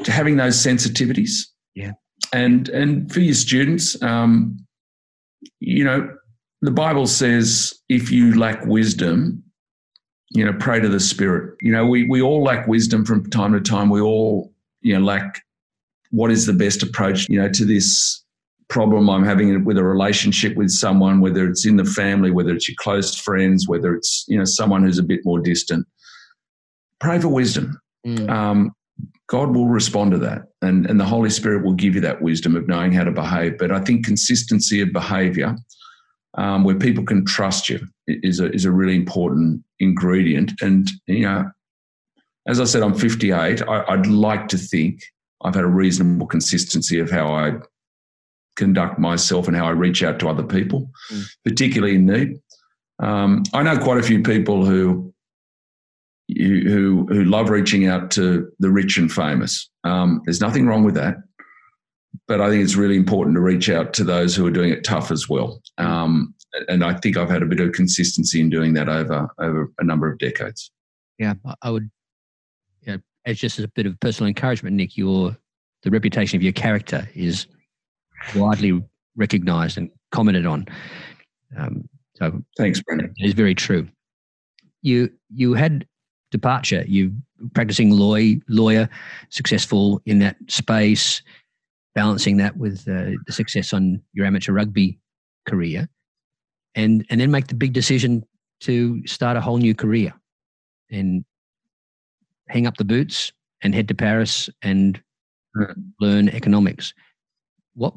having 0.05 0.37
those 0.37 0.57
sensitivities, 0.57 1.31
yeah, 1.75 1.91
and 2.33 2.69
and 2.69 3.11
for 3.11 3.19
your 3.19 3.35
students, 3.35 4.01
um, 4.01 4.57
you 5.59 5.83
know, 5.83 6.09
the 6.61 6.71
Bible 6.71 7.07
says 7.07 7.73
if 7.89 8.11
you 8.11 8.37
lack 8.37 8.65
wisdom, 8.65 9.43
you 10.31 10.45
know, 10.45 10.53
pray 10.59 10.79
to 10.79 10.89
the 10.89 10.99
Spirit. 10.99 11.55
You 11.61 11.71
know, 11.71 11.85
we 11.85 12.07
we 12.07 12.21
all 12.21 12.43
lack 12.43 12.67
wisdom 12.67 13.05
from 13.05 13.29
time 13.29 13.53
to 13.53 13.61
time. 13.61 13.89
We 13.89 14.01
all 14.01 14.53
you 14.81 14.93
know 14.93 15.03
lack 15.03 15.41
what 16.11 16.31
is 16.31 16.45
the 16.45 16.53
best 16.53 16.81
approach, 16.83 17.27
you 17.29 17.39
know, 17.39 17.49
to 17.49 17.65
this 17.65 18.23
problem 18.67 19.09
I'm 19.09 19.23
having 19.23 19.63
with 19.65 19.77
a 19.77 19.83
relationship 19.83 20.55
with 20.55 20.69
someone, 20.69 21.19
whether 21.19 21.47
it's 21.47 21.65
in 21.65 21.75
the 21.75 21.85
family, 21.85 22.31
whether 22.31 22.53
it's 22.53 22.69
your 22.69 22.75
close 22.79 23.15
friends, 23.15 23.67
whether 23.67 23.95
it's 23.95 24.25
you 24.27 24.37
know 24.37 24.45
someone 24.45 24.83
who's 24.83 24.99
a 24.99 25.03
bit 25.03 25.21
more 25.25 25.39
distant. 25.39 25.85
Pray 26.99 27.19
for 27.19 27.29
wisdom. 27.29 27.79
Mm. 28.05 28.29
Um, 28.29 28.71
God 29.27 29.55
will 29.55 29.67
respond 29.67 30.11
to 30.11 30.17
that, 30.19 30.43
and 30.61 30.85
and 30.87 30.99
the 30.99 31.05
Holy 31.05 31.29
Spirit 31.29 31.63
will 31.63 31.73
give 31.73 31.95
you 31.95 32.01
that 32.01 32.21
wisdom 32.21 32.55
of 32.55 32.67
knowing 32.67 32.91
how 32.91 33.03
to 33.03 33.11
behave. 33.11 33.57
But 33.57 33.71
I 33.71 33.79
think 33.79 34.05
consistency 34.05 34.81
of 34.81 34.91
behaviour, 34.91 35.55
um, 36.37 36.63
where 36.63 36.75
people 36.75 37.05
can 37.05 37.25
trust 37.25 37.69
you, 37.69 37.79
is 38.07 38.39
a 38.39 38.51
is 38.51 38.65
a 38.65 38.71
really 38.71 38.95
important 38.95 39.63
ingredient. 39.79 40.53
And 40.61 40.89
you 41.07 41.21
know, 41.21 41.45
as 42.47 42.59
I 42.59 42.63
said, 42.63 42.81
I'm 42.81 42.95
58. 42.95 43.61
I, 43.61 43.83
I'd 43.87 44.07
like 44.07 44.47
to 44.49 44.57
think 44.57 45.01
I've 45.43 45.55
had 45.55 45.63
a 45.63 45.67
reasonable 45.67 46.27
consistency 46.27 46.99
of 46.99 47.11
how 47.11 47.33
I 47.33 47.53
conduct 48.55 48.99
myself 48.99 49.47
and 49.47 49.55
how 49.55 49.65
I 49.65 49.71
reach 49.71 50.03
out 50.03 50.19
to 50.19 50.27
other 50.27 50.43
people, 50.43 50.89
mm. 51.11 51.23
particularly 51.45 51.95
in 51.95 52.05
need. 52.05 52.39
Um, 53.01 53.43
I 53.53 53.63
know 53.63 53.77
quite 53.77 53.99
a 53.99 54.03
few 54.03 54.21
people 54.21 54.65
who 54.65 55.13
who 56.37 57.07
who 57.09 57.23
love 57.23 57.49
reaching 57.49 57.87
out 57.87 58.11
to 58.11 58.51
the 58.59 58.69
rich 58.69 58.97
and 58.97 59.11
famous. 59.11 59.69
Um, 59.83 60.21
there's 60.25 60.41
nothing 60.41 60.67
wrong 60.67 60.83
with 60.83 60.95
that, 60.95 61.17
but 62.27 62.41
I 62.41 62.49
think 62.49 62.63
it's 62.63 62.75
really 62.75 62.95
important 62.95 63.35
to 63.35 63.41
reach 63.41 63.69
out 63.69 63.93
to 63.95 64.03
those 64.03 64.35
who 64.35 64.45
are 64.45 64.51
doing 64.51 64.71
it 64.71 64.83
tough 64.83 65.11
as 65.11 65.27
well. 65.29 65.61
Um, 65.77 66.33
and 66.67 66.83
I 66.83 66.93
think 66.95 67.17
I've 67.17 67.29
had 67.29 67.43
a 67.43 67.45
bit 67.45 67.59
of 67.59 67.71
consistency 67.73 68.39
in 68.39 68.49
doing 68.49 68.73
that 68.73 68.89
over 68.89 69.29
over 69.39 69.71
a 69.79 69.83
number 69.83 70.11
of 70.11 70.17
decades. 70.19 70.71
Yeah, 71.17 71.33
I 71.61 71.71
would. 71.71 71.89
Yeah, 72.85 72.97
as 73.25 73.39
just 73.39 73.59
a 73.59 73.67
bit 73.69 73.85
of 73.85 73.99
personal 73.99 74.27
encouragement, 74.27 74.75
Nick, 74.75 74.97
your 74.97 75.35
the 75.83 75.91
reputation 75.91 76.37
of 76.37 76.43
your 76.43 76.53
character 76.53 77.09
is 77.15 77.47
widely 78.35 78.83
recognised 79.15 79.77
and 79.77 79.89
commented 80.11 80.45
on. 80.45 80.67
Um, 81.57 81.87
so 82.15 82.43
thanks, 82.57 82.81
Brendan. 82.81 83.13
It 83.17 83.27
is 83.27 83.33
very 83.33 83.55
true. 83.55 83.87
You 84.81 85.09
you 85.33 85.53
had 85.53 85.85
departure. 86.31 86.83
You 86.87 87.13
practicing 87.53 87.91
law, 87.91 88.17
lawyer, 88.47 88.89
successful 89.29 90.01
in 90.05 90.19
that 90.19 90.37
space, 90.47 91.21
balancing 91.95 92.37
that 92.37 92.57
with 92.57 92.87
uh, 92.87 93.17
the 93.25 93.31
success 93.31 93.73
on 93.73 94.01
your 94.13 94.25
amateur 94.25 94.53
rugby 94.53 94.99
career, 95.47 95.87
and 96.75 97.05
and 97.09 97.19
then 97.19 97.31
make 97.31 97.47
the 97.47 97.55
big 97.55 97.73
decision 97.73 98.25
to 98.61 99.05
start 99.07 99.37
a 99.37 99.41
whole 99.41 99.57
new 99.57 99.73
career, 99.73 100.13
and 100.91 101.23
hang 102.47 102.67
up 102.67 102.77
the 102.77 102.85
boots 102.85 103.31
and 103.61 103.75
head 103.75 103.87
to 103.87 103.93
Paris 103.93 104.49
and 104.61 105.01
learn 105.99 106.29
economics. 106.29 106.93
What 107.73 107.93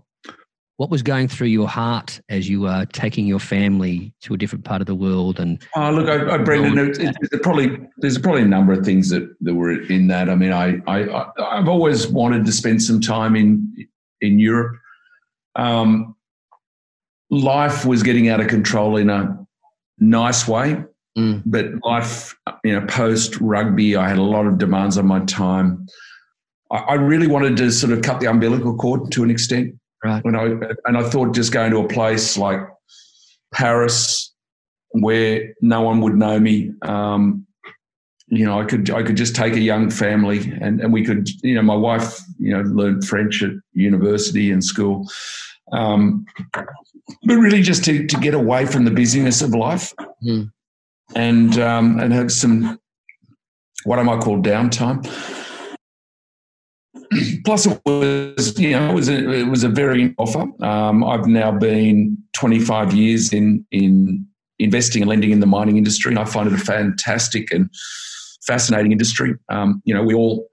what 0.82 0.90
was 0.90 1.04
going 1.04 1.28
through 1.28 1.46
your 1.46 1.68
heart 1.68 2.20
as 2.28 2.48
you 2.48 2.62
were 2.62 2.84
taking 2.86 3.24
your 3.24 3.38
family 3.38 4.12
to 4.20 4.34
a 4.34 4.36
different 4.36 4.64
part 4.64 4.80
of 4.80 4.88
the 4.88 4.96
world? 4.96 5.38
And 5.38 5.62
oh, 5.76 5.92
look, 5.92 6.08
I, 6.08 6.34
I 6.34 6.38
Brendan, 6.38 6.76
it, 6.76 6.98
it, 6.98 7.16
it 7.30 7.40
probably 7.40 7.78
there's 7.98 8.18
probably 8.18 8.42
a 8.42 8.46
number 8.46 8.72
of 8.72 8.84
things 8.84 9.08
that, 9.10 9.32
that 9.42 9.54
were 9.54 9.70
in 9.70 10.08
that. 10.08 10.28
I 10.28 10.34
mean, 10.34 10.52
I, 10.52 10.80
I 10.88 11.30
I've 11.38 11.68
always 11.68 12.08
wanted 12.08 12.44
to 12.46 12.52
spend 12.52 12.82
some 12.82 13.00
time 13.00 13.36
in 13.36 13.86
in 14.20 14.40
Europe. 14.40 14.76
Um, 15.54 16.16
life 17.30 17.86
was 17.86 18.02
getting 18.02 18.28
out 18.28 18.40
of 18.40 18.48
control 18.48 18.96
in 18.96 19.08
a 19.08 19.38
nice 20.00 20.48
way, 20.48 20.82
mm. 21.16 21.42
but 21.46 21.66
life, 21.84 22.34
you 22.64 22.72
know, 22.72 22.84
post 22.86 23.40
rugby, 23.40 23.94
I 23.94 24.08
had 24.08 24.18
a 24.18 24.22
lot 24.22 24.48
of 24.48 24.58
demands 24.58 24.98
on 24.98 25.06
my 25.06 25.20
time. 25.26 25.86
I, 26.72 26.78
I 26.78 26.94
really 26.94 27.28
wanted 27.28 27.56
to 27.58 27.70
sort 27.70 27.92
of 27.92 28.02
cut 28.02 28.18
the 28.18 28.26
umbilical 28.26 28.74
cord 28.74 29.12
to 29.12 29.22
an 29.22 29.30
extent. 29.30 29.76
Right. 30.04 30.24
When 30.24 30.34
I 30.34 30.44
and 30.84 30.96
I 30.96 31.08
thought 31.08 31.34
just 31.34 31.52
going 31.52 31.70
to 31.70 31.78
a 31.78 31.88
place 31.88 32.36
like 32.36 32.60
Paris, 33.52 34.32
where 34.90 35.54
no 35.60 35.82
one 35.82 36.00
would 36.00 36.14
know 36.14 36.38
me. 36.40 36.72
Um, 36.82 37.46
you 38.28 38.46
know, 38.46 38.58
I 38.60 38.64
could 38.64 38.90
I 38.90 39.02
could 39.02 39.16
just 39.16 39.36
take 39.36 39.54
a 39.54 39.60
young 39.60 39.90
family 39.90 40.52
and, 40.60 40.80
and 40.80 40.92
we 40.92 41.04
could, 41.04 41.28
you 41.42 41.54
know, 41.54 41.62
my 41.62 41.74
wife, 41.74 42.18
you 42.38 42.56
know, 42.56 42.62
learned 42.62 43.06
French 43.06 43.42
at 43.42 43.50
university 43.74 44.50
and 44.50 44.64
school. 44.64 45.06
Um, 45.70 46.24
but 46.52 47.34
really 47.34 47.62
just 47.62 47.84
to, 47.84 48.06
to 48.06 48.16
get 48.18 48.34
away 48.34 48.66
from 48.66 48.84
the 48.84 48.90
busyness 48.90 49.42
of 49.42 49.54
life 49.54 49.92
mm. 50.24 50.50
and 51.14 51.58
um, 51.58 51.98
and 52.00 52.12
have 52.12 52.32
some 52.32 52.80
what 53.84 53.98
I 53.98 54.02
might 54.02 54.20
call 54.20 54.42
downtime. 54.42 55.06
Plus 57.44 57.66
it 57.66 57.80
was 57.84 58.58
you 58.58 58.70
know 58.70 58.90
it 58.90 58.94
was 58.94 59.08
a, 59.08 59.30
it 59.32 59.48
was 59.48 59.64
a 59.64 59.68
very 59.68 60.14
offer. 60.18 60.44
Um, 60.64 61.04
I've 61.04 61.26
now 61.26 61.52
been 61.52 62.18
25 62.34 62.94
years 62.94 63.32
in 63.32 63.64
in 63.70 64.26
investing 64.58 65.02
and 65.02 65.08
lending 65.08 65.30
in 65.30 65.40
the 65.40 65.46
mining 65.46 65.76
industry, 65.76 66.12
and 66.12 66.18
I 66.18 66.24
find 66.24 66.48
it 66.48 66.54
a 66.54 66.58
fantastic 66.58 67.50
and 67.50 67.70
fascinating 68.46 68.92
industry. 68.92 69.34
Um, 69.48 69.82
you 69.84 69.94
know, 69.94 70.02
we 70.02 70.14
all 70.14 70.48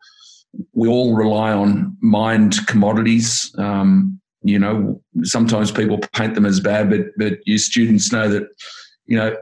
we 0.74 0.88
all 0.88 1.16
rely 1.16 1.52
on 1.52 1.96
mined 2.02 2.56
commodities. 2.68 3.54
Um, 3.58 4.20
you 4.42 4.58
know, 4.58 5.02
sometimes 5.24 5.72
people 5.72 6.00
paint 6.14 6.36
them 6.36 6.46
as 6.46 6.60
bad, 6.60 6.90
but 6.90 7.08
but 7.18 7.40
you 7.46 7.58
students 7.58 8.12
know 8.12 8.30
that 8.30 8.48
you 9.06 9.18
know 9.18 9.36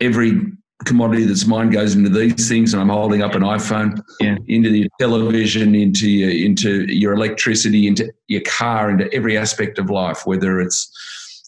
every 0.00 0.40
commodity 0.84 1.24
that's 1.24 1.46
mine 1.46 1.70
goes 1.70 1.94
into 1.94 2.08
these 2.08 2.48
things, 2.48 2.72
and 2.72 2.80
I'm 2.80 2.88
holding 2.88 3.22
up 3.22 3.34
an 3.34 3.42
iPhone 3.42 4.00
yeah. 4.20 4.36
into 4.46 4.70
your 4.70 4.88
television, 5.00 5.74
into 5.74 6.08
your 6.08 6.30
into 6.30 6.84
your 6.92 7.14
electricity, 7.14 7.86
into 7.86 8.12
your 8.28 8.42
car, 8.42 8.90
into 8.90 9.12
every 9.12 9.36
aspect 9.36 9.78
of 9.78 9.90
life, 9.90 10.26
whether 10.26 10.60
it's 10.60 10.90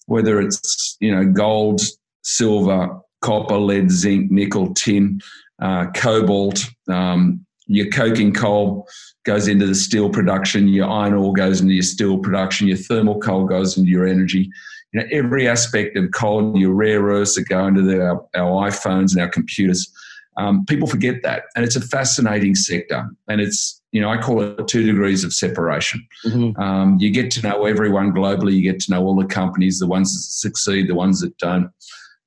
whether 0.06 0.40
it's 0.40 0.96
you 1.00 1.14
know 1.14 1.24
gold, 1.24 1.80
silver, 2.22 2.98
copper, 3.20 3.58
lead, 3.58 3.90
zinc, 3.90 4.30
nickel, 4.30 4.74
tin, 4.74 5.20
uh, 5.60 5.86
cobalt. 5.94 6.64
Um, 6.88 7.46
your 7.66 7.88
coking 7.90 8.34
coal 8.34 8.88
goes 9.24 9.46
into 9.46 9.64
the 9.64 9.76
steel 9.76 10.10
production. 10.10 10.66
Your 10.66 10.88
iron 10.88 11.14
ore 11.14 11.32
goes 11.32 11.60
into 11.60 11.74
your 11.74 11.84
steel 11.84 12.18
production. 12.18 12.66
Your 12.66 12.78
thermal 12.78 13.20
coal 13.20 13.44
goes 13.44 13.78
into 13.78 13.90
your 13.90 14.08
energy 14.08 14.50
you 14.92 15.00
know, 15.00 15.06
every 15.12 15.48
aspect 15.48 15.96
of 15.96 16.10
coal, 16.12 16.58
your 16.58 16.74
rare 16.74 17.02
earths 17.02 17.36
that 17.36 17.48
go 17.48 17.66
into 17.66 17.82
the, 17.82 18.00
our, 18.02 18.26
our, 18.34 18.68
iPhones 18.68 19.12
and 19.12 19.20
our 19.20 19.28
computers. 19.28 19.90
Um, 20.36 20.64
people 20.66 20.88
forget 20.88 21.22
that, 21.22 21.44
and 21.54 21.64
it's 21.64 21.76
a 21.76 21.80
fascinating 21.80 22.54
sector. 22.54 23.08
And 23.28 23.40
it's 23.40 23.80
you 23.92 24.00
know 24.00 24.08
I 24.08 24.18
call 24.18 24.42
it 24.42 24.68
two 24.68 24.84
degrees 24.84 25.24
of 25.24 25.32
separation. 25.32 26.06
Mm-hmm. 26.24 26.60
Um, 26.60 26.96
you 26.98 27.10
get 27.10 27.30
to 27.32 27.42
know 27.42 27.66
everyone 27.66 28.12
globally. 28.12 28.54
You 28.54 28.62
get 28.62 28.80
to 28.80 28.92
know 28.92 29.04
all 29.04 29.16
the 29.16 29.26
companies, 29.26 29.78
the 29.78 29.86
ones 29.86 30.12
that 30.12 30.48
succeed, 30.48 30.88
the 30.88 30.94
ones 30.94 31.20
that 31.20 31.36
don't. 31.38 31.70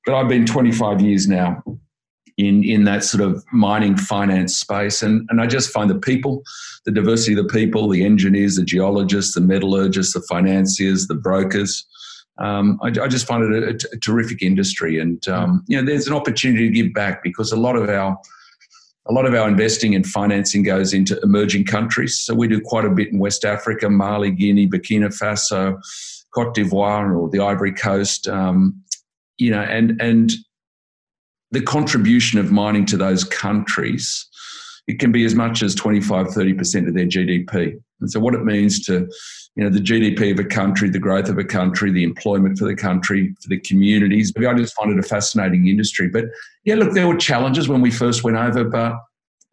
But 0.06 0.14
I've 0.14 0.28
been 0.28 0.44
25 0.44 1.00
years 1.00 1.26
now 1.26 1.62
in 2.36 2.62
in 2.62 2.84
that 2.84 3.04
sort 3.04 3.22
of 3.22 3.42
mining 3.52 3.96
finance 3.96 4.56
space, 4.56 5.02
and 5.02 5.26
and 5.30 5.40
I 5.40 5.46
just 5.46 5.70
find 5.70 5.90
the 5.90 5.98
people, 5.98 6.42
the 6.84 6.92
diversity 6.92 7.38
of 7.38 7.46
the 7.46 7.52
people, 7.52 7.88
the 7.88 8.04
engineers, 8.04 8.56
the 8.56 8.64
geologists, 8.64 9.34
the 9.34 9.40
metallurgists, 9.40 10.14
the 10.14 10.22
financiers, 10.28 11.06
the 11.06 11.14
brokers 11.14 11.86
um, 12.38 12.78
I, 12.82 12.88
I, 12.88 13.08
just 13.08 13.26
find 13.26 13.44
it 13.44 13.84
a, 13.84 13.88
a 13.94 13.98
terrific 13.98 14.42
industry, 14.42 14.98
and 14.98 15.26
um, 15.28 15.64
you 15.68 15.76
know, 15.76 15.86
there's 15.86 16.08
an 16.08 16.14
opportunity 16.14 16.68
to 16.68 16.74
give 16.74 16.92
back 16.92 17.22
because 17.22 17.52
a 17.52 17.56
lot 17.56 17.76
of 17.76 17.88
our 17.88 18.18
a 19.06 19.12
lot 19.12 19.26
of 19.26 19.34
our 19.34 19.46
investing 19.46 19.94
and 19.94 20.06
financing 20.06 20.62
goes 20.62 20.94
into 20.94 21.20
emerging 21.22 21.64
countries. 21.64 22.18
So 22.18 22.34
we 22.34 22.48
do 22.48 22.60
quite 22.60 22.86
a 22.86 22.90
bit 22.90 23.12
in 23.12 23.18
West 23.18 23.44
Africa, 23.44 23.88
Mali, 23.88 24.30
Guinea, 24.30 24.66
Burkina 24.66 25.16
Faso, 25.16 25.78
Cote 26.34 26.54
d'Ivoire, 26.54 27.16
or 27.16 27.28
the 27.28 27.40
Ivory 27.40 27.72
Coast. 27.72 28.26
Um, 28.26 28.82
you 29.38 29.50
know, 29.50 29.62
and 29.62 30.00
and 30.00 30.32
the 31.52 31.62
contribution 31.62 32.40
of 32.40 32.50
mining 32.50 32.84
to 32.86 32.96
those 32.96 33.22
countries 33.22 34.26
it 34.86 34.98
can 34.98 35.12
be 35.12 35.24
as 35.24 35.34
much 35.34 35.62
as 35.62 35.74
25, 35.74 36.28
30% 36.28 36.88
of 36.88 36.94
their 36.94 37.06
GDP. 37.06 37.80
And 38.00 38.10
so 38.10 38.20
what 38.20 38.34
it 38.34 38.44
means 38.44 38.84
to, 38.86 39.08
you 39.56 39.64
know, 39.64 39.70
the 39.70 39.80
GDP 39.80 40.32
of 40.32 40.38
a 40.38 40.44
country, 40.44 40.90
the 40.90 40.98
growth 40.98 41.28
of 41.28 41.38
a 41.38 41.44
country, 41.44 41.90
the 41.90 42.04
employment 42.04 42.58
for 42.58 42.66
the 42.66 42.74
country, 42.74 43.34
for 43.40 43.48
the 43.48 43.60
communities. 43.60 44.32
I 44.36 44.52
just 44.54 44.74
find 44.74 44.92
it 44.92 44.98
a 44.98 45.02
fascinating 45.02 45.68
industry. 45.68 46.08
But 46.08 46.26
yeah, 46.64 46.74
look, 46.74 46.92
there 46.92 47.08
were 47.08 47.16
challenges 47.16 47.68
when 47.68 47.80
we 47.80 47.90
first 47.90 48.24
went 48.24 48.36
over, 48.36 48.64
but 48.64 48.94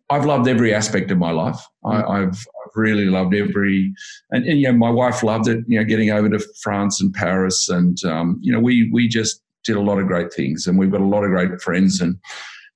I've 0.10 0.26
loved 0.26 0.50
every 0.50 0.74
aspect 0.74 1.10
of 1.12 1.18
my 1.18 1.32
life. 1.32 1.60
I, 1.86 2.20
have 2.20 2.38
I've 2.66 2.76
really 2.76 3.06
loved 3.06 3.34
every, 3.34 3.94
and, 4.32 4.46
and, 4.46 4.60
you 4.60 4.70
know, 4.70 4.78
my 4.78 4.90
wife 4.90 5.24
loved 5.24 5.48
it. 5.48 5.64
You 5.68 5.80
know, 5.80 5.86
getting 5.86 6.12
over 6.12 6.28
to 6.30 6.46
France 6.62 7.00
and 7.00 7.14
Paris, 7.14 7.70
and 7.70 7.98
um, 8.04 8.38
you 8.42 8.52
know, 8.52 8.60
we 8.60 8.90
we 8.92 9.08
just 9.08 9.42
did 9.64 9.78
a 9.78 9.82
lot 9.82 10.00
of 10.00 10.08
great 10.08 10.34
things, 10.34 10.68
and 10.68 10.78
we've 10.78 10.92
got 10.92 11.00
a 11.00 11.06
lot 11.06 11.24
of 11.24 11.30
great 11.30 11.62
friends. 11.62 12.02
And 12.02 12.18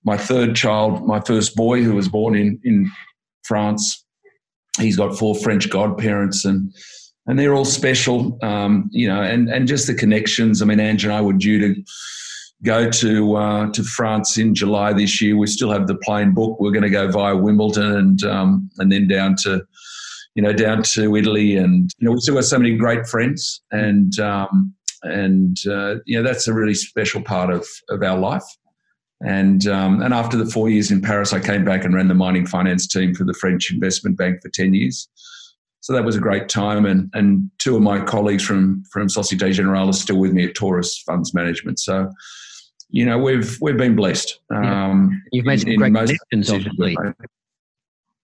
my 0.05 0.17
third 0.17 0.55
child, 0.55 1.05
my 1.05 1.19
first 1.19 1.55
boy, 1.55 1.81
who 1.81 1.95
was 1.95 2.07
born 2.07 2.35
in 2.35 2.59
in 2.63 2.89
France, 3.43 4.05
he's 4.79 4.95
got 4.95 5.17
four 5.17 5.35
French 5.35 5.69
godparents, 5.69 6.45
and 6.45 6.71
and 7.27 7.39
they're 7.39 7.53
all 7.53 7.65
special. 7.65 8.37
Um, 8.43 8.89
you 8.91 9.07
know, 9.07 9.21
and 9.21 9.49
and 9.49 9.67
just 9.67 9.87
the 9.87 9.95
connections. 9.95 10.61
I 10.61 10.65
mean, 10.65 10.79
Ange 10.79 11.03
and 11.03 11.13
I 11.13 11.21
were 11.21 11.33
due 11.33 11.59
to 11.59 11.83
go 12.63 12.89
to 12.89 13.35
uh, 13.35 13.71
to 13.71 13.83
France 13.83 14.37
in 14.37 14.55
July 14.55 14.93
this 14.93 15.21
year. 15.21 15.37
We 15.37 15.47
still 15.47 15.71
have 15.71 15.87
the 15.87 15.95
plane 15.95 16.33
book. 16.33 16.59
We're 16.59 16.71
going 16.71 16.83
to 16.83 16.89
go 16.89 17.09
via 17.11 17.35
Wimbledon 17.35 17.95
and 17.95 18.23
um, 18.23 18.69
and 18.77 18.91
then 18.91 19.07
down 19.07 19.35
to 19.43 19.63
you 20.35 20.43
know 20.43 20.53
down 20.53 20.83
to 20.83 21.15
Italy, 21.15 21.57
and 21.57 21.89
you 21.97 22.05
know 22.05 22.11
we 22.11 22.19
still 22.19 22.35
got 22.35 22.45
so 22.45 22.59
many 22.59 22.77
great 22.77 23.07
friends, 23.07 23.61
and 23.71 24.19
um, 24.19 24.73
and 25.03 25.57
uh, 25.67 25.95
you 26.05 26.17
know 26.17 26.23
that's 26.23 26.47
a 26.47 26.53
really 26.53 26.75
special 26.75 27.21
part 27.21 27.51
of 27.51 27.67
of 27.89 28.03
our 28.03 28.17
life. 28.17 28.43
And 29.21 29.67
um, 29.67 30.01
and 30.01 30.13
after 30.13 30.37
the 30.37 30.45
four 30.45 30.69
years 30.69 30.91
in 30.91 31.01
Paris, 31.01 31.33
I 31.33 31.39
came 31.39 31.63
back 31.63 31.85
and 31.85 31.93
ran 31.93 32.07
the 32.07 32.13
mining 32.13 32.45
finance 32.45 32.87
team 32.87 33.15
for 33.15 33.23
the 33.23 33.33
French 33.33 33.71
Investment 33.71 34.17
Bank 34.17 34.41
for 34.41 34.49
ten 34.49 34.73
years. 34.73 35.07
So 35.79 35.93
that 35.93 36.03
was 36.03 36.15
a 36.15 36.19
great 36.19 36.49
time, 36.49 36.85
and 36.85 37.09
and 37.13 37.49
two 37.57 37.75
of 37.75 37.81
my 37.81 38.01
colleagues 38.03 38.43
from 38.43 38.83
from 38.91 39.07
Societe 39.07 39.53
Generale 39.53 39.89
are 39.89 39.93
still 39.93 40.17
with 40.17 40.33
me 40.33 40.45
at 40.45 40.55
Taurus 40.55 40.99
Funds 40.99 41.33
Management. 41.33 41.79
So 41.79 42.11
you 42.89 43.05
know, 43.05 43.17
we've 43.17 43.57
we've 43.61 43.77
been 43.77 43.95
blessed. 43.95 44.39
Um, 44.53 45.21
You've 45.31 45.45
made 45.45 45.61
some 45.61 45.75
great 45.75 45.93
connections, 45.93 46.49
obviously. 46.49 46.97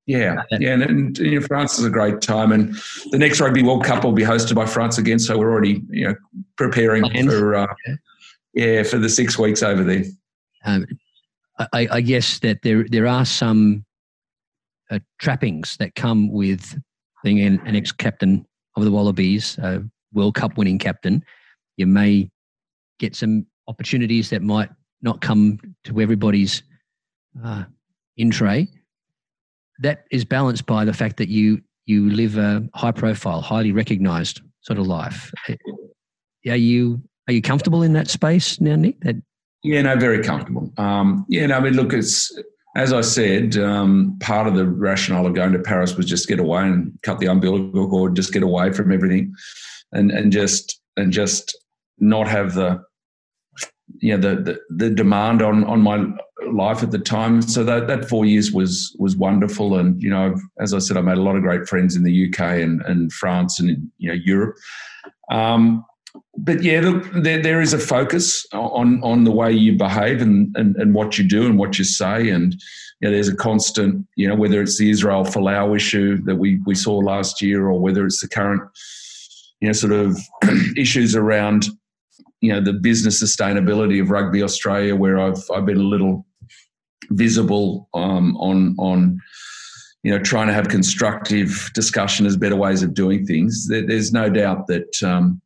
Yeah, 0.07 0.43
yeah, 0.51 0.73
and, 0.73 0.83
and 0.83 1.17
you 1.19 1.39
know, 1.39 1.45
France 1.45 1.77
is 1.77 1.85
a 1.85 1.89
great 1.89 2.21
time, 2.21 2.51
and 2.51 2.75
the 3.11 3.17
next 3.17 3.39
Rugby 3.39 3.63
World 3.63 3.85
Cup 3.85 4.03
will 4.03 4.11
be 4.11 4.23
hosted 4.23 4.55
by 4.55 4.65
France 4.65 4.97
again. 4.97 5.19
So 5.19 5.37
we're 5.37 5.51
already, 5.51 5.83
you 5.89 6.07
know, 6.07 6.15
preparing 6.57 7.03
for, 7.25 7.55
uh, 7.55 7.67
yeah, 8.53 8.83
for 8.83 8.97
the 8.97 9.09
six 9.09 9.37
weeks 9.37 9.61
over 9.61 9.83
there. 9.83 10.03
Um, 10.65 10.85
I, 11.73 11.87
I, 11.91 12.01
guess 12.01 12.39
that 12.39 12.61
there 12.61 12.85
there 12.89 13.07
are 13.07 13.25
some 13.25 13.85
uh, 14.89 14.99
trappings 15.19 15.77
that 15.77 15.95
come 15.95 16.31
with 16.31 16.79
being 17.23 17.39
an, 17.41 17.61
an 17.65 17.75
ex-captain 17.75 18.45
of 18.75 18.83
the 18.83 18.91
Wallabies, 18.91 19.57
a 19.59 19.83
World 20.13 20.35
Cup 20.35 20.57
winning 20.57 20.79
captain. 20.79 21.23
You 21.77 21.87
may 21.87 22.29
get 22.99 23.15
some 23.15 23.45
opportunities 23.67 24.29
that 24.29 24.41
might 24.41 24.69
not 25.01 25.21
come 25.21 25.59
to 25.85 25.99
everybody's 26.01 26.63
uh, 27.43 27.63
in 28.17 28.31
tray. 28.31 28.67
That 29.79 30.05
is 30.11 30.25
balanced 30.25 30.65
by 30.65 30.85
the 30.85 30.93
fact 30.93 31.17
that 31.17 31.29
you 31.29 31.61
you 31.85 32.09
live 32.11 32.37
a 32.37 32.67
high 32.75 32.91
profile, 32.91 33.41
highly 33.41 33.71
recognized 33.71 34.41
sort 34.61 34.77
of 34.77 34.87
life. 34.87 35.31
Are 36.47 36.55
you 36.55 37.01
are 37.27 37.33
you 37.33 37.41
comfortable 37.41 37.81
in 37.83 37.93
that 37.93 38.09
space 38.09 38.59
now, 38.61 38.75
Nick? 38.75 38.99
That 39.01 39.15
yeah, 39.63 39.81
no, 39.81 39.95
very 39.95 40.23
comfortable. 40.23 40.71
Um, 40.77 41.25
yeah, 41.29 41.45
no, 41.45 41.57
I 41.57 41.59
mean, 41.59 41.73
look, 41.73 41.93
it's 41.93 42.35
as 42.75 42.93
I 42.93 43.01
said, 43.01 43.57
um, 43.57 44.17
part 44.21 44.47
of 44.47 44.55
the 44.55 44.65
rationale 44.65 45.25
of 45.25 45.33
going 45.35 45.51
to 45.53 45.59
Paris 45.59 45.95
was 45.95 46.05
just 46.05 46.27
get 46.27 46.39
away 46.39 46.63
and 46.63 46.97
cut 47.03 47.19
the 47.19 47.27
umbilical 47.27 47.89
cord, 47.89 48.15
just 48.15 48.31
get 48.31 48.43
away 48.43 48.71
from 48.71 48.91
everything, 48.91 49.33
and 49.91 50.11
and 50.11 50.31
just 50.31 50.79
and 50.97 51.11
just 51.11 51.57
not 51.99 52.27
have 52.27 52.53
the 52.53 52.81
you 53.99 54.17
know 54.17 54.35
the, 54.35 54.41
the, 54.41 54.59
the 54.69 54.89
demand 54.89 55.41
on 55.41 55.63
on 55.65 55.81
my 55.81 56.05
life 56.49 56.81
at 56.81 56.91
the 56.91 56.99
time. 56.99 57.41
So 57.41 57.63
that 57.65 57.87
that 57.87 58.07
four 58.07 58.25
years 58.25 58.51
was 58.51 58.95
was 58.97 59.17
wonderful, 59.17 59.77
and 59.77 60.01
you 60.01 60.09
know, 60.09 60.35
as 60.59 60.73
I 60.73 60.79
said, 60.79 60.97
I 60.97 61.01
made 61.01 61.17
a 61.17 61.21
lot 61.21 61.35
of 61.35 61.43
great 61.43 61.67
friends 61.67 61.95
in 61.95 62.03
the 62.03 62.27
UK 62.27 62.39
and 62.39 62.81
and 62.83 63.11
France 63.11 63.59
and 63.59 63.91
you 63.97 64.09
know 64.09 64.19
Europe. 64.23 64.55
Um, 65.29 65.85
but 66.37 66.63
yeah, 66.63 66.79
look, 66.79 67.11
there, 67.13 67.41
there 67.41 67.61
is 67.61 67.73
a 67.73 67.79
focus 67.79 68.45
on 68.53 69.03
on 69.03 69.25
the 69.25 69.31
way 69.31 69.51
you 69.51 69.77
behave 69.77 70.21
and, 70.21 70.55
and 70.55 70.75
and 70.77 70.93
what 70.93 71.17
you 71.17 71.27
do 71.27 71.45
and 71.45 71.57
what 71.59 71.77
you 71.77 71.83
say, 71.83 72.29
and 72.29 72.53
you 73.01 73.07
know, 73.07 73.11
there's 73.11 73.27
a 73.27 73.35
constant, 73.35 74.05
you 74.15 74.27
know, 74.27 74.35
whether 74.35 74.61
it's 74.61 74.77
the 74.77 74.89
Israel 74.89 75.25
Folau 75.25 75.75
issue 75.75 76.21
that 76.23 76.35
we 76.35 76.59
we 76.65 76.75
saw 76.75 76.97
last 76.97 77.41
year, 77.41 77.67
or 77.67 77.79
whether 77.79 78.05
it's 78.05 78.21
the 78.21 78.29
current, 78.29 78.61
you 79.59 79.67
know, 79.67 79.73
sort 79.73 79.93
of 79.93 80.17
issues 80.77 81.15
around 81.15 81.67
you 82.41 82.51
know 82.51 82.61
the 82.61 82.73
business 82.73 83.21
sustainability 83.23 84.01
of 84.01 84.09
Rugby 84.09 84.43
Australia, 84.43 84.95
where 84.95 85.19
I've 85.19 85.43
I've 85.53 85.65
been 85.65 85.77
a 85.77 85.83
little 85.83 86.25
visible 87.09 87.87
um, 87.93 88.35
on 88.37 88.75
on 88.79 89.19
you 90.03 90.11
know 90.11 90.19
trying 90.19 90.47
to 90.47 90.53
have 90.53 90.69
constructive 90.69 91.69
discussion 91.73 92.25
as 92.25 92.37
better 92.37 92.55
ways 92.55 92.83
of 92.83 92.93
doing 92.93 93.25
things. 93.25 93.67
There, 93.67 93.85
there's 93.85 94.11
no 94.11 94.29
doubt 94.29 94.67
that 94.67 95.03
um, 95.03 95.41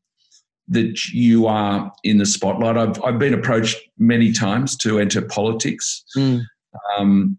that 0.67 1.05
you 1.13 1.47
are 1.47 1.91
in 2.03 2.17
the 2.17 2.25
spotlight. 2.25 2.77
I've 2.77 3.01
I've 3.03 3.19
been 3.19 3.33
approached 3.33 3.77
many 3.97 4.31
times 4.31 4.75
to 4.77 4.99
enter 4.99 5.21
politics. 5.21 6.03
Mm. 6.17 6.41
Um, 6.97 7.37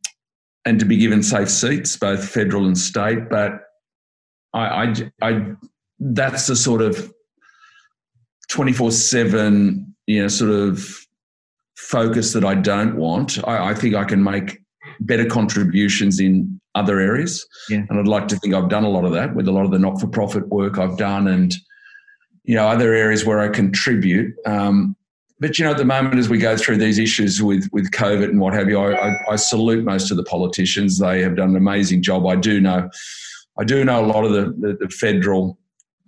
and 0.64 0.80
to 0.80 0.84
be 0.84 0.96
given 0.96 1.22
safe 1.22 1.48
seats, 1.48 1.96
both 1.96 2.28
federal 2.28 2.66
and 2.66 2.76
state, 2.76 3.30
but 3.30 3.60
I, 4.52 4.66
I, 4.66 4.94
I 5.22 5.46
that's 6.00 6.48
the 6.48 6.56
sort 6.56 6.82
of 6.82 7.12
24 8.48 8.90
7, 8.90 9.94
you 10.06 10.22
know, 10.22 10.28
sort 10.28 10.50
of 10.50 10.84
focus 11.76 12.32
that 12.32 12.44
I 12.44 12.54
don't 12.54 12.96
want. 12.96 13.38
I, 13.46 13.70
I, 13.70 13.74
think 13.74 13.94
I 13.94 14.04
can 14.04 14.22
make 14.22 14.58
better 15.00 15.26
contributions 15.26 16.20
in 16.20 16.60
other 16.74 16.98
areas. 17.00 17.46
Yeah. 17.68 17.84
And 17.88 17.98
I'd 17.98 18.08
like 18.08 18.28
to 18.28 18.36
think 18.36 18.54
I've 18.54 18.68
done 18.68 18.84
a 18.84 18.90
lot 18.90 19.04
of 19.04 19.12
that 19.12 19.34
with 19.34 19.48
a 19.48 19.52
lot 19.52 19.64
of 19.64 19.70
the 19.70 19.78
not 19.78 20.00
for 20.00 20.08
profit 20.08 20.48
work 20.48 20.78
I've 20.78 20.96
done 20.96 21.28
and, 21.28 21.54
you 22.46 22.54
know, 22.54 22.66
other 22.66 22.94
areas 22.94 23.24
where 23.24 23.40
I 23.40 23.48
contribute. 23.48 24.34
Um, 24.46 24.96
but 25.38 25.58
you 25.58 25.64
know, 25.64 25.72
at 25.72 25.76
the 25.76 25.84
moment, 25.84 26.16
as 26.16 26.28
we 26.28 26.38
go 26.38 26.56
through 26.56 26.78
these 26.78 26.98
issues 26.98 27.42
with 27.42 27.68
with 27.72 27.90
COVID 27.90 28.30
and 28.30 28.40
what 28.40 28.54
have 28.54 28.68
you, 28.68 28.78
I, 28.78 29.10
I, 29.10 29.32
I, 29.32 29.36
salute 29.36 29.84
most 29.84 30.10
of 30.10 30.16
the 30.16 30.24
politicians. 30.24 30.98
They 30.98 31.20
have 31.20 31.36
done 31.36 31.50
an 31.50 31.56
amazing 31.56 32.02
job. 32.02 32.26
I 32.26 32.36
do 32.36 32.58
know, 32.58 32.88
I 33.58 33.64
do 33.64 33.84
know 33.84 34.02
a 34.02 34.06
lot 34.06 34.24
of 34.24 34.32
the, 34.32 34.54
the, 34.58 34.78
the 34.80 34.88
federal 34.88 35.58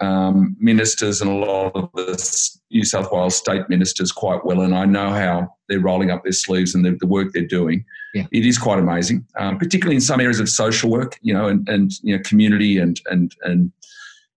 um, 0.01 0.57
ministers 0.59 1.21
and 1.21 1.31
a 1.31 1.35
lot 1.35 1.73
of 1.75 1.91
the 1.95 2.59
New 2.71 2.85
South 2.85 3.13
Wales 3.13 3.37
state 3.37 3.69
ministers 3.69 4.13
quite 4.13 4.47
well, 4.47 4.63
and 4.63 4.75
I 4.75 4.87
know 4.87 5.11
how 5.11 5.55
they're 5.69 5.81
rolling 5.81 6.11
up 6.11 6.23
their 6.23 6.33
sleeves 6.33 6.75
and 6.75 6.83
the, 6.85 6.97
the 6.99 7.07
work 7.07 7.33
they're 7.35 7.45
doing. 7.45 7.85
Yeah. 8.15 8.27
It 8.33 8.47
is 8.47 8.57
quite 8.57 8.79
amazing, 8.79 9.27
um, 9.39 9.59
particularly 9.59 9.97
in 9.97 10.01
some 10.01 10.21
areas 10.21 10.41
of 10.41 10.49
social 10.49 10.89
work, 10.89 11.19
you 11.21 11.35
know, 11.35 11.49
and, 11.49 11.69
and 11.69 11.91
you 12.03 12.17
know, 12.17 12.23
community 12.25 12.79
and 12.79 12.99
and 13.11 13.35
and 13.43 13.73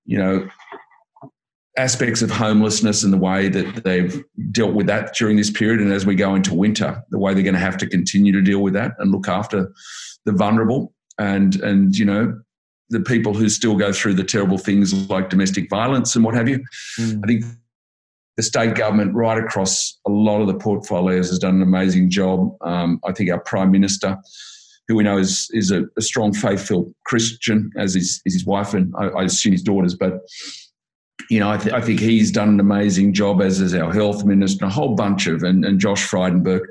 you 0.05 0.17
know 0.17 0.49
aspects 1.77 2.21
of 2.21 2.29
homelessness 2.29 3.03
and 3.03 3.13
the 3.13 3.17
way 3.17 3.47
that 3.47 3.83
they've 3.83 4.23
dealt 4.51 4.73
with 4.73 4.87
that 4.87 5.15
during 5.15 5.37
this 5.37 5.49
period, 5.49 5.79
and 5.79 5.91
as 5.91 6.05
we 6.05 6.15
go 6.15 6.35
into 6.35 6.53
winter, 6.53 7.03
the 7.09 7.19
way 7.19 7.33
they're 7.33 7.43
going 7.43 7.53
to 7.53 7.59
have 7.59 7.77
to 7.77 7.87
continue 7.87 8.31
to 8.33 8.41
deal 8.41 8.59
with 8.59 8.73
that 8.73 8.93
and 8.99 9.11
look 9.11 9.27
after 9.27 9.71
the 10.25 10.31
vulnerable 10.31 10.93
and 11.17 11.55
and 11.61 11.97
you 11.97 12.05
know 12.05 12.39
the 12.89 12.99
people 12.99 13.33
who 13.33 13.47
still 13.47 13.75
go 13.75 13.93
through 13.93 14.13
the 14.13 14.23
terrible 14.23 14.57
things 14.57 15.09
like 15.09 15.29
domestic 15.29 15.69
violence 15.69 16.15
and 16.15 16.25
what 16.25 16.35
have 16.35 16.49
you. 16.49 16.59
Mm. 16.99 17.21
I 17.23 17.27
think 17.27 17.45
the 18.35 18.43
state 18.43 18.75
government, 18.75 19.13
right 19.13 19.41
across 19.41 19.97
a 20.05 20.11
lot 20.11 20.41
of 20.41 20.47
the 20.47 20.55
portfolios, 20.55 21.29
has 21.29 21.39
done 21.39 21.55
an 21.55 21.61
amazing 21.61 22.09
job. 22.09 22.53
Um, 22.61 22.99
I 23.05 23.13
think 23.13 23.31
our 23.31 23.39
prime 23.39 23.71
minister, 23.71 24.17
who 24.87 24.95
we 24.95 25.03
know 25.03 25.17
is 25.17 25.49
is 25.51 25.71
a, 25.71 25.85
a 25.97 26.01
strong, 26.01 26.33
faith-filled 26.33 26.93
Christian, 27.05 27.71
as 27.77 27.95
is, 27.95 28.21
is 28.25 28.33
his 28.33 28.45
wife 28.45 28.73
and 28.73 28.93
I, 28.97 29.07
I, 29.07 29.23
assume 29.23 29.53
his 29.53 29.63
daughters, 29.63 29.95
but. 29.95 30.19
You 31.29 31.39
know, 31.39 31.51
I, 31.51 31.57
th- 31.57 31.73
I, 31.73 31.81
think 31.81 31.99
he's 31.99 32.31
done 32.31 32.49
an 32.49 32.59
amazing 32.59 33.13
job, 33.13 33.41
as 33.41 33.59
is 33.59 33.73
our 33.73 33.91
health 33.91 34.25
minister, 34.25 34.65
a 34.65 34.69
whole 34.69 34.95
bunch 34.95 35.27
of, 35.27 35.43
and, 35.43 35.65
and 35.65 35.79
Josh 35.79 36.07
Frydenberg. 36.07 36.61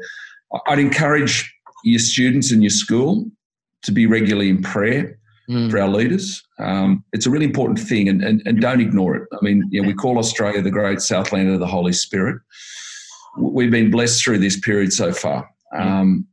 I'd 0.67 0.79
encourage 0.79 1.53
your 1.85 1.99
students 1.99 2.53
in 2.53 2.63
your 2.63 2.71
school 2.71 3.27
to 3.83 3.93
be 3.93 4.07
regularly 4.07 4.51
in 4.51 4.63
prayer 4.63 5.19
mm. 5.49 5.71
for 5.71 5.79
our 5.79 5.89
leaders. 5.89 6.43
Um, 6.59 7.05
it's 7.13 7.27
a 7.27 7.31
really 7.31 7.47
important 7.47 7.79
thing, 7.79 8.09
and, 8.09 8.23
and, 8.23 8.43
and 8.47 8.61
don't 8.61 8.81
ignore 8.81 9.17
it. 9.17 9.29
I 9.33 9.39
mean, 9.43 9.65
you 9.71 9.83
know, 9.83 9.89
we 9.89 9.95
call 9.95 10.19
Australia 10.19 10.63
the 10.63 10.71
great 10.71 11.01
southland 11.01 11.51
of 11.51 11.61
the 11.61 11.67
Holy 11.67 11.93
Spirit. 11.93 12.41
We've 13.39 13.71
been 13.71 13.91
blessed 13.91 14.23
through 14.23 14.39
this 14.39 14.59
period 14.59 14.93
so 14.93 15.13
far, 15.13 15.49
um, 15.77 16.27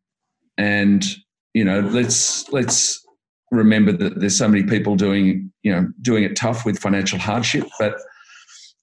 and 0.58 1.06
you 1.54 1.64
know, 1.64 1.82
let's 1.82 2.52
let's 2.52 3.06
remember 3.52 3.92
that 3.92 4.20
there's 4.20 4.38
so 4.38 4.48
many 4.48 4.64
people 4.64 4.96
doing 4.96 5.52
you 5.64 5.72
know 5.72 5.88
doing 6.02 6.24
it 6.24 6.36
tough 6.36 6.66
with 6.66 6.80
financial 6.80 7.20
hardship, 7.20 7.68
but 7.80 7.96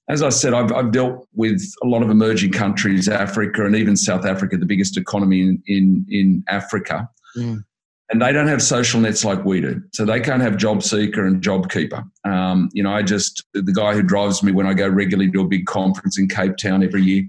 as 0.07 0.21
I 0.21 0.29
said, 0.29 0.53
I've, 0.53 0.71
I've, 0.71 0.91
dealt 0.91 1.27
with 1.33 1.63
a 1.81 1.87
lot 1.87 2.03
of 2.03 2.11
emerging 2.11 2.51
countries, 2.51 3.09
Africa, 3.09 3.65
and 3.65 3.75
even 3.75 3.95
South 3.95 4.23
Africa, 4.23 4.55
the 4.55 4.65
biggest 4.67 4.97
economy 4.97 5.41
in 5.41 5.63
in, 5.65 6.05
in 6.09 6.43
Africa. 6.47 7.09
Mm 7.35 7.63
and 8.09 8.21
they 8.21 8.31
don't 8.31 8.47
have 8.47 8.61
social 8.61 8.99
nets 8.99 9.25
like 9.25 9.43
we 9.45 9.61
do. 9.61 9.81
So 9.93 10.05
they 10.05 10.19
can't 10.19 10.41
have 10.41 10.57
job 10.57 10.83
seeker 10.83 11.25
and 11.25 11.41
job 11.41 11.71
keeper. 11.71 12.03
Um, 12.23 12.69
you 12.71 12.83
know, 12.83 12.91
I 12.91 13.01
just 13.01 13.43
the 13.53 13.73
guy 13.73 13.93
who 13.93 14.03
drives 14.03 14.43
me 14.43 14.51
when 14.51 14.67
I 14.67 14.73
go 14.73 14.87
regularly 14.87 15.31
to 15.31 15.41
a 15.41 15.47
big 15.47 15.65
conference 15.65 16.19
in 16.19 16.27
Cape 16.27 16.57
Town 16.57 16.83
every 16.83 17.01
year. 17.01 17.23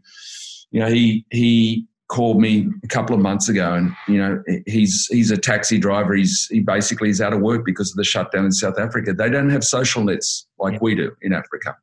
You 0.70 0.80
know, 0.80 0.89
he 0.89 1.24
he 1.30 1.87
called 2.09 2.40
me 2.40 2.68
a 2.84 2.88
couple 2.88 3.14
of 3.14 3.20
months 3.20 3.48
ago, 3.48 3.74
and 3.74 3.92
you 4.09 4.18
know, 4.18 4.42
he's 4.66 5.07
he's 5.07 5.30
a 5.30 5.36
taxi 5.36 5.78
driver. 5.78 6.14
He's 6.14 6.46
he 6.50 6.61
basically 6.61 7.11
is 7.11 7.20
out 7.20 7.32
of 7.32 7.40
work 7.40 7.64
because 7.64 7.90
of 7.90 7.96
the 7.96 8.04
shutdown 8.04 8.44
in 8.44 8.52
South 8.52 8.78
Africa. 8.78 9.12
They 9.12 9.30
don't 9.30 9.50
have 9.50 9.64
social 9.64 10.04
nets 10.04 10.46
like 10.59 10.74
yeah. 10.74 10.78
we 10.82 10.94
do 10.94 11.12
in 11.22 11.32
Africa. 11.32 11.76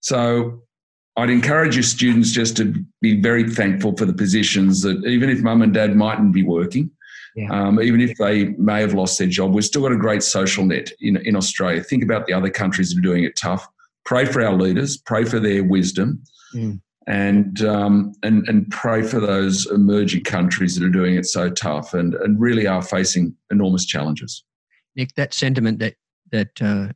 So 0.00 0.62
I'd 1.16 1.30
encourage 1.30 1.76
your 1.76 1.82
students 1.82 2.30
just 2.30 2.56
to 2.58 2.74
be 3.00 3.20
very 3.20 3.48
thankful 3.48 3.96
for 3.96 4.04
the 4.04 4.12
positions 4.12 4.82
that 4.82 5.04
even 5.04 5.30
if 5.30 5.40
mum 5.40 5.62
and 5.62 5.72
dad 5.72 5.96
mightn't 5.96 6.32
be 6.32 6.42
working, 6.42 6.90
yeah. 7.34 7.48
Um, 7.50 7.80
even 7.80 8.00
if 8.00 8.16
they 8.18 8.50
may 8.50 8.80
have 8.80 8.94
lost 8.94 9.18
their 9.18 9.26
job, 9.26 9.54
we've 9.54 9.64
still 9.64 9.82
got 9.82 9.92
a 9.92 9.96
great 9.96 10.22
social 10.22 10.64
net 10.64 10.90
in, 11.00 11.16
in 11.26 11.34
Australia. 11.34 11.82
Think 11.82 12.04
about 12.04 12.26
the 12.26 12.32
other 12.32 12.50
countries 12.50 12.90
that 12.90 12.98
are 12.98 13.02
doing 13.02 13.24
it 13.24 13.36
tough. 13.36 13.66
Pray 14.04 14.24
for 14.24 14.42
our 14.42 14.52
leaders, 14.52 14.98
pray 14.98 15.24
for 15.24 15.40
their 15.40 15.64
wisdom, 15.64 16.22
mm. 16.54 16.80
And, 17.06 17.62
um, 17.62 18.12
and, 18.22 18.46
and 18.48 18.70
pray 18.70 19.02
for 19.02 19.20
those 19.20 19.66
emerging 19.70 20.24
countries 20.24 20.74
that 20.76 20.84
are 20.84 20.90
doing 20.90 21.16
it 21.16 21.26
so 21.26 21.50
tough 21.50 21.94
and, 21.94 22.14
and 22.14 22.40
really 22.40 22.66
are 22.66 22.82
facing 22.82 23.34
enormous 23.50 23.84
challenges. 23.84 24.44
Nick, 24.96 25.14
that 25.16 25.34
sentiment 25.34 25.78
that, 25.80 25.94
that 26.32 26.62
uh, 26.62 26.88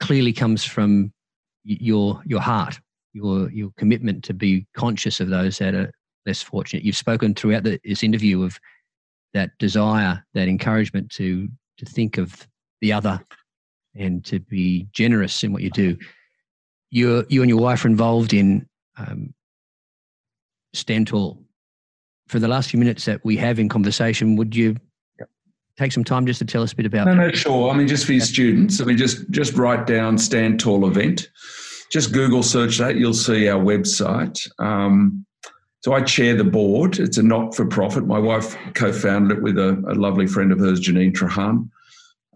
clearly 0.00 0.32
comes 0.32 0.64
from 0.64 1.12
your, 1.64 2.22
your 2.24 2.40
heart, 2.40 2.78
your, 3.12 3.50
your 3.50 3.70
commitment 3.76 4.24
to 4.24 4.34
be 4.34 4.66
conscious 4.76 5.20
of 5.20 5.28
those 5.28 5.58
that 5.58 5.74
are 5.74 5.90
less 6.26 6.42
fortunate. 6.42 6.84
You've 6.84 6.96
spoken 6.96 7.34
throughout 7.34 7.64
the, 7.64 7.80
this 7.84 8.02
interview 8.02 8.42
of 8.42 8.58
that 9.34 9.50
desire, 9.58 10.24
that 10.34 10.48
encouragement 10.48 11.10
to 11.12 11.48
to 11.78 11.86
think 11.86 12.18
of 12.18 12.46
the 12.80 12.92
other 12.92 13.20
and 13.94 14.24
to 14.24 14.40
be 14.40 14.86
generous 14.92 15.42
in 15.42 15.52
what 15.52 15.62
you 15.62 15.70
do. 15.70 15.96
You 16.90 17.24
you 17.28 17.42
and 17.42 17.48
your 17.48 17.60
wife 17.60 17.84
are 17.84 17.88
involved 17.88 18.32
in 18.32 18.66
um, 18.96 19.34
Stand 20.72 21.08
Tall. 21.08 21.42
For 22.28 22.38
the 22.38 22.48
last 22.48 22.70
few 22.70 22.78
minutes 22.78 23.04
that 23.04 23.22
we 23.24 23.36
have 23.36 23.58
in 23.58 23.68
conversation, 23.68 24.36
would 24.36 24.56
you 24.56 24.76
take 25.78 25.92
some 25.92 26.04
time 26.04 26.26
just 26.26 26.38
to 26.38 26.44
tell 26.44 26.62
us 26.62 26.72
a 26.72 26.76
bit 26.76 26.86
about? 26.86 27.06
No, 27.06 27.14
no, 27.14 27.30
sure. 27.32 27.70
I 27.70 27.76
mean, 27.76 27.88
just 27.88 28.06
for 28.06 28.12
your 28.12 28.24
students, 28.24 28.80
I 28.80 28.84
mean, 28.84 28.96
just 28.96 29.30
just 29.30 29.54
write 29.54 29.86
down 29.86 30.18
Stand 30.18 30.60
Tall 30.60 30.86
event. 30.86 31.28
Just 31.90 32.12
Google 32.12 32.42
search 32.42 32.78
that. 32.78 32.96
You'll 32.96 33.12
see 33.12 33.48
our 33.48 33.62
website. 33.62 34.48
Um, 34.58 35.26
so 35.82 35.92
I 35.92 36.00
chair 36.00 36.34
the 36.36 36.44
board. 36.44 36.98
It's 36.98 37.18
a 37.18 37.22
not 37.22 37.54
for 37.54 37.66
profit. 37.66 38.06
My 38.06 38.18
wife 38.18 38.56
co 38.74 38.92
founded 38.92 39.38
it 39.38 39.42
with 39.42 39.58
a, 39.58 39.72
a, 39.88 39.94
lovely 39.94 40.26
friend 40.26 40.52
of 40.52 40.60
hers, 40.60 40.80
Janine 40.80 41.12
Trahan, 41.12 41.68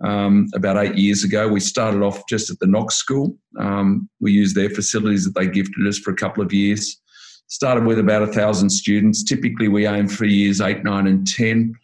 um, 0.04 0.48
about 0.54 0.76
eight 0.76 0.96
years 0.96 1.24
ago. 1.24 1.48
We 1.48 1.60
started 1.60 2.02
off 2.02 2.22
just 2.28 2.50
at 2.50 2.58
the 2.58 2.66
Knox 2.66 2.96
School. 2.96 3.36
Um, 3.58 4.08
we 4.20 4.32
used 4.32 4.56
their 4.56 4.70
facilities 4.70 5.24
that 5.24 5.34
they 5.34 5.46
gifted 5.46 5.86
us 5.86 5.98
for 5.98 6.10
a 6.10 6.16
couple 6.16 6.42
of 6.42 6.52
years. 6.52 7.00
Started 7.48 7.84
with 7.84 7.98
about 7.98 8.22
a 8.22 8.26
thousand 8.26 8.70
students. 8.70 9.22
Typically, 9.22 9.68
we 9.68 9.86
aim 9.86 10.08
for 10.08 10.24
years 10.24 10.60
eight, 10.60 10.84
nine, 10.84 11.06
and 11.06 11.26
10. 11.26 11.74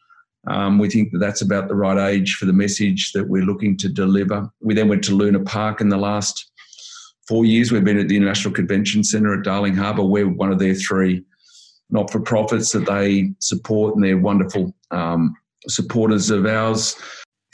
Um, 0.48 0.78
we 0.78 0.90
think 0.90 1.12
that 1.12 1.18
that's 1.18 1.42
about 1.42 1.68
the 1.68 1.74
right 1.76 2.10
age 2.10 2.34
for 2.34 2.46
the 2.46 2.52
message 2.52 3.12
that 3.12 3.28
we're 3.28 3.44
looking 3.44 3.76
to 3.78 3.88
deliver. 3.88 4.50
We 4.60 4.74
then 4.74 4.88
went 4.88 5.04
to 5.04 5.14
Luna 5.14 5.40
Park 5.40 5.80
in 5.80 5.88
the 5.88 5.96
last 5.96 6.50
four 7.28 7.44
years. 7.44 7.70
We've 7.70 7.84
been 7.84 7.98
at 7.98 8.08
the 8.08 8.16
International 8.16 8.52
Convention 8.52 9.04
Centre 9.04 9.34
at 9.34 9.44
Darling 9.44 9.76
Harbour. 9.76 10.02
We're 10.02 10.28
one 10.28 10.50
of 10.50 10.58
their 10.58 10.74
three 10.74 11.24
not 11.90 12.10
for 12.10 12.20
profits 12.20 12.72
that 12.72 12.86
they 12.86 13.32
support, 13.38 13.94
and 13.94 14.02
they're 14.02 14.18
wonderful 14.18 14.74
um, 14.90 15.36
supporters 15.68 16.30
of 16.30 16.46
ours. 16.46 16.96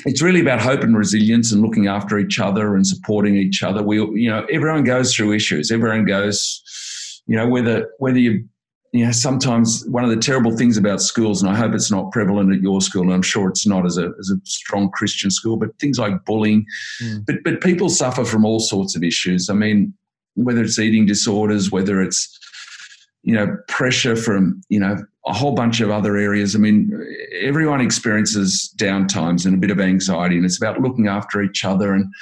It's 0.06 0.22
really 0.22 0.40
about 0.40 0.60
hope 0.60 0.82
and 0.82 0.96
resilience 0.96 1.52
and 1.52 1.60
looking 1.60 1.88
after 1.88 2.18
each 2.18 2.38
other 2.38 2.76
and 2.76 2.86
supporting 2.86 3.36
each 3.36 3.62
other. 3.62 3.82
We, 3.82 3.96
you 3.96 4.30
know, 4.30 4.46
everyone 4.50 4.84
goes 4.84 5.14
through 5.14 5.32
issues. 5.32 5.72
Everyone 5.72 6.04
goes, 6.04 6.62
you 7.26 7.36
know, 7.36 7.48
whether 7.48 7.90
whether 7.98 8.18
you, 8.18 8.44
you 8.92 9.04
know, 9.04 9.10
sometimes 9.10 9.84
one 9.88 10.04
of 10.04 10.10
the 10.10 10.16
terrible 10.16 10.56
things 10.56 10.76
about 10.76 11.02
schools, 11.02 11.42
and 11.42 11.50
I 11.50 11.56
hope 11.56 11.74
it's 11.74 11.90
not 11.90 12.12
prevalent 12.12 12.52
at 12.52 12.62
your 12.62 12.80
school, 12.80 13.02
and 13.02 13.12
I'm 13.12 13.22
sure 13.22 13.48
it's 13.48 13.66
not 13.66 13.86
as 13.86 13.98
a 13.98 14.12
as 14.20 14.30
a 14.30 14.36
strong 14.44 14.90
Christian 14.90 15.30
school, 15.30 15.56
but 15.56 15.76
things 15.80 15.98
like 15.98 16.24
bullying. 16.24 16.64
Mm. 17.02 17.26
But 17.26 17.36
but 17.44 17.60
people 17.60 17.88
suffer 17.88 18.24
from 18.24 18.44
all 18.44 18.60
sorts 18.60 18.94
of 18.94 19.02
issues. 19.02 19.50
I 19.50 19.54
mean, 19.54 19.92
whether 20.34 20.62
it's 20.62 20.78
eating 20.78 21.06
disorders, 21.06 21.72
whether 21.72 22.00
it's 22.00 22.38
you 23.22 23.34
know, 23.34 23.56
pressure 23.68 24.16
from, 24.16 24.62
you 24.68 24.80
know, 24.80 24.96
a 25.28 25.32
whole 25.32 25.52
bunch 25.52 25.80
of 25.80 25.90
other 25.90 26.16
areas. 26.16 26.56
I 26.56 26.58
mean, 26.58 26.90
everyone 27.40 27.80
experiences 27.80 28.72
downtimes 28.76 29.44
and 29.44 29.54
a 29.54 29.58
bit 29.58 29.70
of 29.70 29.78
anxiety, 29.78 30.36
and 30.36 30.44
it's 30.44 30.56
about 30.56 30.80
looking 30.80 31.06
after 31.06 31.42
each 31.42 31.64
other. 31.64 31.92
And 31.92 32.12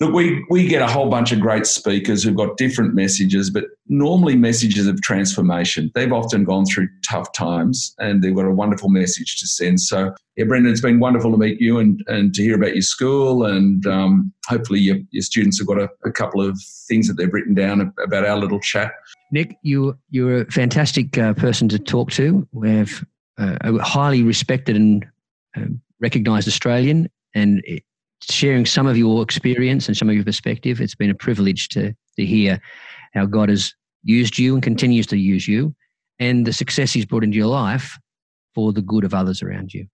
look, 0.00 0.12
we, 0.12 0.44
we 0.50 0.66
get 0.66 0.82
a 0.82 0.86
whole 0.86 1.08
bunch 1.08 1.32
of 1.32 1.40
great 1.40 1.66
speakers 1.66 2.22
who've 2.22 2.36
got 2.36 2.56
different 2.56 2.94
messages, 2.94 3.48
but 3.50 3.64
normally 3.88 4.36
messages 4.36 4.86
of 4.86 5.00
transformation. 5.00 5.90
They've 5.94 6.12
often 6.12 6.44
gone 6.44 6.66
through 6.66 6.88
tough 7.08 7.32
times 7.32 7.94
and 7.98 8.22
they've 8.22 8.34
got 8.34 8.44
a 8.44 8.50
wonderful 8.50 8.90
message 8.90 9.38
to 9.40 9.46
send. 9.46 9.80
So, 9.80 10.14
yeah, 10.36 10.44
Brendan, 10.44 10.72
it's 10.72 10.82
been 10.82 11.00
wonderful 11.00 11.32
to 11.32 11.38
meet 11.38 11.60
you 11.60 11.78
and, 11.78 12.02
and 12.08 12.34
to 12.34 12.42
hear 12.42 12.56
about 12.56 12.74
your 12.74 12.82
school. 12.82 13.44
And 13.44 13.86
um, 13.86 14.32
hopefully, 14.46 14.80
your, 14.80 14.98
your 15.10 15.22
students 15.22 15.58
have 15.58 15.66
got 15.66 15.78
a, 15.78 15.88
a 16.04 16.12
couple 16.12 16.42
of 16.42 16.60
things 16.88 17.08
that 17.08 17.14
they've 17.14 17.32
written 17.32 17.54
down 17.54 17.92
about 18.02 18.26
our 18.26 18.36
little 18.36 18.60
chat. 18.60 18.92
Nick, 19.32 19.56
you 19.62 19.98
you're 20.10 20.42
a 20.42 20.50
fantastic 20.52 21.16
uh, 21.16 21.32
person 21.34 21.68
to 21.70 21.78
talk 21.78 22.10
to. 22.12 22.46
We 22.52 22.70
have 22.70 23.04
uh, 23.38 23.56
a 23.62 23.82
highly 23.82 24.22
respected 24.22 24.76
and 24.76 25.06
uh, 25.56 25.62
recognised 26.00 26.46
Australian, 26.46 27.08
and 27.34 27.62
sharing 28.22 28.66
some 28.66 28.86
of 28.86 28.96
your 28.96 29.22
experience 29.22 29.88
and 29.88 29.96
some 29.96 30.08
of 30.08 30.14
your 30.14 30.24
perspective. 30.24 30.80
It's 30.80 30.94
been 30.94 31.10
a 31.10 31.14
privilege 31.14 31.68
to 31.70 31.94
to 32.18 32.24
hear 32.24 32.60
how 33.14 33.26
God 33.26 33.48
has 33.48 33.74
used 34.04 34.38
you 34.38 34.54
and 34.54 34.62
continues 34.62 35.06
to 35.08 35.16
use 35.16 35.46
you, 35.46 35.74
and 36.18 36.46
the 36.46 36.52
success 36.52 36.92
He's 36.92 37.06
brought 37.06 37.24
into 37.24 37.36
your 37.36 37.46
life 37.46 37.98
for 38.54 38.72
the 38.72 38.82
good 38.82 39.04
of 39.04 39.12
others 39.14 39.42
around 39.42 39.74
you 39.74 39.86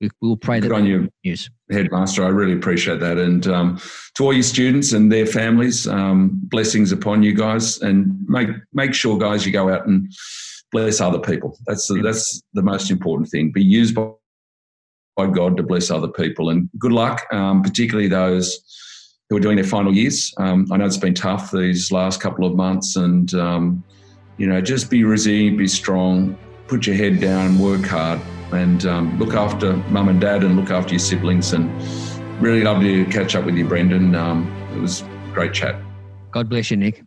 we, 0.00 0.10
will 0.20 0.36
pray 0.36 0.60
Good 0.60 0.70
that 0.70 0.74
on 0.74 0.86
you, 0.86 1.08
news. 1.24 1.50
headmaster. 1.70 2.24
I 2.24 2.28
really 2.28 2.54
appreciate 2.54 3.00
that, 3.00 3.18
and 3.18 3.46
um, 3.46 3.80
to 4.14 4.24
all 4.24 4.32
your 4.32 4.42
students 4.42 4.92
and 4.92 5.12
their 5.12 5.26
families, 5.26 5.86
um, 5.86 6.40
blessings 6.44 6.92
upon 6.92 7.22
you 7.22 7.34
guys, 7.34 7.80
and 7.80 8.16
make 8.26 8.48
make 8.72 8.94
sure, 8.94 9.18
guys, 9.18 9.44
you 9.44 9.52
go 9.52 9.68
out 9.68 9.86
and 9.86 10.10
bless 10.72 11.00
other 11.00 11.18
people. 11.18 11.58
That's 11.66 11.86
the, 11.88 12.00
that's 12.02 12.42
the 12.54 12.62
most 12.62 12.90
important 12.90 13.28
thing. 13.28 13.50
Be 13.52 13.62
used 13.62 13.94
by, 13.94 14.10
by 15.20 15.32
God 15.32 15.56
to 15.56 15.62
bless 15.62 15.90
other 15.90 16.08
people, 16.08 16.50
and 16.50 16.68
good 16.78 16.92
luck, 16.92 17.26
um, 17.32 17.62
particularly 17.62 18.08
those 18.08 18.46
who 19.28 19.36
are 19.36 19.40
doing 19.40 19.56
their 19.56 19.64
final 19.64 19.94
years. 19.94 20.32
Um, 20.38 20.66
I 20.72 20.76
know 20.76 20.86
it's 20.86 20.96
been 20.96 21.14
tough 21.14 21.52
these 21.52 21.92
last 21.92 22.20
couple 22.20 22.44
of 22.44 22.54
months, 22.54 22.96
and 22.96 23.32
um, 23.34 23.84
you 24.38 24.46
know, 24.46 24.60
just 24.60 24.90
be 24.90 25.04
resilient, 25.04 25.58
be 25.58 25.68
strong, 25.68 26.36
put 26.66 26.86
your 26.86 26.96
head 26.96 27.20
down, 27.20 27.58
work 27.58 27.84
hard 27.84 28.20
and 28.52 28.86
um, 28.86 29.18
look 29.18 29.34
after 29.34 29.76
mum 29.88 30.08
and 30.08 30.20
dad 30.20 30.42
and 30.42 30.56
look 30.56 30.70
after 30.70 30.92
your 30.92 30.98
siblings. 30.98 31.52
And 31.52 31.70
really 32.40 32.62
love 32.62 32.80
to 32.80 33.04
catch 33.06 33.34
up 33.34 33.44
with 33.44 33.56
you, 33.56 33.66
Brendan. 33.66 34.14
Um, 34.14 34.50
it 34.74 34.80
was 34.80 35.04
great 35.32 35.52
chat. 35.52 35.80
God 36.32 36.48
bless 36.48 36.70
you, 36.70 36.76
Nick. 36.76 37.02